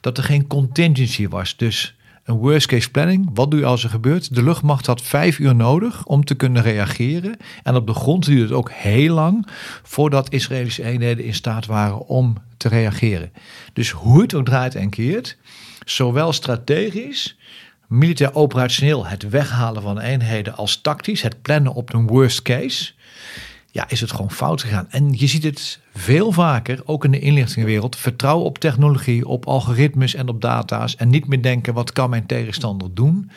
dat 0.03 0.19
er 0.19 0.25
geen 0.25 0.47
contingency 0.47 1.29
was. 1.29 1.57
Dus 1.57 1.95
een 2.25 2.37
worst 2.37 2.67
case 2.67 2.91
planning. 2.91 3.31
Wat 3.35 3.51
doe 3.51 3.61
je 3.61 3.67
als 3.67 3.85
er 3.85 3.91
gebeurt? 3.91 4.35
De 4.35 4.43
luchtmacht 4.43 4.87
had 4.87 5.03
vijf 5.03 5.38
uur 5.38 5.55
nodig 5.55 6.07
om 6.07 6.25
te 6.25 6.35
kunnen 6.35 6.62
reageren. 6.62 7.37
En 7.62 7.75
op 7.75 7.87
de 7.87 7.95
grond 7.95 8.25
duurde 8.25 8.43
het 8.43 8.53
ook 8.53 8.71
heel 8.71 9.15
lang 9.15 9.47
voordat 9.83 10.33
Israëlische 10.33 10.85
eenheden 10.85 11.25
in 11.25 11.35
staat 11.35 11.67
waren 11.67 12.07
om 12.07 12.37
te 12.57 12.69
reageren. 12.69 13.33
Dus 13.73 13.91
hoe 13.91 14.23
het 14.23 14.35
ook 14.35 14.45
draait 14.45 14.75
en 14.75 14.91
keert, 14.91 15.37
zowel 15.85 16.33
strategisch, 16.33 17.37
militair 17.87 18.35
operationeel, 18.35 19.07
het 19.07 19.29
weghalen 19.29 19.83
van 19.83 19.99
eenheden 19.99 20.57
als 20.57 20.81
tactisch, 20.81 21.23
het 21.23 21.43
plannen 21.43 21.73
op 21.73 21.95
een 21.95 22.07
worst 22.07 22.43
case, 22.43 22.93
ja, 23.73 23.89
is 23.89 24.01
het 24.01 24.11
gewoon 24.11 24.31
fout 24.31 24.63
gegaan. 24.63 24.91
En 24.91 25.13
je 25.13 25.27
ziet 25.27 25.45
het 25.45 25.81
veel 25.95 26.33
vaker, 26.33 26.83
ook 26.85 27.05
in 27.05 27.11
de 27.11 27.19
inlichtingenwereld, 27.19 27.97
vertrouwen 27.97 28.47
op 28.47 28.59
technologie, 28.59 29.29
op 29.29 29.47
algoritmes 29.47 30.15
en 30.15 30.29
op 30.29 30.41
data's 30.41 30.97
en 30.97 31.09
niet 31.09 31.27
meer 31.27 31.43
denken 31.43 31.75
wat 31.75 31.93
kan 31.93 32.11
mijn 32.11 32.27
tegenstander 32.27 32.95
doen. 32.95 33.31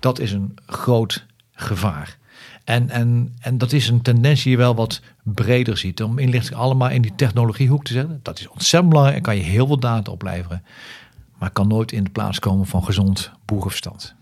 Dat 0.00 0.18
is 0.18 0.32
een 0.32 0.54
groot 0.66 1.26
gevaar. 1.52 2.18
En, 2.64 2.90
en, 2.90 3.34
en 3.40 3.58
dat 3.58 3.72
is 3.72 3.88
een 3.88 4.02
tendens 4.02 4.42
die 4.42 4.52
je 4.52 4.58
wel 4.58 4.74
wat 4.74 5.00
breder 5.22 5.76
ziet. 5.76 6.02
Om 6.02 6.18
inlichting 6.18 6.58
allemaal 6.58 6.90
in 6.90 7.02
die 7.02 7.14
technologiehoek 7.14 7.84
te 7.84 7.92
zetten. 7.92 8.20
Dat 8.22 8.38
is 8.38 8.48
ontzettend 8.48 8.88
belangrijk 8.88 9.16
en 9.16 9.24
kan 9.24 9.36
je 9.36 9.42
heel 9.42 9.66
veel 9.66 9.78
data 9.78 10.12
opleveren 10.12 10.62
maar 11.44 11.52
kan 11.52 11.68
nooit 11.68 11.92
in 11.92 12.04
de 12.04 12.10
plaats 12.10 12.38
komen 12.38 12.66
van 12.66 12.84
gezond 12.84 13.30
boerenverstand. 13.44 14.14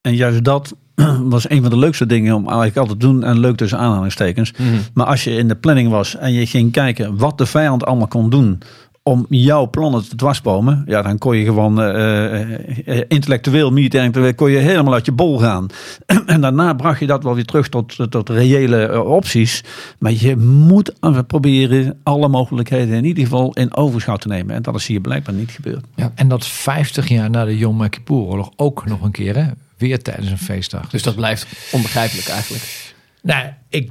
En 0.00 0.14
juist 0.14 0.44
dat 0.44 0.76
was 1.22 1.50
een 1.50 1.60
van 1.60 1.70
de 1.70 1.78
leukste 1.78 2.06
dingen 2.06 2.34
om 2.34 2.44
eigenlijk 2.44 2.76
altijd 2.76 3.00
te 3.00 3.06
doen. 3.06 3.24
En 3.24 3.38
leuk 3.38 3.56
tussen 3.56 3.78
aanhalingstekens. 3.78 4.52
Mhm. 4.52 4.68
Maar 4.94 5.06
als 5.06 5.24
je 5.24 5.30
in 5.30 5.48
de 5.48 5.56
planning 5.56 5.90
was 5.90 6.16
en 6.16 6.32
je 6.32 6.46
ging 6.46 6.72
kijken 6.72 7.16
wat 7.16 7.38
de 7.38 7.46
vijand 7.46 7.84
allemaal 7.86 8.08
kon 8.08 8.30
doen 8.30 8.58
om 9.06 9.26
jouw 9.28 9.70
plannen 9.70 10.08
te 10.08 10.16
dwarsbomen, 10.16 10.82
ja, 10.86 11.02
dan 11.02 11.18
kon 11.18 11.36
je 11.36 11.44
gewoon 11.44 11.80
uh, 11.80 13.00
intellectueel, 13.08 13.70
militair 13.70 14.34
kon 14.34 14.50
je 14.50 14.58
helemaal 14.58 14.92
uit 14.94 15.06
je 15.06 15.12
bol 15.12 15.38
gaan. 15.38 15.66
en 16.26 16.40
daarna 16.40 16.72
bracht 16.72 17.00
je 17.00 17.06
dat 17.06 17.22
wel 17.22 17.34
weer 17.34 17.44
terug 17.44 17.68
tot, 17.68 18.10
tot 18.10 18.28
reële 18.28 19.02
opties. 19.02 19.64
Maar 19.98 20.12
je 20.12 20.36
moet 20.36 20.92
proberen 21.26 21.98
alle 22.02 22.28
mogelijkheden 22.28 22.94
in 22.94 23.04
ieder 23.04 23.24
geval 23.24 23.52
in 23.52 23.76
overschouw 23.76 24.16
te 24.16 24.28
nemen. 24.28 24.54
En 24.54 24.62
dat 24.62 24.74
is 24.74 24.86
hier 24.86 25.00
blijkbaar 25.00 25.34
niet 25.34 25.50
gebeurd. 25.50 25.84
Ja, 25.94 26.12
en 26.14 26.28
dat 26.28 26.46
50 26.46 27.08
jaar 27.08 27.30
na 27.30 27.44
de 27.44 27.58
Yom 27.58 27.88
Kippur-oorlog 27.88 28.50
ook 28.56 28.86
nog 28.86 29.02
een 29.02 29.10
keer, 29.10 29.36
hè? 29.36 29.44
Weer 29.76 30.02
tijdens 30.02 30.30
een 30.30 30.38
feestdag. 30.38 30.88
Dus 30.90 31.02
dat 31.02 31.14
blijft 31.14 31.46
onbegrijpelijk 31.72 32.28
eigenlijk. 32.28 32.94
Nou, 33.22 33.52
ik 33.68 33.90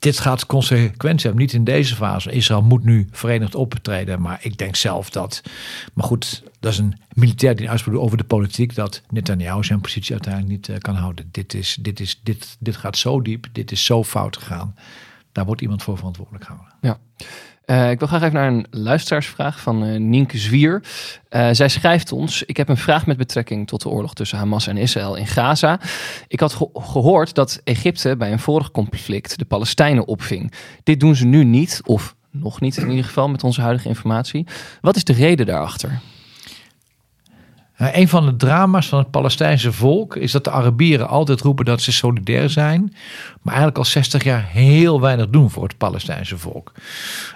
dit 0.00 0.18
gaat 0.18 0.46
consequenties 0.46 1.22
hebben. 1.22 1.42
Niet 1.42 1.52
in 1.52 1.64
deze 1.64 1.94
fase. 1.94 2.30
Israël 2.32 2.62
moet 2.62 2.84
nu 2.84 3.08
verenigd 3.10 3.54
optreden. 3.54 4.20
Maar 4.20 4.38
ik 4.42 4.58
denk 4.58 4.76
zelf 4.76 5.10
dat. 5.10 5.42
Maar 5.92 6.04
goed, 6.04 6.42
dat 6.60 6.72
is 6.72 6.78
een 6.78 7.00
militair 7.12 7.56
die 7.56 7.70
uitspraak 7.70 7.96
over 7.96 8.16
de 8.16 8.24
politiek. 8.24 8.74
Dat 8.74 9.02
Netanyahu 9.10 9.64
zijn 9.64 9.80
positie 9.80 10.12
uiteindelijk 10.12 10.52
niet 10.52 10.68
eh, 10.68 10.78
kan 10.78 10.94
houden. 10.94 11.28
Dit, 11.30 11.54
is, 11.54 11.78
dit, 11.80 12.00
is, 12.00 12.20
dit, 12.22 12.56
dit 12.58 12.76
gaat 12.76 12.98
zo 12.98 13.22
diep. 13.22 13.46
Dit 13.52 13.72
is 13.72 13.84
zo 13.84 14.04
fout 14.04 14.36
gegaan. 14.36 14.74
Daar 15.32 15.44
wordt 15.44 15.60
iemand 15.60 15.82
voor 15.82 15.96
verantwoordelijk 15.96 16.44
gehouden. 16.44 16.74
Ja. 16.80 16.98
Uh, 17.70 17.90
ik 17.90 17.98
wil 17.98 18.08
graag 18.08 18.22
even 18.22 18.34
naar 18.34 18.48
een 18.48 18.66
luisteraarsvraag 18.70 19.60
van 19.60 19.84
uh, 19.84 19.98
Nienke 20.00 20.38
Zwier. 20.38 20.82
Uh, 21.30 21.48
zij 21.52 21.68
schrijft 21.68 22.12
ons: 22.12 22.42
Ik 22.42 22.56
heb 22.56 22.68
een 22.68 22.76
vraag 22.76 23.06
met 23.06 23.16
betrekking 23.16 23.66
tot 23.66 23.82
de 23.82 23.88
oorlog 23.88 24.14
tussen 24.14 24.38
Hamas 24.38 24.66
en 24.66 24.76
Israël 24.76 25.16
in 25.16 25.26
Gaza. 25.26 25.80
Ik 26.28 26.40
had 26.40 26.70
gehoord 26.74 27.34
dat 27.34 27.60
Egypte 27.64 28.16
bij 28.16 28.32
een 28.32 28.38
vorig 28.38 28.70
conflict 28.70 29.38
de 29.38 29.44
Palestijnen 29.44 30.06
opving. 30.06 30.52
Dit 30.82 31.00
doen 31.00 31.16
ze 31.16 31.26
nu 31.26 31.44
niet, 31.44 31.80
of 31.84 32.14
nog 32.30 32.60
niet 32.60 32.76
in 32.76 32.90
ieder 32.90 33.04
geval 33.04 33.28
met 33.28 33.44
onze 33.44 33.60
huidige 33.60 33.88
informatie. 33.88 34.46
Wat 34.80 34.96
is 34.96 35.04
de 35.04 35.12
reden 35.12 35.46
daarachter? 35.46 36.00
Een 37.80 38.08
van 38.08 38.26
de 38.26 38.36
drama's 38.36 38.88
van 38.88 38.98
het 38.98 39.10
Palestijnse 39.10 39.72
volk 39.72 40.16
is 40.16 40.32
dat 40.32 40.44
de 40.44 40.50
Arabieren 40.50 41.08
altijd 41.08 41.40
roepen 41.40 41.64
dat 41.64 41.80
ze 41.80 41.92
solidair 41.92 42.50
zijn, 42.50 42.80
maar 43.42 43.54
eigenlijk 43.54 43.78
al 43.78 43.84
60 43.84 44.24
jaar 44.24 44.46
heel 44.48 45.00
weinig 45.00 45.28
doen 45.28 45.50
voor 45.50 45.62
het 45.62 45.76
Palestijnse 45.76 46.38
volk. 46.38 46.72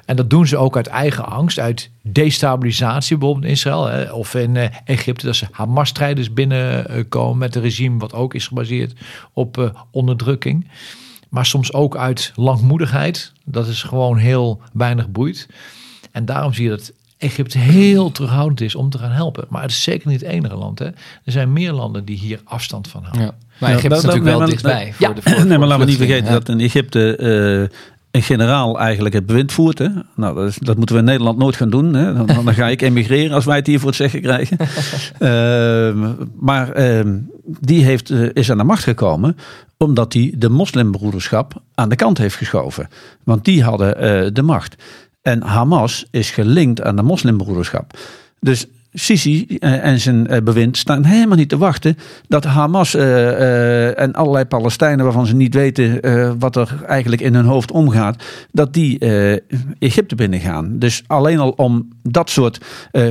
En 0.05 0.17
dat 0.17 0.31
doen 0.31 0.47
ze 0.47 0.57
ook 0.57 0.77
uit 0.77 0.87
eigen 0.87 1.27
angst, 1.27 1.59
uit 1.59 1.91
destabilisatie, 2.03 3.17
bijvoorbeeld 3.17 3.47
in 3.47 3.53
Israël 3.53 4.13
of 4.13 4.35
in 4.35 4.55
uh, 4.55 4.65
Egypte, 4.85 5.27
dat 5.27 5.37
ze 5.37 5.47
Hamas-strijders 5.51 6.33
binnenkomen 6.33 7.39
met 7.39 7.55
een 7.55 7.63
regime 7.63 7.99
wat 7.99 8.15
ook 8.15 8.35
is 8.35 8.47
gebaseerd 8.47 9.01
op 9.33 9.59
uh, 9.59 9.69
onderdrukking. 9.91 10.71
Maar 11.29 11.47
soms 11.47 11.73
ook 11.73 11.97
uit 11.97 12.33
langmoedigheid, 12.35 13.33
dat 13.45 13.67
is 13.67 13.83
gewoon 13.83 14.17
heel 14.17 14.61
weinig 14.73 15.09
boeit. 15.09 15.49
En 16.13 16.25
daarom 16.25 16.55
zie 16.55 16.65
je 16.65 16.71
dat 16.71 16.93
Egypte 17.19 17.59
heel 17.59 18.13
terughoudend 18.13 18.61
is 18.61 18.75
om 18.75 18.91
te 18.91 18.99
gaan 18.99 19.11
helpen. 19.11 19.45
Maar 19.49 19.63
het 19.63 19.71
is 19.71 19.83
zeker 19.83 20.09
niet 20.09 20.21
het 20.21 20.31
enige 20.31 20.57
land. 20.57 20.79
Hè. 20.79 20.85
Er 20.85 21.33
zijn 21.33 21.53
meer 21.53 21.73
landen 21.73 22.05
die 22.05 22.19
hier 22.19 22.41
afstand 22.45 22.89
van 22.89 23.03
houden. 23.03 23.23
Ja. 23.23 23.35
Maar 23.59 23.71
Egypte 23.71 23.97
is 23.97 24.03
natuurlijk 24.03 24.37
wel 24.37 24.47
dichtbij. 24.47 24.95
ja. 24.99 25.13
de, 25.13 25.21
nee, 25.45 25.59
maar 25.59 25.69
laten 25.69 25.85
we 25.85 25.91
niet 25.91 26.01
vergeten 26.01 26.33
dat 26.33 26.49
in 26.49 26.61
Egypte 26.61 27.19
uh, 27.21 27.79
een 28.11 28.23
generaal 28.23 28.79
eigenlijk 28.79 29.15
het 29.15 29.27
bewind 29.27 29.53
voert. 29.53 29.79
Hè. 29.79 29.89
Nou, 30.17 30.35
dat, 30.35 30.49
is, 30.49 30.59
dat, 30.59 30.77
moeten 30.77 30.95
we 30.95 31.01
in 31.01 31.09
Nederland 31.09 31.39
nooit 31.39 31.57
gaan 31.57 31.71
doen. 31.71 31.95
Hè. 31.95 32.15
Dan, 32.15 32.27
dan, 32.27 32.55
ga 32.55 32.69
ik 32.69 32.83
emigreren 32.83 33.35
als 33.35 33.45
wij 33.45 33.57
het 33.57 33.67
hier 33.67 33.79
voor 33.79 33.89
het 33.89 33.97
zeggen 33.97 34.21
krijgen. 34.21 34.57
uh, 34.61 36.13
maar 36.49 36.81
uh, 36.81 37.15
die 37.45 37.85
heeft, 37.85 38.11
uh, 38.11 38.29
is 38.33 38.51
aan 38.51 38.59
de 38.59 38.65
macht 38.65 38.83
gekomen 38.83 39.37
omdat 39.77 40.13
hij 40.13 40.35
de 40.37 40.49
moslimbroederschap 40.49 41.63
aan 41.75 41.89
de 41.89 41.97
kant 41.97 42.19
heeft 42.19 42.37
geschoven. 42.37 42.89
Want 43.25 43.45
die 43.45 43.63
hadden 43.63 43.97
uh, 43.97 44.31
de 44.33 44.43
macht. 44.43 44.77
En 45.25 45.43
Hamas 45.43 46.07
is 46.11 46.31
gelinkt 46.31 46.83
aan 46.83 46.97
de 46.97 47.03
moslimbroederschap. 47.03 47.99
Dus 48.41 48.67
Sisi 48.93 49.47
eh, 49.59 49.85
en 49.85 50.01
zijn 50.01 50.27
eh, 50.27 50.43
bewind 50.43 50.77
staan 50.77 51.05
helemaal 51.05 51.37
niet 51.37 51.49
te 51.49 51.59
wachten 51.59 51.97
dat 52.29 52.45
Hamas 52.45 52.95
uh, 52.95 54.01
en 54.01 54.13
allerlei 54.13 54.45
Palestijnen 54.45 55.05
waarvan 55.05 55.27
ze 55.27 55.35
niet 55.35 55.55
weten 55.55 56.39
wat 56.39 56.57
er 56.57 56.83
eigenlijk 56.87 57.23
in 57.23 57.35
hun 57.35 57.45
hoofd 57.45 57.71
omgaat, 57.71 58.25
dat 58.53 58.73
die 58.73 58.99
Egypte 59.79 60.15
binnengaan. 60.15 60.79
Dus 60.79 61.03
alleen 61.07 61.39
al 61.39 61.51
om 61.51 61.89
dat 62.03 62.31
soort 62.31 62.59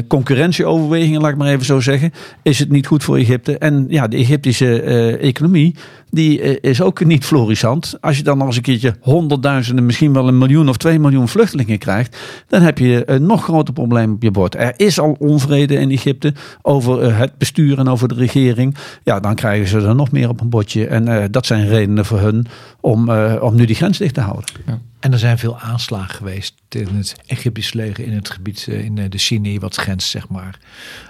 concurrentieoverwegingen, 0.07 1.21
laat 1.21 1.31
ik 1.31 1.37
maar 1.37 1.47
even 1.47 1.65
zo 1.65 1.79
zeggen, 1.79 2.11
is 2.41 2.59
het 2.59 2.71
niet 2.71 2.87
goed 2.87 3.03
voor 3.03 3.17
Egypte. 3.17 3.57
En 3.57 3.85
ja, 3.87 4.07
de 4.07 4.17
Egyptische 4.17 4.81
economie 5.17 5.75
die 6.13 6.59
is 6.59 6.81
ook 6.81 7.05
niet 7.05 7.25
florissant. 7.25 7.97
Als 8.01 8.17
je 8.17 8.23
dan 8.23 8.37
nog 8.37 8.47
eens 8.47 8.55
een 8.55 8.61
keertje 8.61 8.95
honderdduizenden, 8.99 9.85
misschien 9.85 10.13
wel 10.13 10.27
een 10.27 10.37
miljoen 10.37 10.69
of 10.69 10.77
twee 10.77 10.99
miljoen 10.99 11.27
vluchtelingen 11.27 11.77
krijgt, 11.77 12.17
dan 12.47 12.61
heb 12.61 12.77
je 12.77 13.03
een 13.05 13.25
nog 13.25 13.43
groter 13.43 13.73
probleem 13.73 14.13
op 14.13 14.23
je 14.23 14.31
bord. 14.31 14.55
Er 14.55 14.73
is 14.77 14.99
al 14.99 15.15
onvrede 15.19 15.75
in 15.75 15.91
Egypte 15.91 16.33
over 16.61 17.01
eh, 17.01 17.17
het 17.17 17.37
bestuur 17.37 17.79
en 17.79 17.87
over 17.87 18.07
de 18.07 18.15
regering. 18.15 18.75
Ja, 19.03 19.19
dan 19.19 19.35
krijgen 19.35 19.67
ze 19.67 19.79
er 19.79 19.95
nog 19.95 20.11
meer 20.11 20.29
op 20.29 20.41
een 20.41 20.49
bordje. 20.49 20.87
En 20.87 21.31
dat 21.31 21.45
zijn 21.45 21.67
redenen 21.67 22.05
voor 22.05 22.19
hun 22.19 22.45
om, 22.79 23.09
om 23.39 23.55
nu 23.55 23.65
die 23.65 23.75
grens 23.75 23.97
dicht 23.97 24.13
te 24.13 24.21
houden. 24.21 24.45
Ja. 24.65 24.79
En 25.03 25.11
er 25.11 25.19
zijn 25.19 25.37
veel 25.37 25.59
aanslagen 25.59 26.15
geweest 26.15 26.53
in 26.69 26.95
het 26.95 27.15
Egyptisch 27.25 27.73
leger 27.73 28.05
in 28.05 28.13
het 28.13 28.29
gebied 28.29 28.67
in 28.67 28.95
de 29.09 29.17
Sinai, 29.17 29.59
wat 29.59 29.75
grenst 29.75 30.09
zeg 30.09 30.29
maar 30.29 30.59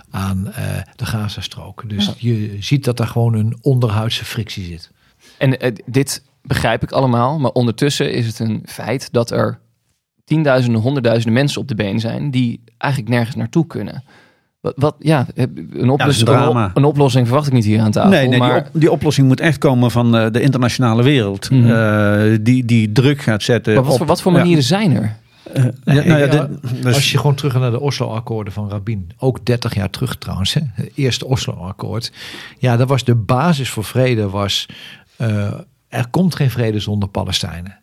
aan 0.09 0.43
de 0.95 1.05
Gazastrook. 1.05 1.89
Dus 1.89 2.05
ja. 2.05 2.13
je 2.17 2.57
ziet 2.59 2.83
dat 2.83 2.99
er 2.99 3.07
gewoon 3.07 3.33
een 3.33 3.57
onderhuidse 3.61 4.25
frictie 4.25 4.65
zit. 4.65 4.91
En 5.37 5.75
dit 5.85 6.23
begrijp 6.41 6.83
ik 6.83 6.91
allemaal. 6.91 7.39
Maar 7.39 7.51
ondertussen 7.51 8.13
is 8.13 8.25
het 8.25 8.39
een 8.39 8.63
feit 8.65 9.09
dat 9.11 9.31
er 9.31 9.59
tienduizenden, 10.23 10.81
honderdduizenden 10.81 11.33
mensen 11.33 11.61
op 11.61 11.67
de 11.67 11.75
been 11.75 11.99
zijn 11.99 12.31
die 12.31 12.63
eigenlijk 12.77 13.11
nergens 13.11 13.35
naartoe 13.35 13.67
kunnen. 13.67 14.03
Wat, 14.63 14.73
wat 14.75 14.95
ja, 14.99 15.25
een, 15.35 15.89
oplossing, 15.89 16.27
een 16.29 16.35
drama. 16.35 16.71
een 16.73 16.83
oplossing 16.83 17.27
verwacht 17.27 17.47
ik 17.47 17.53
niet 17.53 17.65
hier 17.65 17.79
aan 17.81 17.91
tafel. 17.91 18.09
Nee, 18.09 18.27
nee 18.27 18.39
maar 18.39 18.53
die, 18.53 18.61
op- 18.61 18.69
die 18.79 18.91
oplossing 18.91 19.27
moet 19.27 19.39
echt 19.39 19.57
komen 19.57 19.91
van 19.91 20.15
eh, 20.17 20.31
de 20.31 20.41
internationale 20.41 21.03
wereld. 21.03 21.49
Mhm. 21.49 21.69
Eh, 21.71 22.37
die, 22.41 22.65
die 22.65 22.91
druk 22.91 23.21
gaat 23.21 23.43
zetten. 23.43 23.73
Maar 23.73 23.83
wat, 23.83 23.91
op- 23.91 23.97
voor, 23.97 24.07
wat 24.07 24.21
voor 24.21 24.31
ja. 24.31 24.37
manieren 24.37 24.63
zijn 24.63 24.95
er? 24.95 25.15
Eh, 25.53 25.63
ja, 25.83 26.03
nou 26.03 26.29
dit- 26.29 26.83
dus- 26.83 26.93
Als 26.95 27.11
je 27.11 27.17
gewoon 27.17 27.35
terug 27.35 27.51
gaat 27.51 27.61
naar 27.61 27.71
de 27.71 27.79
Oslo-akkoorden 27.79 28.53
van 28.53 28.69
Rabin, 28.69 29.11
ook 29.17 29.45
30 29.45 29.75
jaar 29.75 29.89
terug 29.89 30.15
trouwens, 30.17 30.53
hè, 30.53 30.61
het 30.73 30.91
eerste 30.95 31.25
Oslo-akkoord. 31.25 32.11
Ja, 32.59 32.77
dat 32.77 32.87
was 32.89 33.03
de 33.03 33.15
basis 33.15 33.69
voor 33.69 33.83
vrede 33.83 34.29
was, 34.29 34.65
eh, 35.17 35.53
er 35.87 36.07
komt 36.09 36.35
geen 36.35 36.49
vrede 36.51 36.79
zonder 36.79 37.09
Palestijnen. 37.09 37.77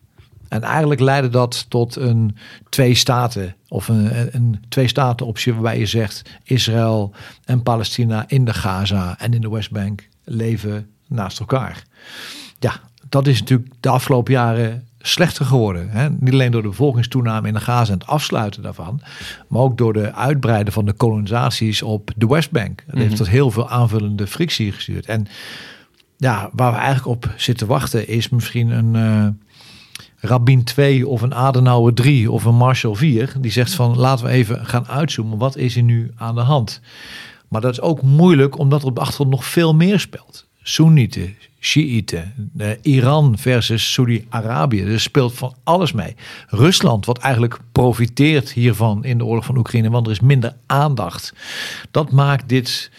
En 0.50 0.62
eigenlijk 0.62 1.00
leidde 1.00 1.28
dat 1.28 1.66
tot 1.68 1.96
een 1.96 2.36
twee 2.68 2.94
staten 2.94 3.54
of 3.68 3.88
een, 3.88 4.34
een 4.36 4.64
twee 4.68 4.88
staten 4.88 5.26
optie 5.26 5.52
waarbij 5.52 5.78
je 5.78 5.86
zegt 5.86 6.22
Israël 6.44 7.12
en 7.44 7.62
Palestina 7.62 8.24
in 8.26 8.44
de 8.44 8.54
Gaza 8.54 9.18
en 9.18 9.34
in 9.34 9.40
de 9.40 9.50
Westbank 9.50 10.08
leven 10.24 10.86
naast 11.06 11.40
elkaar. 11.40 11.82
Ja, 12.58 12.80
dat 13.08 13.26
is 13.26 13.38
natuurlijk 13.40 13.70
de 13.80 13.88
afgelopen 13.88 14.32
jaren 14.32 14.84
slechter 14.98 15.44
geworden. 15.44 15.90
Hè? 15.90 16.10
Niet 16.10 16.32
alleen 16.32 16.50
door 16.50 16.62
de 16.62 16.68
bevolkingstoename 16.68 17.48
in 17.48 17.54
de 17.54 17.60
Gaza 17.60 17.92
en 17.92 17.98
het 17.98 18.08
afsluiten 18.08 18.62
daarvan, 18.62 19.00
maar 19.48 19.62
ook 19.62 19.78
door 19.78 19.92
de 19.92 20.14
uitbreiden 20.14 20.72
van 20.72 20.84
de 20.84 20.92
kolonisaties 20.92 21.82
op 21.82 22.10
de 22.16 22.26
Westbank. 22.26 22.82
Dat 22.86 22.96
heeft 22.96 23.08
Mhm. 23.08 23.16
tot 23.16 23.28
heel 23.28 23.50
veel 23.50 23.68
aanvullende 23.70 24.26
frictie 24.26 24.72
gestuurd. 24.72 25.06
En 25.06 25.26
ja, 26.16 26.50
waar 26.52 26.72
we 26.72 26.78
eigenlijk 26.78 27.06
op 27.06 27.30
zitten 27.36 27.66
wachten 27.66 28.08
is 28.08 28.28
misschien 28.28 28.70
een 28.70 28.94
eh 28.96 29.28
Rabin 30.20 30.64
2 30.64 31.08
of 31.08 31.22
een 31.22 31.34
Adenauer 31.34 31.94
3 31.94 32.30
of 32.30 32.44
een 32.44 32.54
Marshall 32.54 32.94
4. 32.94 33.32
Die 33.40 33.50
zegt 33.50 33.74
van 33.74 33.96
laten 33.96 34.24
we 34.24 34.30
even 34.30 34.66
gaan 34.66 34.88
uitzoomen. 34.88 35.38
Wat 35.38 35.56
is 35.56 35.76
er 35.76 35.82
nu 35.82 36.10
aan 36.16 36.34
de 36.34 36.40
hand? 36.40 36.80
Maar 37.48 37.60
dat 37.60 37.72
is 37.72 37.80
ook 37.80 38.02
moeilijk 38.02 38.58
omdat 38.58 38.82
er 38.82 38.88
op 38.88 38.94
de 38.94 39.00
achtergrond 39.00 39.30
nog 39.30 39.44
veel 39.44 39.74
meer 39.74 40.00
speelt. 40.00 40.48
Soenieten, 40.62 41.36
Shiiten, 41.60 42.50
Iran 42.82 43.38
versus 43.38 43.92
Saudi-Arabië. 43.92 44.82
Er 44.82 45.00
speelt 45.00 45.34
van 45.34 45.54
alles 45.64 45.92
mee. 45.92 46.16
Rusland, 46.48 47.06
wat 47.06 47.18
eigenlijk 47.18 47.58
profiteert 47.72 48.52
hiervan 48.52 49.04
in 49.04 49.18
de 49.18 49.24
oorlog 49.24 49.44
van 49.44 49.56
Oekraïne, 49.56 49.90
want 49.90 50.06
er 50.06 50.12
is 50.12 50.20
minder 50.20 50.56
aandacht. 50.66 51.34
Dat 51.90 52.10
maakt 52.10 52.48
dit 52.48 52.90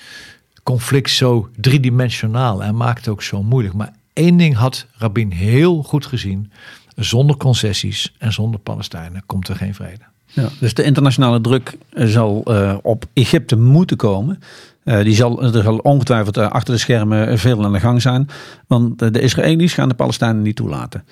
conflict 0.63 1.09
zo 1.09 1.49
driedimensionaal 1.57 2.63
en 2.63 2.76
maakt 2.76 2.97
het 2.97 3.07
ook 3.07 3.24
zo 3.24 3.43
moeilijk. 3.43 3.76
Maar 3.76 3.93
één 4.13 4.38
ding 4.38 4.55
had 4.55 4.86
Rabin 4.97 5.32
heel 5.32 5.84
goed 5.84 6.05
gezien. 6.05 6.51
Zonder 6.96 7.38
concessies 7.38 8.14
en 8.18 8.34
zonder 8.34 8.60
Palestijnen 8.60 9.24
komt 9.26 9.48
er 9.48 9.56
geen 9.56 9.76
vrede. 9.76 10.04
Ja, 10.34 10.50
dus 10.60 10.74
de 10.74 10.84
internationale 10.84 11.42
druk 11.42 11.78
eh, 11.89 12.08
zal 12.08 12.44
eh, 12.44 12.78
op 12.82 13.06
Egypte 13.14 13.58
moeten 13.58 13.98
komen. 13.98 14.39
Eh, 14.84 15.04
die 15.04 15.16
zal, 15.16 15.44
er 15.44 15.64
zal 15.64 15.78
ongetwijfeld 15.78 16.38
achter 16.38 16.74
de 16.74 16.80
schermen 16.80 17.39
veel 17.39 17.66
aan 17.66 17.74
de 17.74 17.80
gang 17.80 18.02
zijn. 18.02 18.28
Want 18.68 19.00
de 19.14 19.22
Israëli's 19.22 19.74
gaan 19.74 19.89
de 19.89 19.96
Palestijnen 19.96 20.42
niet 20.42 20.56
toelaten. 20.56 21.04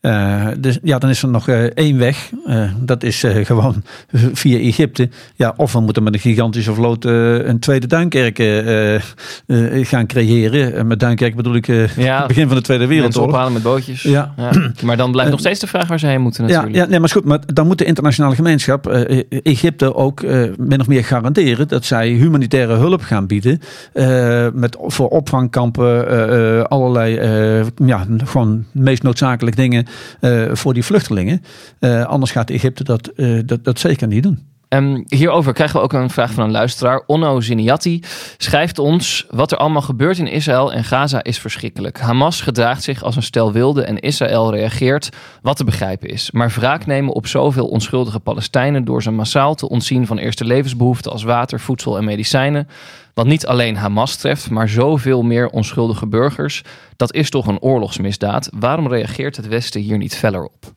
Eh, 0.00 0.46
dus 0.58 0.78
ja, 0.82 0.98
dan 0.98 1.10
is 1.10 1.22
er 1.22 1.28
nog 1.28 1.48
eh, 1.48 1.62
één 1.62 1.98
weg. 1.98 2.30
Eh, 2.46 2.70
dat 2.80 3.02
is 3.02 3.24
gewoon 3.50 3.82
via 4.32 4.58
Egypte. 4.58 5.08
Ja, 5.34 5.54
of 5.56 5.72
we 5.72 5.80
moeten 5.80 6.02
met 6.02 6.14
een 6.14 6.20
gigantische 6.20 6.74
vloot 6.74 7.04
een 7.04 7.58
tweede 7.58 7.86
Duinkerk 7.86 8.36
gaan 9.86 10.06
creëren. 10.06 10.74
En 10.74 10.86
met 10.86 11.00
Duinkerk 11.00 11.36
bedoel 11.36 11.54
ik 11.54 11.66
Ja, 11.96 12.18
het 12.18 12.26
begin 12.34 12.46
van 12.46 12.56
de 12.56 12.62
Tweede 12.62 12.86
Wereldoorlog. 12.86 13.30
ophalen 13.30 13.52
met 13.52 13.62
bootjes. 13.62 14.02
Ja. 14.02 14.34
Maar 14.82 14.96
dan 14.96 15.12
blijft 15.12 15.30
nog 15.30 15.40
steeds 15.40 15.60
de 15.60 15.66
vraag 15.66 15.88
waar 15.88 15.98
ze 15.98 16.06
heen 16.06 16.20
moeten 16.20 16.46
Ja, 16.46 16.50
natuurlijk. 16.50 16.76
ja, 16.76 16.90
nee, 16.90 17.00
maar 17.00 17.08
goed. 17.08 17.24
Maar 17.24 17.40
dan 17.46 17.66
moet 17.66 17.78
de 17.78 17.84
internationale 17.84 18.34
gemeenschap 18.34 18.86
Egypte 19.42 19.94
ook 19.94 20.22
min 20.56 20.80
of 20.80 20.86
meer 20.86 21.04
garanderen 21.04 21.68
dat 21.68 21.84
zij 21.84 22.08
humanitaire 22.08 22.74
hulp 22.74 23.02
gaan 23.02 23.26
bieden. 23.26 23.60
met, 24.52 24.76
voor 24.80 25.08
opvangkampen, 25.08 26.68
allerlei, 26.68 27.20
ja, 27.84 28.06
gewoon 28.24 28.64
meest 28.72 29.02
noodzakelijk 29.02 29.56
dingen 29.56 29.86
voor 30.52 30.74
die 30.74 30.84
vluchtelingen. 30.84 31.42
Eh, 31.78 32.04
anders 32.04 32.30
gaat 32.30 32.50
Egypte 32.50 32.84
dat, 32.84 33.06
eh, 33.06 33.38
dat, 33.44 33.64
dat 33.64 33.78
zeker 33.78 34.06
niet 34.06 34.22
doen. 34.22 34.38
En 34.68 35.04
hierover 35.06 35.52
krijgen 35.52 35.76
we 35.76 35.82
ook 35.82 35.92
een 35.92 36.10
vraag 36.10 36.32
van 36.32 36.44
een 36.44 36.50
luisteraar. 36.50 37.02
Onno 37.06 37.40
Ziniatti 37.40 38.02
schrijft 38.36 38.78
ons... 38.78 39.26
Wat 39.30 39.52
er 39.52 39.58
allemaal 39.58 39.82
gebeurt 39.82 40.18
in 40.18 40.26
Israël 40.26 40.72
en 40.72 40.84
Gaza 40.84 41.22
is 41.22 41.38
verschrikkelijk. 41.38 42.00
Hamas 42.00 42.40
gedraagt 42.40 42.82
zich 42.82 43.02
als 43.02 43.16
een 43.16 43.22
stel 43.22 43.52
wilde 43.52 43.82
en 43.82 43.98
Israël 43.98 44.50
reageert 44.50 45.08
wat 45.42 45.56
te 45.56 45.64
begrijpen 45.64 46.08
is. 46.08 46.30
Maar 46.30 46.50
wraak 46.50 46.86
nemen 46.86 47.12
op 47.12 47.26
zoveel 47.26 47.66
onschuldige 47.66 48.20
Palestijnen... 48.20 48.84
door 48.84 49.02
ze 49.02 49.10
massaal 49.10 49.54
te 49.54 49.68
ontzien 49.68 50.06
van 50.06 50.18
eerste 50.18 50.44
levensbehoeften 50.44 51.12
als 51.12 51.22
water, 51.22 51.60
voedsel 51.60 51.96
en 51.96 52.04
medicijnen... 52.04 52.68
wat 53.14 53.26
niet 53.26 53.46
alleen 53.46 53.76
Hamas 53.76 54.16
treft, 54.16 54.50
maar 54.50 54.68
zoveel 54.68 55.22
meer 55.22 55.48
onschuldige 55.48 56.06
burgers... 56.06 56.62
dat 56.96 57.14
is 57.14 57.30
toch 57.30 57.46
een 57.46 57.60
oorlogsmisdaad. 57.60 58.50
Waarom 58.58 58.88
reageert 58.88 59.36
het 59.36 59.48
Westen 59.48 59.80
hier 59.80 59.98
niet 59.98 60.16
feller 60.16 60.44
op? 60.44 60.76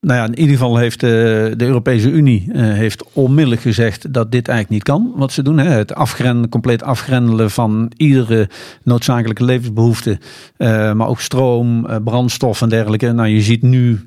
Nou 0.00 0.20
ja, 0.20 0.26
in 0.26 0.38
ieder 0.38 0.56
geval 0.56 0.76
heeft 0.76 1.02
eh, 1.02 1.10
de 1.10 1.54
Europese 1.58 2.10
Unie 2.10 2.48
eh, 2.52 2.62
heeft 2.62 3.04
onmiddellijk 3.12 3.60
gezegd 3.60 4.12
dat 4.12 4.32
dit 4.32 4.48
eigenlijk 4.48 4.70
niet 4.70 4.94
kan. 4.94 5.12
Wat 5.16 5.32
ze 5.32 5.42
doen, 5.42 5.58
hè? 5.58 5.68
het 5.70 5.94
afgrendelen, 5.94 6.48
compleet 6.48 6.82
afgrendelen 6.82 7.50
van 7.50 7.92
iedere 7.96 8.48
noodzakelijke 8.82 9.44
levensbehoefte. 9.44 10.18
eh, 10.56 10.92
maar 10.92 11.08
ook 11.08 11.20
stroom, 11.20 11.86
brandstof 12.04 12.62
en 12.62 12.68
dergelijke. 12.68 13.12
Nou, 13.12 13.28
je 13.28 13.42
ziet 13.42 13.62
nu 13.62 14.06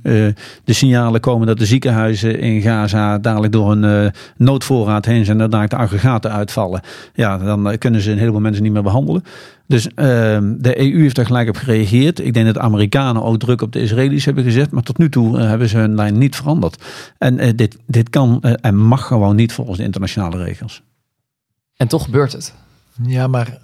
de 0.63 0.73
signalen 0.73 1.21
komen 1.21 1.47
dat 1.47 1.57
de 1.57 1.65
ziekenhuizen 1.65 2.39
in 2.39 2.61
Gaza 2.61 3.17
dadelijk 3.17 3.53
door 3.53 3.71
een 3.71 4.11
noodvoorraad 4.37 5.05
heen 5.05 5.25
zijn. 5.25 5.37
Dat 5.37 5.51
dadelijk 5.51 5.77
de 5.77 5.83
aggregaten 5.83 6.31
uitvallen. 6.31 6.81
Ja, 7.13 7.37
dan 7.37 7.77
kunnen 7.77 8.01
ze 8.01 8.11
een 8.11 8.17
heleboel 8.17 8.39
mensen 8.39 8.63
niet 8.63 8.73
meer 8.73 8.83
behandelen. 8.83 9.23
Dus 9.71 9.87
ehm, 9.93 10.55
de 10.57 10.79
EU 10.79 11.01
heeft 11.01 11.15
daar 11.15 11.25
gelijk 11.25 11.49
op 11.49 11.55
gereageerd. 11.55 12.19
Ik 12.19 12.33
denk 12.33 12.45
dat 12.45 12.55
de 12.55 12.61
Amerikanen 12.61 13.23
ook 13.23 13.39
druk 13.39 13.61
op 13.61 13.71
de 13.71 13.81
Israëli's 13.81 14.25
hebben 14.25 14.43
gezet. 14.43 14.71
Maar 14.71 14.83
tot 14.83 14.97
nu 14.97 15.09
toe 15.09 15.37
eh, 15.37 15.47
hebben 15.47 15.69
ze 15.69 15.77
hun 15.77 15.95
lijn 15.95 16.17
niet 16.17 16.35
veranderd. 16.35 16.83
En 17.17 17.39
eh, 17.39 17.51
dit, 17.55 17.77
dit 17.87 18.09
kan 18.09 18.41
eh, 18.41 18.53
en 18.61 18.77
mag 18.77 19.07
gewoon 19.07 19.35
niet 19.35 19.53
volgens 19.53 19.77
de 19.77 19.83
internationale 19.83 20.43
regels. 20.43 20.81
En 21.77 21.87
toch 21.87 22.03
gebeurt 22.03 22.31
het. 22.31 22.53
Ja, 23.05 23.27
maar 23.27 23.57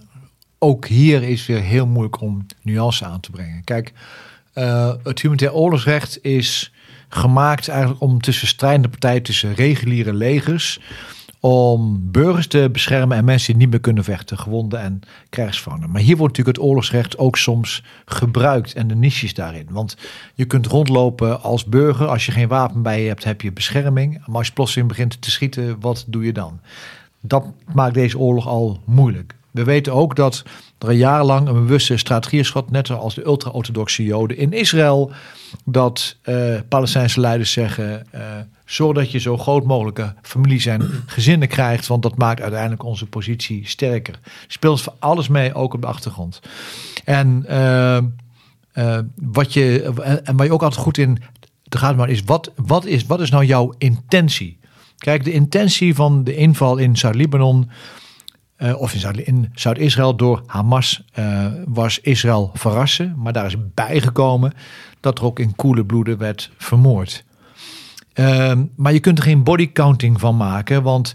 ook 0.60 0.88
hier 0.88 1.24
is 1.24 1.46
weer 1.46 1.62
heel 1.62 1.88
moeilijk 1.88 2.22
om 2.22 2.46
nuance 2.62 3.06
aan 3.06 3.20
te 3.20 3.32
brengen. 3.32 3.64
Kijk, 3.64 3.94
eh, 4.54 4.94
het 5.04 5.22
humanitair 5.22 5.54
oorlogsrecht 5.54 6.24
is 6.24 6.74
gemaakt 7.10 7.68
eigenlijk 7.68 8.02
om 8.02 8.22
tussen 8.22 8.48
strijdende 8.48 8.90
partijen, 8.90 9.24
tussen 9.24 9.54
reguliere 9.54 10.14
legers, 10.14 10.80
om 11.40 12.12
burgers 12.12 12.48
te 12.48 12.70
beschermen 12.72 13.18
en 13.18 13.26
mensen 13.26 13.54
die 13.54 13.62
niet 13.62 13.70
meer 13.70 13.80
kunnen 13.80 14.04
vechten, 14.04 14.38
gewonden 14.38 14.80
en 14.80 15.00
krijgsgevangenen. 15.30 15.92
Maar 15.92 16.02
hier 16.02 16.18
wordt 16.18 16.38
natuurlijk 16.38 16.58
het 16.58 16.68
oorlogsrecht 16.68 17.18
ook 17.18 17.38
soms 17.38 17.84
gebruikt 18.06 18.74
en 18.74 18.88
de 18.88 18.96
niches 18.96 19.34
daarin. 19.34 19.68
Want 19.70 19.98
je 20.34 20.46
kunt 20.46 20.66
rondlopen 20.66 21.42
als 21.42 21.66
burger, 21.66 22.08
als 22.08 22.26
je 22.26 22.32
geen 22.32 22.48
wapen 22.48 22.82
bij 22.82 23.02
je 23.02 23.08
hebt, 23.08 23.24
heb 23.24 23.42
je 23.42 23.52
bescherming. 23.52 24.22
Maar 24.26 24.38
als 24.38 24.48
je 24.48 24.54
plotseling 24.54 24.88
begint 24.88 25.22
te 25.22 25.32
schieten, 25.32 25.80
wat 25.80 26.06
doe 26.08 26.26
je 26.26 26.34
dan? 26.34 26.60
Dat 27.22 27.46
maakt 27.74 27.94
deze 27.94 28.20
oorlog 28.20 28.48
al 28.48 28.80
moeilijk. 28.86 29.36
We 29.52 29.64
weten 29.64 29.94
ook 29.94 30.16
dat 30.16 30.44
er 30.78 30.92
jarenlang 30.92 31.48
een 31.48 31.54
bewuste 31.54 31.98
strategie 31.98 32.40
is 32.40 32.50
gehad, 32.50 32.72
net 32.72 32.88
zoals 32.88 33.16
de 33.16 33.26
ultra-orthodoxe 33.26 34.04
Joden 34.04 34.38
in 34.38 34.54
Israël, 34.54 35.12
dat 35.66 36.18
eh, 36.22 36.60
Palestijnse 36.70 37.20
leiders 37.20 37.52
zeggen: 37.52 38.12
eh, 38.12 38.22
zorg 38.68 38.96
dat 38.96 39.12
je 39.12 39.20
zo 39.20 39.38
groot 39.38 39.66
mogelijke 39.66 40.14
families 40.22 40.66
en 40.66 40.82
gezinnen 41.06 41.48
krijgt, 41.48 41.88
want 41.88 42.04
dat 42.04 42.18
maakt 42.18 42.42
uiteindelijk 42.42 42.84
onze 42.84 43.06
positie 43.06 43.68
sterker. 43.68 44.20
Speelt 44.48 44.82
voor 44.82 44.94
alles 45.00 45.28
mee, 45.28 45.54
ook 45.54 45.74
op 45.74 45.82
de 45.82 45.88
achtergrond. 45.88 46.42
En, 47.04 47.46
eh, 47.48 47.98
eh, 47.98 49.00
wat, 49.16 49.54
je, 49.54 49.84
en 50.24 50.36
waar 50.38 50.46
je 50.46 50.54
ook 50.54 50.64
altijd 50.64 50.82
goed 50.82 50.98
in 50.98 51.22
te 51.70 51.78
gaan 51.78 51.96
maar 51.96 52.10
is 52.10 52.24
wat, 52.24 52.52
wat 52.56 52.86
is 52.86 53.06
wat 53.06 53.22
is 53.22 53.30
nou 53.30 53.46
jouw 53.46 53.74
intentie? 53.78 54.60
Kijk, 54.98 55.24
de 55.24 55.32
intentie 55.32 55.96
van 55.96 56.24
de 56.24 56.36
inval 56.36 56.78
in 56.78 56.98
Zuid-Libanon 56.98 57.70
uh, 58.58 58.82
of 58.82 58.94
in, 58.94 59.00
Zuid- 59.00 59.18
in 59.18 59.52
Zuid-Israël 59.54 60.16
door 60.16 60.44
Hamas 60.46 61.04
was 61.66 62.00
Israël 62.00 62.52
verrassen. 62.54 63.14
Maar 63.18 63.34
daar 63.34 63.46
is 63.46 63.56
bijgekomen 63.74 64.54
dat 65.00 65.20
er 65.20 65.26
ook 65.26 65.40
in 65.40 65.56
koele 65.56 65.86
bloeden 65.86 66.18
werd 66.18 66.52
vermoord. 66.58 67.26
Uh, 68.20 68.52
maar 68.76 68.94
je 68.94 69.00
kunt 69.00 69.18
er 69.18 69.24
geen 69.24 69.44
bodycounting 69.44 70.20
van 70.20 70.38
maken. 70.38 70.84
Want 70.84 71.14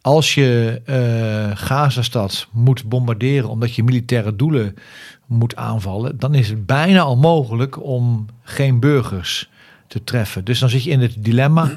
als 0.00 0.34
je 0.34 0.80
uh, 0.86 1.56
Gazastad 1.56 2.46
moet 2.52 2.84
bombarderen 2.84 3.48
omdat 3.48 3.74
je 3.74 3.84
militaire 3.84 4.36
doelen 4.36 4.74
moet 5.26 5.56
aanvallen, 5.56 6.18
dan 6.18 6.34
is 6.34 6.48
het 6.48 6.66
bijna 6.66 7.06
onmogelijk 7.08 7.82
om 7.84 8.26
geen 8.42 8.80
burgers 8.80 9.48
te 9.86 10.04
treffen. 10.04 10.44
Dus 10.44 10.58
dan 10.58 10.68
zit 10.68 10.84
je 10.84 10.90
in 10.90 11.00
het 11.00 11.14
dilemma: 11.18 11.70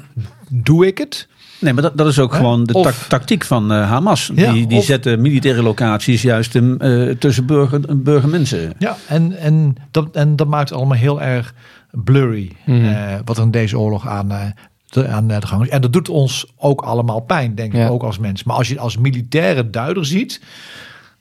doe 0.50 0.86
ik 0.86 0.98
het? 0.98 1.28
Nee, 1.60 1.72
maar 1.72 1.82
dat, 1.82 1.96
dat 1.96 2.06
is 2.06 2.18
ook 2.18 2.34
gewoon 2.34 2.64
de 2.64 2.72
Of- 2.72 3.06
tactiek 3.08 3.44
van 3.44 3.72
eh, 3.72 3.90
Hamas. 3.90 4.30
Ja, 4.34 4.52
die 4.52 4.66
die 4.66 4.78
of- 4.78 4.84
zetten 4.84 5.20
militaire 5.20 5.62
locaties 5.62 6.22
juist 6.22 6.56
eh, 6.56 7.08
tussen 7.18 7.46
burger, 7.46 7.80
burgermensen. 8.02 8.72
Ja, 8.78 8.96
en, 9.06 9.38
en, 9.38 9.76
dat, 9.90 10.08
en 10.16 10.36
dat 10.36 10.46
maakt 10.46 10.72
allemaal 10.72 10.96
heel 10.96 11.22
erg 11.22 11.54
blurry. 11.90 12.52
Mhm. 12.66 12.84
eh, 12.84 13.18
wat 13.24 13.36
er 13.36 13.42
in 13.42 13.50
deze 13.50 13.78
oorlog 13.78 14.06
aan, 14.06 14.30
eh, 14.30 14.44
de, 14.88 15.08
aan 15.08 15.28
de 15.28 15.46
gang 15.46 15.62
is. 15.62 15.68
En 15.68 15.80
dat 15.80 15.92
doet 15.92 16.08
ons 16.08 16.52
ook 16.56 16.80
allemaal 16.80 17.20
pijn, 17.20 17.54
denk 17.54 17.74
ik, 17.74 17.90
ook 17.90 18.02
als 18.02 18.18
mens. 18.18 18.44
Maar 18.44 18.56
als 18.56 18.68
je 18.68 18.74
het 18.74 18.82
als 18.82 18.96
militaire 18.96 19.70
duider 19.70 20.06
ziet, 20.06 20.40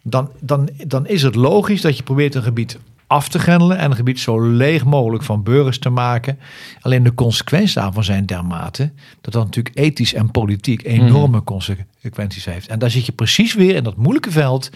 dan, 0.01 0.32
dan, 0.39 0.70
dan 0.88 1.07
is 1.07 1.24
het 1.24 1.36
logisch 1.36 1.82
dat 1.82 1.97
je 1.97 2.03
probeert 2.03 2.36
een 2.36 2.43
gebied 2.43 2.78
af 3.08 3.30
te 3.30 3.39
grendelen 3.39 3.78
en 3.78 3.89
een 3.89 3.95
gebied 3.95 4.20
zo 4.20 4.41
leeg 4.41 4.86
mogelijk 4.86 5.24
van 5.24 5.43
burgers 5.43 5.80
te 5.80 5.89
maken. 5.89 6.39
Alleen 6.82 7.03
de 7.03 7.14
consequenties 7.14 7.74
daarvan 7.74 8.03
zijn 8.03 8.26
dermate 8.26 8.91
dat 9.22 9.34
dat 9.34 9.45
natuurlijk 9.45 9.78
ethisch 9.78 10.14
en 10.14 10.32
politiek 10.32 10.84
enorme 10.84 11.43
consequenties 11.43 12.45
heeft. 12.45 12.68
En 12.68 12.80
daar 12.80 12.89
zit 12.89 13.05
je 13.05 13.12
precies 13.12 13.53
weer 13.53 13.76
in 13.76 13.84
dat 13.84 13.97
moeilijke 13.97 14.32
veld. 14.32 14.70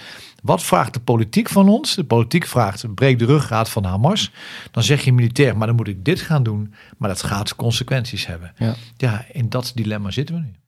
Wat 0.44 0.64
vraagt 0.64 0.94
de 0.94 1.00
politiek 1.00 1.50
van 1.50 1.70
ons? 1.70 1.96
De 1.96 2.04
politiek 2.04 2.46
vraagt, 2.46 2.96
breek 2.96 3.20
de 3.20 3.26
ruggraat 3.26 3.70
van 3.70 3.84
Hamas. 3.84 4.32
Dan 4.72 4.84
zeg 4.84 5.04
je 5.04 5.14
militair, 5.14 5.58
maar 5.58 5.68
dan 5.68 5.76
moet 5.76 5.88
ik 5.88 6.06
dit 6.06 6.22
gaan 6.22 6.44
doen. 6.44 6.74
Maar 6.98 7.10
dat 7.10 7.24
gaat 7.24 7.56
consequenties 7.56 8.28
hebben. 8.28 8.54
Ja. 8.58 8.76
Ja, 8.98 9.26
in 9.32 9.50
dat 9.50 9.72
dilemma 9.76 10.12
zitten 10.12 10.36
we 10.36 10.42
nu. 10.42 10.61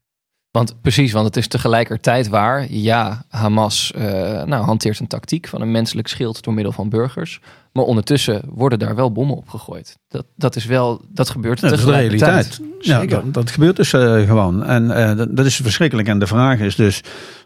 Want 0.58 0.82
precies, 0.82 1.12
want 1.12 1.26
het 1.26 1.38
is 1.38 1.48
tegelijkertijd 1.48 2.28
waar, 2.28 2.72
ja, 2.72 3.26
Hamas 3.30 3.92
eh, 3.92 4.44
nou, 4.44 4.66
hanteert 4.66 5.00
een 5.00 5.08
tactiek 5.08 5.48
van 5.48 5.62
een 5.62 5.72
menselijk 5.72 6.08
schild 6.08 6.44
door 6.44 6.54
middel 6.54 6.72
van 6.72 6.90
burgers. 6.90 7.40
Maar 7.74 7.84
ondertussen 7.84 8.42
worden 8.54 8.80
daar 8.80 8.96
wel 8.96 9.12
bommen 9.12 9.36
op 9.36 9.50
gegooid. 9.50 9.98
Dat, 10.08 10.26
dat 10.36 10.56
is 10.56 10.66
wel, 10.66 11.02
dat 11.10 11.30
gebeurt 11.30 11.60
Ja, 11.60 11.70
dat 11.70 11.78
is 11.80 11.86
de 11.86 11.92
realiteit. 11.92 12.60
Ja, 12.80 13.06
dat, 13.06 13.34
dat 13.34 13.52
gebeurt 13.52 13.76
dus 13.76 13.94
eh, 13.94 14.22
gewoon. 14.22 14.64
En 14.64 14.92
eh, 14.92 15.18
dat, 15.18 15.36
dat 15.36 15.46
is 15.46 15.56
verschrikkelijk. 15.56 16.08
En 16.08 16.20
de 16.20 16.28
vraag 16.28 16.60
is 16.60 16.76
dus, 16.76 17.02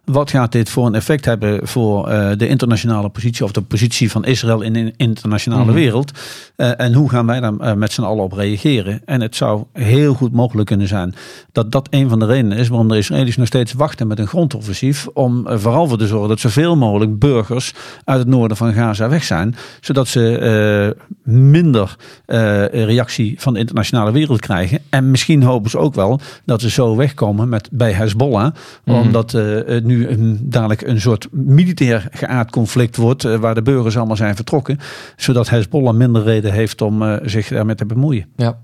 wat 0.05 0.29
gaat 0.29 0.51
dit 0.51 0.69
voor 0.69 0.85
een 0.85 0.95
effect 0.95 1.25
hebben 1.25 1.67
voor 1.67 2.07
eh, 2.07 2.31
de 2.37 2.47
internationale 2.47 3.09
positie 3.09 3.43
of 3.45 3.51
de 3.51 3.61
positie 3.61 4.11
van 4.11 4.25
Israël 4.25 4.61
in 4.61 4.73
de 4.73 4.93
internationale 4.97 5.63
Mhm. 5.63 5.73
wereld? 5.73 6.11
Eh, 6.55 6.79
en 6.79 6.93
hoe 6.93 7.09
gaan 7.09 7.25
wij 7.25 7.39
daar 7.39 7.77
met 7.77 7.91
z'n 7.91 8.01
allen 8.01 8.23
op 8.23 8.33
reageren? 8.33 9.01
En 9.05 9.21
het 9.21 9.35
zou 9.35 9.63
heel 9.73 10.13
goed 10.13 10.31
mogelijk 10.31 10.67
kunnen 10.67 10.87
zijn 10.87 11.15
dat 11.51 11.71
dat 11.71 11.87
een 11.89 12.09
van 12.09 12.19
de 12.19 12.25
redenen 12.25 12.57
is 12.57 12.67
waarom 12.67 12.87
de 12.87 12.97
Israëli's 12.97 13.37
nog 13.37 13.47
steeds 13.47 13.73
wachten 13.73 14.07
met 14.07 14.19
een 14.19 14.27
grondoffensief. 14.27 15.07
Om 15.13 15.45
vooral 15.49 15.87
voor 15.87 15.97
te 15.97 16.07
zorgen 16.07 16.29
dat 16.29 16.39
zoveel 16.39 16.75
mogelijk 16.75 17.19
burgers 17.19 17.73
uit 18.03 18.19
het 18.19 18.27
noorden 18.27 18.57
van 18.57 18.73
Gaza 18.73 19.09
weg 19.09 19.23
zijn. 19.23 19.55
Zodat 19.81 20.07
ze 20.07 20.15
eh, 20.17 21.03
minder 21.23 21.95
eh, 22.25 22.65
reactie 22.65 23.41
van 23.41 23.53
de 23.53 23.59
internationale 23.59 24.11
wereld 24.11 24.39
krijgen. 24.39 24.79
En 24.89 25.11
misschien 25.11 25.43
hopen 25.43 25.69
ze 25.69 25.77
ook 25.77 25.95
wel 25.95 26.19
dat 26.45 26.61
ze 26.61 26.69
zo 26.69 26.95
wegkomen 26.95 27.49
met, 27.49 27.69
bij 27.71 27.91
Hezbollah. 27.91 28.53
Mhm. 28.83 28.97
Omdat 28.97 29.33
eh, 29.33 29.43
het 29.65 29.83
nu 29.83 30.07
een, 30.07 30.39
dadelijk 30.41 30.81
een 30.81 31.01
soort 31.01 31.27
militair 31.31 32.07
geaard 32.11 32.51
conflict 32.51 32.95
wordt. 32.95 33.23
waar 33.23 33.55
de 33.55 33.61
burgers 33.61 33.97
allemaal 33.97 34.15
zijn 34.15 34.35
vertrokken. 34.35 34.79
Zodat 35.15 35.49
Hezbollah 35.49 35.95
minder 35.95 36.23
reden 36.23 36.53
heeft 36.53 36.81
om 36.81 37.19
zich 37.23 37.47
daarmee 37.47 37.75
te 37.75 37.85
bemoeien. 37.85 38.25
Ja. 38.35 38.59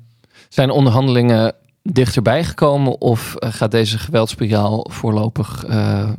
Zijn 0.49 0.69
onderhandelingen 0.69 1.53
dichterbij 1.83 2.43
gekomen 2.43 3.01
of 3.01 3.35
gaat 3.39 3.71
deze 3.71 3.97
geweldspiraal 3.97 4.87
voorlopig 4.91 5.65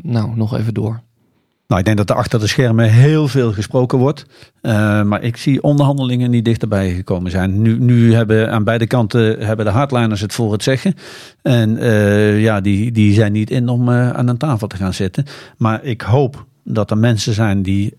nou, 0.03 0.37
nog 0.37 0.57
even 0.57 0.75
door? 0.75 1.03
Nou, 1.67 1.81
ik 1.81 1.87
denk 1.87 1.97
dat 1.97 2.11
er 2.11 2.17
achter 2.17 2.41
de 2.41 2.47
schermen 2.47 2.91
heel 2.91 3.29
veel 3.29 3.53
gesproken 3.53 3.99
wordt. 3.99 4.27
Eh, 4.61 5.03
maar 5.03 5.23
ik 5.23 5.37
zie 5.37 5.63
onderhandelingen 5.63 6.31
niet 6.31 6.45
dichterbij 6.45 6.95
gekomen 6.95 7.31
zijn. 7.31 7.63
Nu, 7.63 7.79
nu 7.79 8.15
hebben 8.15 8.51
aan 8.51 8.65
beide 8.65 8.87
kanten 8.87 9.47
hebben 9.47 9.67
de 9.67 9.73
hardliners 9.73 10.21
het 10.21 10.33
voor 10.33 10.53
het 10.53 10.63
zeggen. 10.63 10.95
En 11.43 11.79
eh, 11.79 12.41
ja, 12.41 12.61
die, 12.61 12.93
die 12.93 13.15
zijn 13.15 13.33
niet 13.33 13.51
in 13.51 13.69
om 13.69 13.89
eh, 13.89 14.11
aan 14.11 14.29
een 14.29 14.37
tafel 14.37 14.67
te 14.67 14.77
gaan 14.77 14.95
zitten. 14.95 15.25
Maar 15.57 15.85
ik 15.85 16.01
hoop 16.01 16.47
dat 16.65 16.91
er 16.91 16.99
mensen 16.99 17.35
zijn 17.35 17.63
die 17.63 17.97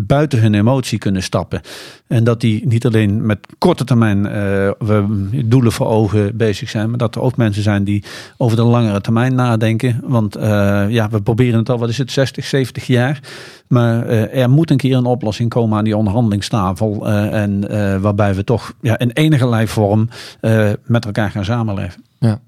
buiten 0.00 0.40
hun 0.40 0.54
emotie 0.54 0.98
kunnen 0.98 1.22
stappen. 1.22 1.60
En 2.06 2.24
dat 2.24 2.40
die 2.40 2.66
niet 2.66 2.86
alleen 2.86 3.26
met 3.26 3.38
korte 3.58 3.84
termijn 3.84 4.26
eh, 4.26 5.04
doelen 5.44 5.72
voor 5.72 5.86
ogen 5.86 6.36
bezig 6.36 6.70
zijn, 6.70 6.88
maar 6.88 6.98
dat 6.98 7.14
er 7.14 7.20
ook 7.20 7.36
mensen 7.36 7.62
zijn 7.62 7.84
die 7.84 8.04
over 8.36 8.56
de 8.56 8.62
langere 8.62 9.00
termijn 9.00 9.34
nadenken. 9.34 10.00
Want 10.04 10.36
eh, 10.36 10.84
ja, 10.88 11.08
we 11.08 11.22
proberen 11.22 11.58
het 11.58 11.70
al, 11.70 11.78
wat 11.78 11.88
is 11.88 11.98
het, 11.98 12.12
60, 12.12 12.44
70 12.44 12.86
jaar. 12.86 13.20
Maar 13.68 14.06
eh, 14.06 14.42
er 14.42 14.50
moet 14.50 14.70
een 14.70 14.76
keer 14.76 14.96
een 14.96 15.04
oplossing 15.04 15.50
komen 15.50 15.78
aan 15.78 15.84
die 15.84 15.96
onderhandelingstafel. 15.96 17.06
en 17.08 17.60
waarbij 18.00 18.34
we 18.34 18.44
toch 18.44 18.72
ja, 18.80 18.98
in 18.98 19.10
enige 19.10 19.46
eh, 20.40 20.70
met 20.84 21.04
elkaar 21.04 21.30
gaan 21.30 21.44
samenleven. 21.44 22.04
Ja. 22.18 22.40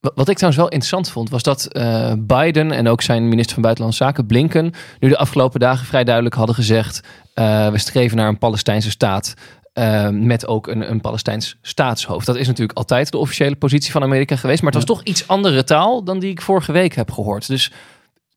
Wa- 0.00 0.10
Wat 0.14 0.28
ik 0.28 0.34
trouwens 0.36 0.62
wel 0.62 0.68
interessant 0.72 1.10
vond, 1.10 1.30
was 1.30 1.42
dat 1.42 1.66
eh, 1.66 2.12
Biden 2.18 2.72
en 2.72 2.88
ook 2.88 3.02
zijn 3.02 3.28
minister 3.28 3.52
van 3.54 3.62
Buitenlandse 3.62 4.04
Zaken, 4.04 4.26
Blinken, 4.26 4.72
nu 5.00 5.08
de 5.08 5.18
afgelopen 5.18 5.60
dagen 5.60 5.86
vrij 5.86 6.04
duidelijk 6.04 6.34
hadden 6.34 6.54
gezegd: 6.54 7.00
eh, 7.34 7.68
we 7.70 7.78
streven 7.78 8.16
naar 8.16 8.28
een 8.28 8.38
Palestijnse 8.38 8.90
staat. 8.90 9.34
eh, 9.72 10.08
met 10.08 10.46
ook 10.46 10.66
een, 10.66 10.90
een 10.90 11.00
Palestijns 11.00 11.56
staatshoofd. 11.62 12.26
Dat 12.26 12.36
is 12.36 12.46
natuurlijk 12.46 12.78
altijd 12.78 13.10
de 13.10 13.18
officiële 13.18 13.56
positie 13.56 13.92
van 13.92 14.02
Amerika 14.02 14.36
geweest. 14.36 14.62
Maar 14.62 14.72
het 14.72 14.86
was 14.86 14.96
toch 14.96 15.06
iets 15.06 15.28
andere 15.28 15.64
taal 15.64 16.04
dan 16.04 16.18
die 16.18 16.30
ik 16.30 16.42
vorige 16.42 16.72
week 16.72 16.94
heb 16.94 17.10
gehoord. 17.10 17.46
Dus 17.46 17.72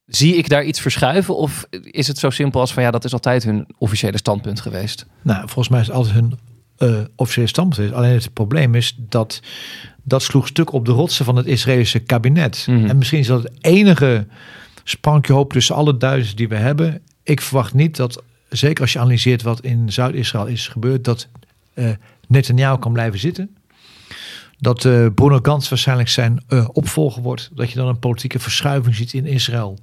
zie 0.06 0.36
ik 0.36 0.50
daar 0.50 0.64
iets 0.64 0.80
verschuiven? 0.82 1.36
Of 1.38 1.66
is 1.70 2.08
het 2.08 2.18
zo 2.18 2.30
simpel 2.30 2.60
als 2.60 2.74
van 2.74 2.84
ja, 2.84 2.92
dat 2.92 3.04
is 3.04 3.14
altijd 3.14 3.44
hun 3.44 3.68
officiële 3.78 4.18
standpunt 4.18 4.60
geweest? 4.62 5.06
Nou, 5.22 5.40
volgens 5.40 5.70
mij 5.70 5.80
is 5.80 5.88
het 5.88 5.96
altijd 5.96 6.14
hun 6.16 6.40
eh, 6.82 7.00
officiële 7.16 7.48
standpunt. 7.48 7.94
Alleen 7.94 8.14
het 8.14 8.34
probleem 8.34 8.76
is 8.76 8.96
dat 8.98 9.42
dat 10.04 10.24
sloeg 10.24 10.48
stuk 10.48 10.74
op 10.74 10.86
de 10.86 10.92
rotsen 10.92 11.26
van 11.26 11.36
het 11.36 11.46
Israëlische 11.46 12.00
kabinet. 12.00 12.66
Mhm. 12.70 12.86
En 12.86 12.98
misschien 12.98 13.20
is 13.20 13.28
dat 13.28 13.44
het 13.44 13.52
enige 13.62 14.28
sprankje 14.84 15.34
hoop 15.34 15.54
tussen 15.54 15.76
alle 15.76 15.98
duizenden 15.98 16.36
die 16.36 16.48
we 16.48 16.56
hebben. 16.56 17.02
Ik 17.24 17.42
verwacht 17.42 17.74
niet 17.74 17.96
dat, 17.96 18.24
zeker 18.50 18.82
als 18.82 18.94
je 18.94 19.00
analyseert 19.00 19.42
wat 19.42 19.62
in 19.62 19.92
Zuid-Israël 19.92 20.46
is 20.46 20.68
gebeurd, 20.68 21.04
dat 21.04 21.28
eh 21.74 21.90
Netanyahu 22.28 22.80
kan 22.80 22.94
blijven 22.94 23.20
zitten. 23.20 23.56
Dat 24.60 24.86
eh, 24.86 25.06
Bruno 25.16 25.40
Gantz 25.42 25.70
waarschijnlijk 25.70 26.10
zijn 26.10 26.44
opvolger 26.72 27.22
wordt. 27.22 27.50
Dat 27.54 27.72
je 27.72 27.76
dan 27.76 27.88
een 27.88 28.00
politieke 28.00 28.40
verschuiving 28.40 28.96
ziet 28.96 29.14
in 29.14 29.26
Israël 29.26 29.78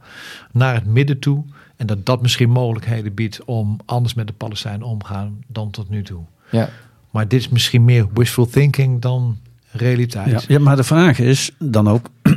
naar 0.52 0.74
het 0.74 0.86
midden 0.86 1.18
toe. 1.18 1.44
En 1.76 1.86
dat 1.86 2.06
dat 2.06 2.22
misschien 2.22 2.50
mogelijkheden 2.50 3.14
biedt 3.14 3.44
om 3.44 3.76
anders 3.84 4.14
met 4.14 4.26
de 4.26 4.32
Palestijnen 4.32 4.86
omgaan 4.86 5.38
dan 5.46 5.70
tot 5.70 5.88
nu 5.88 6.02
toe. 6.02 6.22
Ja. 6.50 6.68
Maar 7.10 7.28
dit 7.28 7.40
is 7.40 7.48
misschien 7.48 7.84
meer 7.84 8.06
wishful 8.14 8.46
thinking 8.46 9.00
dan 9.00 9.36
realiteit. 9.70 10.30
Ja, 10.30 10.40
ja, 10.48 10.58
maar 10.58 10.76
de 10.76 10.84
vraag 10.84 11.18
is 11.18 11.50
dan 11.58 11.88
ook, 11.88 12.10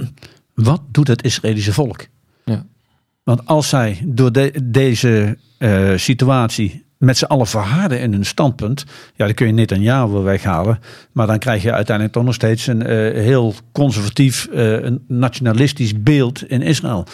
wat 0.53 0.81
doet 0.91 1.07
het 1.07 1.23
Israëlische 1.23 1.73
volk? 1.73 2.05
Ja. 2.45 2.65
Want 3.23 3.45
als 3.45 3.69
zij 3.69 4.01
door 4.05 4.31
de- 4.31 4.59
deze 4.63 5.37
eh, 5.57 5.91
situatie 5.95 6.85
met 6.97 7.17
z'n 7.17 7.25
allen 7.25 7.47
verharden 7.47 7.99
in 7.99 8.11
hun 8.13 8.25
standpunt, 8.25 8.85
ja, 9.15 9.25
dan 9.25 9.33
kun 9.33 9.47
je 9.47 9.53
niet 9.53 9.71
een 9.71 9.81
jaar 9.81 10.11
wel 10.11 10.23
weghalen. 10.23 10.79
Maar 11.11 11.27
dan 11.27 11.39
krijg 11.39 11.63
je 11.63 11.71
uiteindelijk 11.73 12.15
toch 12.15 12.25
nog 12.25 12.33
steeds 12.33 12.67
een 12.67 12.83
eh, 12.85 12.95
heel 13.23 13.53
conservatief, 13.71 14.45
eh, 14.47 14.83
een 14.83 15.03
nationalistisch 15.07 16.03
beeld 16.03 16.49
in 16.49 16.61
Israël. 16.61 17.05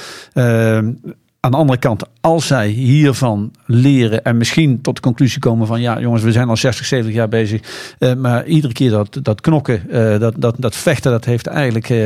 Aan 1.40 1.52
de 1.52 1.58
andere 1.58 1.80
kant, 1.80 2.04
als 2.28 2.48
zij 2.48 2.68
hiervan 2.68 3.52
leren 3.66 4.24
en 4.24 4.38
misschien 4.38 4.82
tot 4.82 4.96
de 4.96 5.02
conclusie 5.02 5.40
komen 5.40 5.68
van 5.68 5.82
ja 5.82 6.00
jongens, 6.00 6.24
we 6.24 6.32
zijn 6.32 6.50
al 6.50 6.58
60, 6.58 6.86
70 6.86 7.16
jaar 7.16 7.30
bezig. 7.30 7.62
eh, 8.00 8.14
maar 8.14 8.46
iedere 8.46 8.74
keer 8.74 8.90
dat, 8.90 9.20
dat 9.22 9.42
knokken, 9.42 9.90
eh, 9.90 10.20
dat, 10.20 10.34
dat, 10.38 10.56
dat 10.58 10.76
vechten, 10.76 11.12
dat 11.12 11.26
heeft 11.26 11.48
eigenlijk 11.48 11.90
eh, 11.90 11.98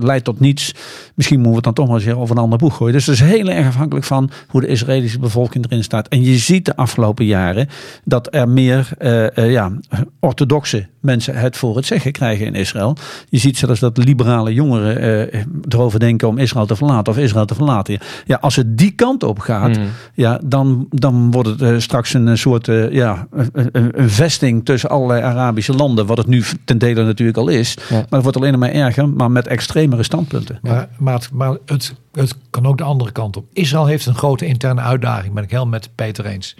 leidt 0.00 0.24
tot 0.24 0.40
niets. 0.40 0.74
Misschien 1.14 1.40
moeten 1.40 1.50
we 1.50 1.56
het 1.56 1.64
dan 1.64 1.74
toch 1.74 1.88
maar 1.88 2.06
eens 2.06 2.18
over 2.18 2.36
een 2.36 2.42
ander 2.42 2.58
boek 2.58 2.72
gooien. 2.72 2.94
Dus 2.94 3.06
het 3.06 3.14
is 3.14 3.20
heel 3.20 3.48
erg 3.48 3.66
afhankelijk 3.66 4.06
van 4.06 4.30
hoe 4.48 4.60
de 4.60 4.66
Israëlische 4.66 5.18
bevolking 5.18 5.64
erin 5.64 5.84
staat. 5.84 6.08
En 6.08 6.22
je 6.22 6.36
ziet 6.36 6.64
de 6.64 6.76
afgelopen 6.76 7.24
jaren 7.24 7.68
dat 8.04 8.34
er 8.34 8.48
meer 8.48 8.88
ja, 9.34 9.72
orthodoxe 10.20 10.86
mensen 11.00 11.34
het 11.34 11.56
voor 11.56 11.76
het 11.76 11.86
zeggen 11.86 12.12
krijgen 12.12 12.46
in 12.46 12.54
Israël. 12.54 12.96
Je 13.28 13.38
ziet 13.38 13.58
zelfs 13.58 13.80
dat 13.80 13.96
liberale 13.96 14.54
jongeren 14.54 15.30
erover 15.68 16.00
denken 16.00 16.28
om 16.28 16.38
Israël 16.38 16.66
te 16.66 16.76
verlaten 16.76 17.12
of 17.12 17.18
Israël 17.18 17.46
te 17.46 17.54
verlaten. 17.54 17.98
Ja, 18.24 18.38
als 18.40 18.56
het 18.56 18.78
die 18.78 18.90
kant 18.90 19.22
op 19.22 19.38
gaat, 19.38 19.51
Mhm. 19.58 19.80
ja, 20.14 20.40
dan, 20.44 20.86
dan 20.90 21.30
wordt 21.30 21.48
het 21.48 21.62
eh, 21.62 21.78
straks 21.78 22.14
een 22.14 22.38
soort 22.38 22.68
eh, 22.68 22.90
ja, 22.90 23.26
een, 23.30 23.48
een- 23.72 24.00
een 24.00 24.10
vesting 24.10 24.64
tussen 24.64 24.90
allerlei 24.90 25.22
Arabische 25.22 25.72
landen. 25.72 26.06
Wat 26.06 26.18
het 26.18 26.26
nu 26.26 26.42
ten 26.64 26.78
dele 26.78 27.04
natuurlijk 27.04 27.38
al 27.38 27.48
is. 27.48 27.74
Ja. 27.88 27.94
Maar 27.96 28.06
het 28.10 28.22
wordt 28.22 28.36
alleen 28.36 28.58
maar 28.58 28.70
erger, 28.70 29.08
maar 29.08 29.30
met 29.30 29.46
extremere 29.46 30.02
standpunten. 30.02 30.58
Maar, 30.62 30.88
maar, 30.98 31.14
het, 31.14 31.30
maar 31.32 31.56
het, 31.66 31.94
het 32.12 32.34
kan 32.50 32.66
ook 32.66 32.78
de 32.78 32.84
andere 32.84 33.12
kant 33.12 33.36
op. 33.36 33.46
Israël 33.52 33.86
heeft 33.86 34.06
een 34.06 34.14
grote 34.14 34.46
interne 34.46 34.80
uitdaging, 34.80 35.34
ben 35.34 35.42
ik 35.42 35.50
helemaal 35.50 35.70
met 35.70 35.90
Peter 35.94 36.26
eens. 36.26 36.56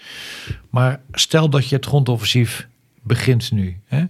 Maar 0.71 1.01
stel 1.13 1.49
dat 1.51 1.69
je 1.69 1.77
het 1.77 1.87
grondoffensief 1.87 2.69
begint 3.03 3.53
nu. 3.53 3.77
Hè? 3.87 4.05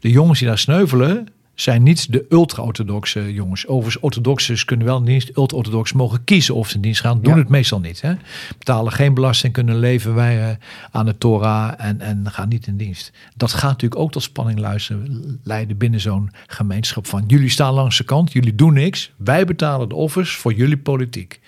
De 0.00 0.10
jongens 0.10 0.38
die 0.38 0.48
daar 0.48 0.58
sneuvelen, 0.58 1.26
zijn 1.54 1.82
niet 1.82 2.12
de 2.12 2.26
ultra-orthodoxe 2.28 3.32
jongens. 3.32 3.66
Overigens, 3.66 4.02
orthodoxen 4.02 4.64
kunnen 4.64 4.86
wel 4.86 4.98
in 4.98 5.04
dienst. 5.04 5.36
Ultra-orthodox 5.36 5.92
mogen 5.92 6.24
kiezen 6.24 6.54
of 6.54 6.68
ze 6.68 6.74
in 6.74 6.80
dienst 6.80 7.00
gaan. 7.00 7.20
Doen 7.20 7.32
Ja. 7.32 7.38
het 7.38 7.48
meestal 7.48 7.80
niet. 7.80 8.00
Hè? 8.00 8.14
Betalen 8.58 8.92
geen 8.92 9.14
belasting, 9.14 9.52
kunnen 9.52 9.78
leven 9.78 10.14
wij 10.14 10.58
aan 10.90 11.06
de 11.06 11.18
Torah 11.18 11.72
en, 11.76 12.00
en 12.00 12.30
gaan 12.30 12.48
niet 12.48 12.66
in 12.66 12.76
dienst. 12.76 13.12
Dat 13.36 13.52
gaat 13.52 13.70
natuurlijk 13.70 14.00
ook 14.00 14.12
tot 14.12 14.22
spanning 14.22 14.58
luisteren, 14.58 15.40
leiden 15.42 15.76
binnen 15.76 16.00
zo'n 16.00 16.30
gemeenschap 16.46 17.06
van 17.06 17.24
jullie 17.26 17.48
staan 17.50 17.74
langs 17.74 17.96
de 17.96 18.04
kant, 18.04 18.32
jullie 18.32 18.54
doen 18.54 18.72
niks. 18.72 19.12
Wij 19.16 19.44
betalen 19.44 19.88
de 19.88 19.94
offers 19.94 20.36
voor 20.36 20.52
jullie 20.52 20.78
politiek. 20.78 21.40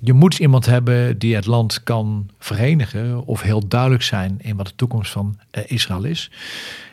Je 0.00 0.12
moet 0.12 0.38
iemand 0.38 0.66
hebben 0.66 1.18
die 1.18 1.34
het 1.34 1.46
land 1.46 1.82
kan 1.82 2.30
verenigen 2.38 3.26
of 3.26 3.42
heel 3.42 3.68
duidelijk 3.68 4.02
zijn 4.02 4.38
in 4.42 4.56
wat 4.56 4.66
de 4.66 4.72
toekomst 4.76 5.10
van 5.12 5.38
eh, 5.50 5.62
Israël 5.66 6.04
is. 6.04 6.30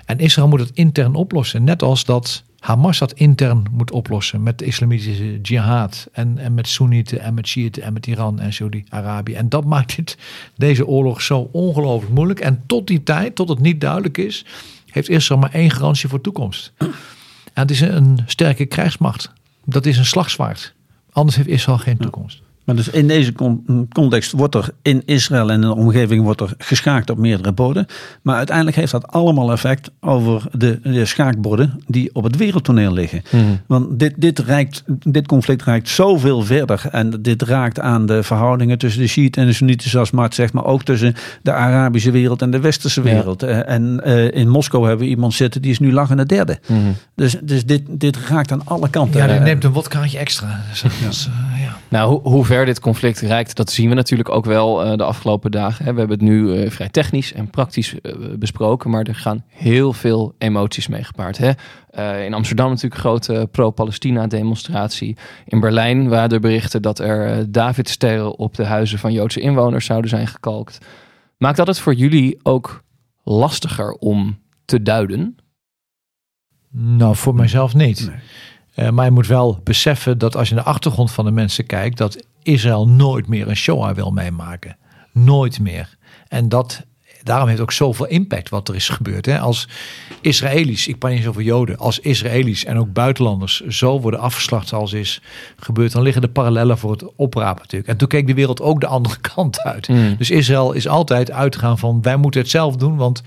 En 0.06 0.20
Israël 0.20 0.48
moet 0.48 0.60
het 0.60 0.72
intern 0.74 1.16
oplossen, 1.16 1.64
net 1.64 1.84
als 1.84 2.06
dat 2.06 2.44
Hamas 2.64 3.00
dat 3.00 3.14
intern 3.14 3.64
moet 3.72 3.92
oplossen 3.92 4.44
met 4.44 4.60
de 4.60 4.66
islamitische 4.66 5.42
jihad 5.42 6.08
en, 6.12 6.38
en 6.38 6.54
met 6.54 6.68
Soenieten 6.68 7.20
en 7.20 7.34
met 7.34 7.48
Shiiten 7.48 7.84
en 7.84 7.94
met 7.94 8.08
Iran 8.08 8.40
en 8.40 8.54
Saudi-Arabië. 8.54 9.34
En 9.34 9.50
dat 9.50 9.66
maakt 9.66 9.96
dit, 9.96 10.18
deze 10.56 10.88
oorlog 10.88 11.22
zo 11.22 11.50
ongelooflijk 11.52 12.14
moeilijk. 12.14 12.40
En 12.40 12.64
tot 12.66 12.88
die 12.88 13.04
tijd, 13.04 13.36
tot 13.36 13.50
het 13.50 13.60
niet 13.60 13.82
duidelijk 13.82 14.18
is, 14.18 14.46
heeft 14.90 15.10
Israël 15.10 15.40
maar 15.40 15.54
één 15.54 15.72
garantie 15.72 16.10
voor 16.10 16.22
toekomst. 16.22 16.74
En 16.78 16.92
het 17.62 17.72
is 17.72 17.82
een 17.82 18.20
sterke 18.26 18.66
krijgsmacht. 18.66 19.32
Dat 19.66 19.86
is 19.86 19.98
een 19.98 20.06
slagzwaard. 20.06 20.74
Anders 21.12 21.36
heeft 21.36 21.50
Israël 21.50 21.78
geen 21.78 21.98
toekomst. 21.98 22.42
Maar 22.64 22.76
dus 22.76 22.90
in 22.90 23.08
deze 23.08 23.34
con- 23.34 23.88
context 23.94 24.32
wordt 24.32 24.56
er 24.56 24.70
in 24.82 25.02
Israël 25.06 25.50
en 25.50 25.56
in 25.56 25.62
de 25.62 25.76
omgeving 25.76 26.24
wordt 26.24 26.42
er 26.42 26.54
geschaakt 26.58 27.10
op 27.10 27.18
meerdere 27.18 27.52
borden. 27.52 27.86
Maar 28.22 28.36
uiteindelijk 28.36 28.78
heeft 28.78 28.92
dat 28.92 29.08
allemaal 29.08 29.52
effect 29.52 29.92
over 30.00 30.44
de, 30.52 30.80
de 30.84 31.06
schaakborden 31.06 31.82
die 31.88 32.10
op 32.14 32.24
het 32.24 32.36
wereldtoneel 32.38 32.94
liggen. 32.94 33.22
Want 33.68 34.00
dit, 34.00 34.14
dit, 34.18 34.40
reikt, 34.40 34.84
dit 34.88 35.28
conflict 35.28 35.64
reikt 35.64 35.90
zoveel 35.90 36.42
verder. 36.42 36.82
En 36.92 37.10
dit 37.22 37.42
raakt 37.42 37.80
aan 37.80 38.06
de 38.06 38.24
verhoudingen 38.24 38.78
tussen 38.78 39.02
de 39.02 39.08
Shiiten 39.08 39.42
en 39.42 39.48
de 39.48 39.54
Soenieten, 39.54 39.90
zoals 39.90 40.12
Mart 40.12 40.36
zegt. 40.36 40.54
Maar 40.54 40.66
ook 40.66 40.84
tussen 40.84 41.14
de 41.42 41.52
Arabische 41.52 42.12
wereld 42.12 42.42
en 42.42 42.52
de 42.52 42.60
Westerse 42.60 43.02
wereld. 43.02 43.44
Eh, 43.44 43.70
En 43.70 44.04
eh, 44.04 44.32
in 44.42 44.50
Moskou 44.50 44.88
hebben 44.88 45.06
we 45.06 45.12
iemand 45.12 45.34
zitten 45.34 45.62
die 45.62 45.72
is 45.72 45.80
nu 45.80 45.92
lachende 45.94 46.26
derde. 46.26 46.60
Dus, 47.16 47.38
dus 47.42 47.66
dit, 47.66 47.82
dit 47.90 48.18
raakt 48.30 48.52
aan 48.52 48.62
alle 48.66 48.90
kanten. 48.90 49.20
Ja, 49.20 49.28
die 49.28 49.36
Eh, 49.36 49.44
neemt 49.44 49.64
een 49.64 49.72
wodkaartje 49.72 50.18
extra. 50.18 50.62
Dus 50.70 50.82
dat 50.82 50.92
eh, 50.92 51.62
ja. 51.62 51.78
Nou, 51.90 52.10
hoe, 52.10 52.20
hoe 52.32 52.46
ver 52.54 52.66
dit 52.66 52.80
conflict 52.80 53.20
reikt, 53.20 53.56
dat 53.56 53.72
zien 53.72 53.90
we 53.90 53.96
natuurlijk 53.96 54.30
ook 54.30 54.46
wel 54.46 54.84
eh, 54.84 54.98
de 54.98 55.04
afgelopen 55.04 55.52
dagen. 55.52 55.86
Hè. 55.86 55.94
We 55.94 56.00
hebben 56.00 56.18
het 56.20 56.28
nu 56.28 56.56
eh, 56.56 56.70
vrij 56.70 56.90
technisch 56.90 57.34
en 57.34 57.50
praktisch 57.50 58.02
eh, 58.02 58.14
besproken, 58.40 58.90
maar 58.90 59.04
er 59.04 59.16
gaan 59.16 59.44
heel 59.48 59.94
veel 59.94 60.36
emoties 60.38 60.88
mee 60.88 61.04
gepaard. 61.04 61.38
Hè. 61.38 61.52
Eh, 61.90 62.26
in 62.26 62.34
Amsterdam 62.34 62.68
natuurlijk 62.70 62.94
een 62.94 63.00
grote 63.00 63.48
pro-Palestina-demonstratie. 63.52 65.18
In 65.46 65.60
Berlijn 65.60 66.10
waren 66.10 66.30
er 66.30 66.40
berichten 66.40 66.82
dat 66.82 67.00
er 67.00 67.52
Davidsterren 67.52 68.38
op 68.38 68.56
de 68.56 68.66
huizen 68.66 69.00
van 69.00 69.14
Joodse 69.14 69.40
inwoners 69.40 69.86
zouden 69.86 70.10
zijn 70.10 70.28
gekalkt. 70.28 70.78
Maakt 71.38 71.58
dat 71.58 71.68
het 71.68 71.80
voor 71.80 71.94
jullie 71.94 72.40
ook 72.44 72.84
lastiger 73.24 73.92
om 73.92 74.40
te 74.66 74.82
duiden? 74.82 75.36
Nou, 76.72 77.16
voor 77.16 77.36
mijzelf 77.36 77.74
niet. 77.74 78.12
Eh, 78.76 78.90
maar 78.90 79.06
je 79.06 79.12
moet 79.12 79.28
wel 79.28 79.60
beseffen 79.64 80.18
dat 80.18 80.36
als 80.36 80.50
je 80.50 80.56
naar 80.56 80.64
de 80.64 80.70
achtergrond 80.70 81.12
van 81.12 81.26
de 81.26 81.32
mensen 81.32 81.66
kijkt, 81.66 81.98
dat 81.98 82.28
Israël 82.44 82.88
nooit 82.88 83.28
meer 83.28 83.48
een 83.48 83.56
Shoah 83.56 83.96
wil 83.96 84.12
meemaken. 84.12 84.78
Nooit 85.12 85.60
meer. 85.60 85.98
En 86.28 86.50
dat, 86.50 86.86
daarom 87.24 87.48
heeft 87.48 87.62
ook 87.62 87.72
zoveel 87.72 88.06
impact 88.06 88.50
wat 88.50 88.68
er 88.70 88.76
is 88.76 88.90
gebeurd. 88.90 89.26
Hè? 89.26 89.40
Als 89.40 89.68
Israëli's, 90.22 90.88
ik 90.88 90.98
praat 90.98 91.14
niet 91.14 91.28
over 91.28 91.42
Joden, 91.42 91.78
als 91.78 92.00
Israëli's 92.00 92.66
en 92.66 92.78
ook 92.78 92.94
buitenlanders 92.94 93.62
zo 93.62 94.00
worden 94.00 94.20
afgeslacht 94.20 94.68
zoals 94.68 94.94
is 94.94 95.22
gebeurd, 95.58 95.92
dan 95.92 96.02
liggen 96.02 96.22
de 96.22 96.30
parallellen 96.30 96.78
voor 96.78 96.92
het 96.92 97.16
oprapen 97.16 97.62
natuurlijk. 97.62 97.92
En 97.92 97.98
toen 97.98 98.08
keek 98.08 98.28
de 98.28 98.34
wereld 98.34 98.62
ook 98.62 98.80
de 98.80 98.88
andere 98.88 99.20
kant 99.36 99.62
uit. 99.62 99.88
Mm. 99.88 100.16
Dus 100.18 100.30
Israël 100.30 100.72
is 100.72 100.88
altijd 100.88 101.32
uitgegaan 101.32 101.78
van 101.78 102.02
wij 102.02 102.18
moeten 102.18 102.42
het 102.42 102.50
zelf 102.50 102.76
doen, 102.76 102.96
want 102.96 103.24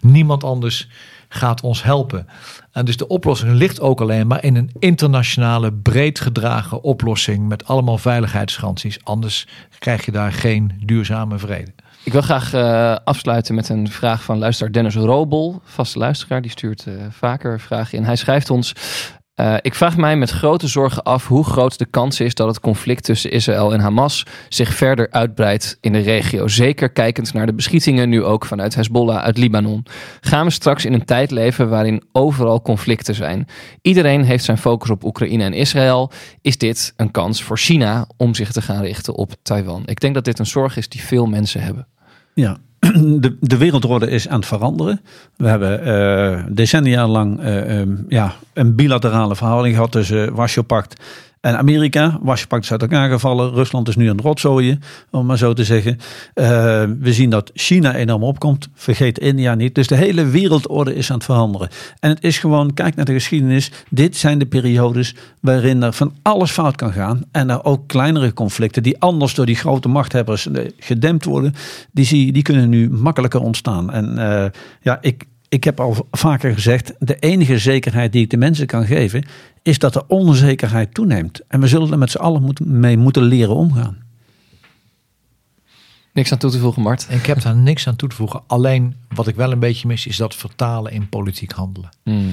niemand 0.00 0.44
anders 0.44 0.88
gaat 1.32 1.60
ons 1.60 1.82
helpen. 1.82 2.26
En 2.72 2.84
dus 2.84 2.96
de 2.96 3.06
oplossing 3.08 3.52
ligt 3.52 3.80
ook 3.80 4.00
alleen 4.00 4.26
maar 4.26 4.44
in 4.44 4.56
een 4.56 4.70
internationale, 4.78 5.72
breed 5.72 6.20
gedragen 6.20 6.82
oplossing 6.82 7.48
met 7.48 7.66
allemaal 7.66 7.98
veiligheidsgaranties. 7.98 9.04
Anders 9.04 9.46
krijg 9.78 10.04
je 10.04 10.12
daar 10.12 10.32
geen 10.32 10.72
duurzame 10.84 11.38
vrede. 11.38 11.72
Ik 12.04 12.12
wil 12.12 12.22
graag 12.22 12.52
eh, 12.52 12.96
afsluiten 13.04 13.54
met 13.54 13.68
een 13.68 13.90
vraag 13.90 14.22
van 14.22 14.38
luisteraar 14.38 14.72
Dennis 14.72 14.94
Robel, 14.94 15.62
vaste 15.64 15.98
luisteraar. 15.98 16.42
Die 16.42 16.50
stuurt 16.50 16.86
eh, 16.86 16.94
vaker 17.10 17.60
vragen 17.60 17.98
in. 17.98 18.04
Hij 18.04 18.16
schrijft 18.16 18.50
ons... 18.50 18.74
eh, 19.40 19.54
ik 19.60 19.74
vraag 19.74 19.96
mij 19.96 20.16
met 20.16 20.30
grote 20.30 20.68
zorgen 20.68 21.02
af 21.02 21.26
hoe 21.26 21.44
groot 21.44 21.78
de 21.78 21.86
kans 21.86 22.20
is 22.20 22.34
dat 22.34 22.46
het 22.46 22.60
conflict 22.60 23.04
tussen 23.04 23.30
Israël 23.30 23.72
en 23.72 23.80
Hamas 23.80 24.26
zich 24.48 24.74
verder 24.74 25.10
uitbreidt 25.10 25.78
in 25.80 25.92
de 25.92 25.98
regio. 25.98 26.48
Zeker 26.48 26.90
kijkend 26.90 27.32
naar 27.32 27.46
de 27.46 27.54
beschietingen 27.54 28.08
nu 28.08 28.24
ook 28.24 28.44
vanuit 28.44 28.74
Hezbollah 28.74 29.22
uit 29.22 29.38
Libanon. 29.38 29.86
Gaan 30.20 30.44
we 30.46 30.50
straks 30.50 30.84
in 30.84 30.92
een 30.92 31.04
tijd 31.04 31.30
leven 31.30 31.68
waarin 31.68 32.02
overal 32.12 32.62
conflicten 32.62 33.14
zijn? 33.14 33.46
Iedereen 33.82 34.24
heeft 34.24 34.44
zijn 34.44 34.58
focus 34.58 34.90
op 34.90 35.04
Oekraïne 35.04 35.44
en 35.44 35.52
Israël. 35.52 36.10
Is 36.42 36.58
dit 36.58 36.92
een 36.96 37.10
kans 37.10 37.42
voor 37.42 37.58
China 37.58 38.06
om 38.16 38.34
zich 38.34 38.52
te 38.52 38.62
gaan 38.62 38.82
richten 38.82 39.14
op 39.14 39.34
Taiwan? 39.42 39.82
Ik 39.86 40.00
denk 40.00 40.14
dat 40.14 40.24
dit 40.24 40.38
een 40.38 40.46
zorg 40.46 40.76
is 40.76 40.88
die 40.88 41.02
veel 41.02 41.26
mensen 41.26 41.62
hebben. 41.62 41.86
Ja, 42.34 42.56
de, 43.20 43.36
de 43.40 43.56
wereldorde 43.56 44.10
is 44.10 44.28
aan 44.28 44.38
het 44.38 44.48
veranderen. 44.48 45.00
We 45.36 45.48
hebben 45.48 45.84
eh, 45.84 46.44
decennia 46.48 47.08
lang 47.08 47.40
eh, 47.40 47.80
ehm, 47.80 47.94
ja, 48.08 48.32
een 48.52 48.74
bilaterale 48.74 49.36
verhouding 49.36 49.74
gehad 49.74 49.92
tussen 49.92 50.34
Warschau-pact 50.34 51.02
en 51.40 51.58
Amerika. 51.58 52.18
Warschau-pact 52.22 52.64
is 52.64 52.72
uit 52.72 52.82
elkaar 52.82 53.10
gevallen. 53.10 53.52
Rusland 53.52 53.88
is 53.88 53.96
nu 53.96 54.08
het 54.08 54.20
rotzooien, 54.20 54.82
om 55.10 55.26
maar 55.26 55.38
zo 55.38 55.52
te 55.52 55.64
zeggen. 55.64 55.98
Uh, 56.34 56.46
we 57.00 57.12
zien 57.12 57.30
dat 57.30 57.50
China 57.54 57.94
enorm 57.94 58.22
opkomt. 58.22 58.68
Vergeet 58.74 59.18
India 59.18 59.54
niet. 59.54 59.74
Dus 59.74 59.86
de 59.86 59.94
hele 59.94 60.24
wereldorde 60.24 60.94
is 60.94 61.10
aan 61.10 61.16
het 61.16 61.24
veranderen. 61.24 61.68
En 62.00 62.10
het 62.10 62.24
is 62.24 62.38
gewoon, 62.38 62.74
kijk 62.74 62.94
naar 62.94 63.04
de 63.04 63.12
geschiedenis. 63.12 63.70
Dit 63.88 64.16
zijn 64.16 64.38
de 64.38 64.46
periodes 64.46 65.14
waarin 65.40 65.82
er 65.82 65.92
van 65.92 66.14
alles 66.22 66.50
fout 66.50 66.76
kan 66.76 66.92
gaan. 66.92 67.22
En 67.32 67.50
er 67.50 67.64
ook 67.64 67.88
kleinere 67.88 68.32
conflicten 68.32 68.82
die 68.82 69.00
anders 69.00 69.34
door 69.34 69.46
die 69.46 69.56
grote 69.56 69.88
machthebbers 69.88 70.48
gedempt 70.78 71.24
worden. 71.24 71.54
Die, 71.92 72.04
zie, 72.04 72.32
die 72.32 72.42
kunnen 72.42 72.68
nu 72.68 72.90
makkelijker 72.90 73.40
ontstaan. 73.40 73.90
En 73.92 74.14
uh, 74.18 74.44
ja, 74.80 74.98
ik, 75.00 75.24
ik 75.50 75.64
heb 75.64 75.80
al 75.80 76.08
vaker 76.10 76.54
gezegd, 76.54 76.92
de 76.98 77.18
enige 77.18 77.58
zekerheid 77.58 78.12
die 78.12 78.22
ik 78.22 78.30
de 78.30 78.36
mensen 78.36 78.66
kan 78.66 78.86
geven, 78.86 79.26
is 79.62 79.78
dat 79.78 79.92
de 79.92 80.06
onzekerheid 80.06 80.94
toeneemt. 80.94 81.40
En 81.48 81.60
we 81.60 81.66
zullen 81.66 81.92
er 81.92 81.98
met 81.98 82.10
z'n 82.10 82.18
allen 82.18 82.42
moet, 82.42 82.60
mee 82.60 82.96
moeten 82.96 83.22
leren 83.22 83.54
omgaan. 83.54 84.02
Niks 86.12 86.32
aan 86.32 86.38
toe 86.38 86.50
te 86.50 86.58
voegen, 86.58 86.82
Mart. 86.82 87.06
Ik 87.10 87.26
heb 87.26 87.40
daar 87.40 87.56
niks 87.56 87.86
aan 87.86 87.96
toe 87.96 88.08
te 88.08 88.14
voegen. 88.14 88.42
Alleen 88.46 88.96
wat 89.08 89.26
ik 89.26 89.34
wel 89.34 89.52
een 89.52 89.58
beetje 89.58 89.88
mis, 89.88 90.06
is 90.06 90.16
dat 90.16 90.34
vertalen 90.34 90.92
in 90.92 91.08
politiek 91.08 91.52
handelen. 91.52 91.90
Mm. 92.04 92.32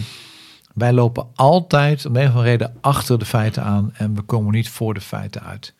Wij 0.74 0.93
lopen 0.93 1.28
altijd 1.36 2.05
om 2.05 2.15
een 2.15 2.22
of 2.22 2.28
andere 2.28 2.49
reden 2.49 2.74
achter 2.82 3.20
de 3.20 3.26
feiten 3.26 3.63
aan 3.63 3.93
en 3.93 4.15
we 4.15 4.22
komen 4.22 4.53
niet 4.53 4.70
voor 4.70 4.93
de 4.93 5.01
feiten 5.01 5.43
uit. 5.43 5.74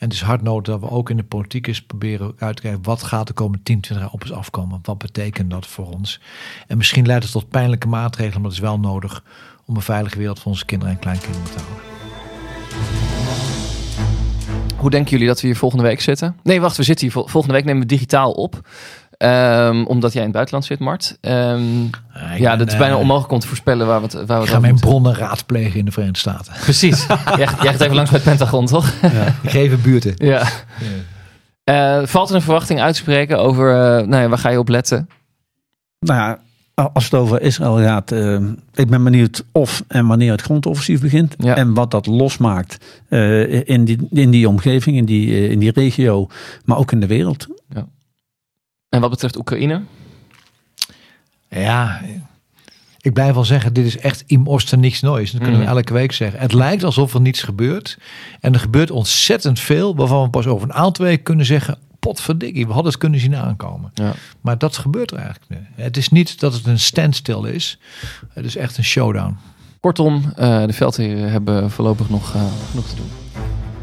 En 0.00 0.06
het 0.06 0.12
is 0.12 0.22
hard 0.22 0.42
nodig 0.42 0.74
dat 0.74 0.80
we 0.80 0.90
ook 0.96 1.10
in 1.10 1.16
de 1.16 1.22
politiek 1.22 1.66
eens 1.66 1.82
proberen 1.82 2.34
uit 2.38 2.56
te 2.56 2.62
kijken 2.62 2.82
wat 2.82 3.02
gaat 3.02 3.26
de 3.26 3.32
komende 3.32 3.62
10, 3.62 3.80
20 3.80 4.04
jaar 4.04 4.12
op 4.14 4.22
ons 4.22 4.32
afkomen. 4.32 4.78
Wat 4.82 4.98
betekent 4.98 5.50
dat 5.50 5.66
voor 5.66 5.86
ons? 5.86 6.20
En 6.66 6.76
misschien 6.76 7.06
leidt 7.06 7.22
het 7.22 7.32
tot 7.32 7.48
pijnlijke 7.48 7.88
maatregelen, 7.88 8.40
maar 8.40 8.50
het 8.50 8.58
is 8.58 8.64
wel 8.64 8.78
nodig 8.78 9.24
om 9.64 9.76
een 9.76 9.82
veilige 9.82 10.18
wereld 10.18 10.40
voor 10.40 10.50
onze 10.50 10.64
kinderen 10.64 10.94
en 10.94 11.00
kleinkinderen 11.00 11.50
te 11.50 11.58
houden. 11.58 11.84
Hoe 14.76 14.90
denken 14.90 15.10
jullie 15.10 15.26
dat 15.26 15.40
we 15.40 15.46
hier 15.46 15.56
volgende 15.56 15.84
week 15.84 16.00
zitten? 16.00 16.36
Nee, 16.42 16.60
wacht, 16.60 16.76
we 16.76 16.82
zitten 16.82 17.04
hier 17.04 17.14
vol 17.14 17.26
volgende 17.26 17.56
week 17.56 17.64
nemen 17.64 17.82
we 17.82 17.88
digitaal 17.88 18.32
op. 18.32 18.68
Um, 19.22 19.86
omdat 19.86 20.12
jij 20.12 20.20
in 20.20 20.26
het 20.26 20.32
buitenland 20.32 20.64
zit, 20.64 20.78
Mart. 20.78 21.18
Um, 21.20 21.90
ja, 22.14 22.32
ja, 22.36 22.56
dat 22.56 22.68
is 22.68 22.76
bijna 22.76 22.94
uh, 22.94 23.00
onmogelijk 23.00 23.32
om 23.32 23.38
te 23.38 23.46
voorspellen 23.46 23.86
waar 23.86 24.00
we 24.00 24.06
het 24.06 24.26
waar 24.26 24.38
we 24.38 24.44
Ik 24.44 24.50
ga 24.50 24.58
mijn 24.60 24.72
moeten. 24.72 24.90
bronnen 24.90 25.14
raadplegen 25.14 25.78
in 25.78 25.84
de 25.84 25.92
Verenigde 25.92 26.18
Staten. 26.18 26.52
Precies. 26.62 27.06
jij, 27.06 27.36
jij 27.36 27.46
gaat 27.46 27.80
even 27.80 27.94
langs 27.94 28.10
bij 28.10 28.20
het 28.20 28.28
Pentagon, 28.28 28.66
toch? 28.66 28.92
Ja. 29.02 29.26
Ik 29.42 29.50
geef 29.50 29.72
een 29.72 29.80
buurten. 29.80 30.14
Ja. 30.16 30.48
ja. 31.64 32.00
Uh, 32.00 32.06
valt 32.06 32.28
er 32.28 32.34
een 32.34 32.42
verwachting 32.42 32.80
uit 32.80 32.94
te 32.94 33.00
spreken 33.00 33.38
over, 33.38 33.68
uh, 33.70 34.06
nou 34.06 34.22
ja, 34.22 34.28
waar 34.28 34.38
ga 34.38 34.48
je 34.48 34.58
op 34.58 34.68
letten? 34.68 35.08
Nou 35.98 36.20
ja, 36.20 36.38
als 36.92 37.04
het 37.04 37.14
over 37.14 37.42
Israël 37.42 37.76
gaat, 37.78 38.12
uh, 38.12 38.40
ik 38.74 38.88
ben 38.88 39.04
benieuwd 39.04 39.44
of 39.52 39.84
en 39.88 40.06
wanneer 40.06 40.30
het 40.30 40.42
grondoffensief 40.42 41.00
begint. 41.00 41.34
Ja. 41.38 41.56
En 41.56 41.74
wat 41.74 41.90
dat 41.90 42.06
losmaakt 42.06 43.02
uh, 43.08 43.68
in, 43.68 43.84
die, 43.84 44.08
in 44.10 44.30
die 44.30 44.48
omgeving, 44.48 44.96
in 44.96 45.04
die, 45.04 45.26
uh, 45.26 45.50
in 45.50 45.58
die 45.58 45.72
regio, 45.72 46.28
maar 46.64 46.78
ook 46.78 46.92
in 46.92 47.00
de 47.00 47.06
wereld. 47.06 47.46
Ja. 47.74 47.86
En 48.90 49.00
wat 49.00 49.10
betreft 49.10 49.36
Oekraïne? 49.36 49.82
Ja, 51.48 52.00
ik 53.00 53.12
blijf 53.12 53.34
wel 53.34 53.44
zeggen, 53.44 53.72
dit 53.72 53.86
is 53.86 53.98
echt 53.98 54.24
im 54.26 54.46
oster 54.46 54.78
niks 54.78 55.00
noois. 55.00 55.30
Dat 55.30 55.42
kunnen 55.42 55.60
we 55.60 55.66
elke 55.66 55.92
week 55.92 56.12
zeggen. 56.12 56.40
Het 56.40 56.52
lijkt 56.52 56.84
alsof 56.84 57.14
er 57.14 57.20
niets 57.20 57.42
gebeurt. 57.42 57.98
En 58.40 58.52
er 58.52 58.60
gebeurt 58.60 58.90
ontzettend 58.90 59.60
veel, 59.60 59.96
waarvan 59.96 60.22
we 60.22 60.30
pas 60.30 60.46
over 60.46 60.68
een 60.68 60.74
aantal 60.74 61.04
weken 61.04 61.22
kunnen 61.22 61.46
zeggen... 61.46 61.78
potverdikkie, 61.98 62.66
we 62.66 62.72
hadden 62.72 62.90
het 62.90 63.00
kunnen 63.00 63.20
zien 63.20 63.36
aankomen. 63.36 63.90
Ja. 63.94 64.12
Maar 64.40 64.58
dat 64.58 64.76
gebeurt 64.76 65.10
er 65.10 65.18
eigenlijk 65.18 65.50
nu. 65.50 65.82
Het 65.82 65.96
is 65.96 66.08
niet 66.08 66.40
dat 66.40 66.52
het 66.52 66.66
een 66.66 66.78
standstill 66.78 67.44
is. 67.44 67.78
Het 68.28 68.44
is 68.44 68.56
echt 68.56 68.76
een 68.76 68.84
showdown. 68.84 69.36
Kortom, 69.80 70.14
uh, 70.38 70.66
de 70.66 70.72
veldheren 70.72 71.30
hebben 71.30 71.70
voorlopig 71.70 72.08
nog 72.08 72.34
uh, 72.34 72.42
genoeg 72.70 72.86
te 72.86 72.94
doen. 72.94 73.10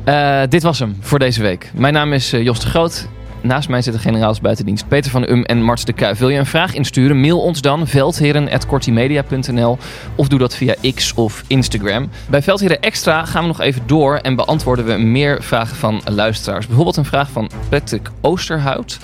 Uh, 0.05 0.41
dit 0.49 0.63
was 0.63 0.79
hem 0.79 0.97
voor 0.99 1.19
deze 1.19 1.41
week. 1.41 1.71
Mijn 1.75 1.93
naam 1.93 2.13
is 2.13 2.31
Jos 2.31 2.59
de 2.59 2.67
Groot. 2.67 3.07
Naast 3.41 3.69
mij 3.69 3.81
zitten 3.81 4.01
generaals 4.01 4.41
buitendienst 4.41 4.87
Peter 4.87 5.11
van 5.11 5.29
Um 5.29 5.43
en 5.43 5.63
Marts 5.63 5.85
de 5.85 5.93
Kuijf. 5.93 6.19
Wil 6.19 6.29
je 6.29 6.39
een 6.39 6.45
vraag 6.45 6.73
insturen? 6.73 7.19
Mail 7.19 7.39
ons 7.39 7.61
dan 7.61 7.87
veldheren.kortimedia.nl 7.87 9.77
of 10.15 10.27
doe 10.27 10.39
dat 10.39 10.55
via 10.55 10.75
X 10.95 11.13
of 11.13 11.43
Instagram. 11.47 12.09
Bij 12.29 12.41
Veldheren 12.41 12.81
Extra 12.81 13.25
gaan 13.25 13.41
we 13.41 13.47
nog 13.47 13.61
even 13.61 13.81
door 13.85 14.15
en 14.15 14.35
beantwoorden 14.35 14.85
we 14.85 14.97
meer 14.97 15.43
vragen 15.43 15.75
van 15.75 16.01
luisteraars. 16.05 16.65
Bijvoorbeeld 16.65 16.97
een 16.97 17.05
vraag 17.05 17.29
van 17.29 17.49
Patrick 17.69 18.11
Oosterhout, 18.21 18.99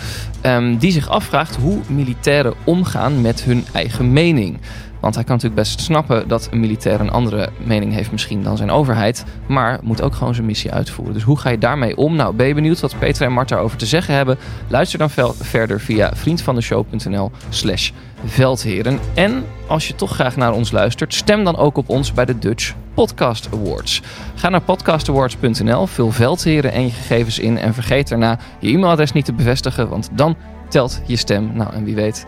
um, 0.45 0.77
die 0.77 0.91
zich 0.91 1.09
afvraagt 1.09 1.55
hoe 1.55 1.79
militairen 1.87 2.53
omgaan 2.63 3.21
met 3.21 3.43
hun 3.43 3.65
eigen 3.73 4.13
mening. 4.13 4.57
Want 5.03 5.15
hij 5.15 5.23
kan 5.23 5.35
natuurlijk 5.35 5.61
best 5.61 5.81
snappen 5.81 6.27
dat 6.27 6.47
een 6.51 6.59
militair 6.59 6.99
een 6.99 7.11
andere 7.11 7.49
mening 7.63 7.93
heeft 7.93 8.11
misschien 8.11 8.43
dan 8.43 8.57
zijn 8.57 8.71
overheid. 8.71 9.25
Maar 9.47 9.79
moet 9.81 10.01
ook 10.01 10.15
gewoon 10.15 10.33
zijn 10.33 10.45
missie 10.45 10.71
uitvoeren. 10.71 11.13
Dus 11.13 11.23
hoe 11.23 11.39
ga 11.39 11.49
je 11.49 11.57
daarmee 11.57 11.97
om? 11.97 12.15
Nou, 12.15 12.35
ben 12.35 12.47
je 12.47 12.53
benieuwd 12.53 12.79
wat 12.79 12.99
Peter 12.99 13.25
en 13.25 13.33
Mart 13.33 13.49
daarover 13.49 13.77
te 13.77 13.85
zeggen 13.85 14.15
hebben? 14.15 14.37
Luister 14.67 14.99
dan 14.99 15.09
verder 15.39 15.79
via 15.79 16.11
vriendvandeshow.nl 16.15 17.31
slash 17.49 17.91
veldheren. 18.25 18.99
En 19.13 19.43
als 19.67 19.87
je 19.87 19.95
toch 19.95 20.11
graag 20.11 20.35
naar 20.35 20.53
ons 20.53 20.71
luistert, 20.71 21.13
stem 21.13 21.43
dan 21.43 21.57
ook 21.57 21.77
op 21.77 21.89
ons 21.89 22.13
bij 22.13 22.25
de 22.25 22.39
Dutch 22.39 22.73
Podcast 22.93 23.49
Awards. 23.53 24.01
Ga 24.35 24.49
naar 24.49 24.61
podcastawards.nl, 24.61 25.87
vul 25.87 26.11
veldheren 26.11 26.71
en 26.71 26.83
je 26.83 26.91
gegevens 26.91 27.39
in 27.39 27.57
en 27.57 27.73
vergeet 27.73 28.09
daarna 28.09 28.39
je 28.59 28.69
e-mailadres 28.69 29.11
niet 29.11 29.25
te 29.25 29.33
bevestigen, 29.33 29.89
want 29.89 30.09
dan 30.11 30.35
telt 30.69 31.01
je 31.05 31.15
stem. 31.15 31.51
Nou, 31.53 31.73
en 31.73 31.83
wie 31.83 31.95
weet 31.95 32.25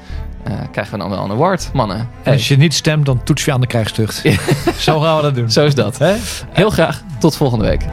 uh, 0.47 0.53
krijgen 0.71 0.93
we 0.93 0.99
dan 0.99 1.09
wel 1.09 1.23
een 1.23 1.31
award, 1.31 1.69
mannen. 1.73 2.09
Hey. 2.23 2.33
Als 2.33 2.47
je 2.47 2.57
niet 2.57 2.73
stemt, 2.73 3.05
dan 3.05 3.23
toets 3.23 3.45
je 3.45 3.51
aan 3.51 3.61
de 3.61 3.67
krijgstucht. 3.67 4.21
Zo 4.77 4.99
gaan 4.99 5.15
we 5.15 5.21
dat 5.21 5.35
doen. 5.35 5.51
Zo 5.57 5.65
is 5.65 5.75
dat. 5.75 5.97
Heel 6.51 6.69
graag. 6.69 7.01
Tot 7.19 7.35
volgende 7.35 7.65
week. 7.65 7.85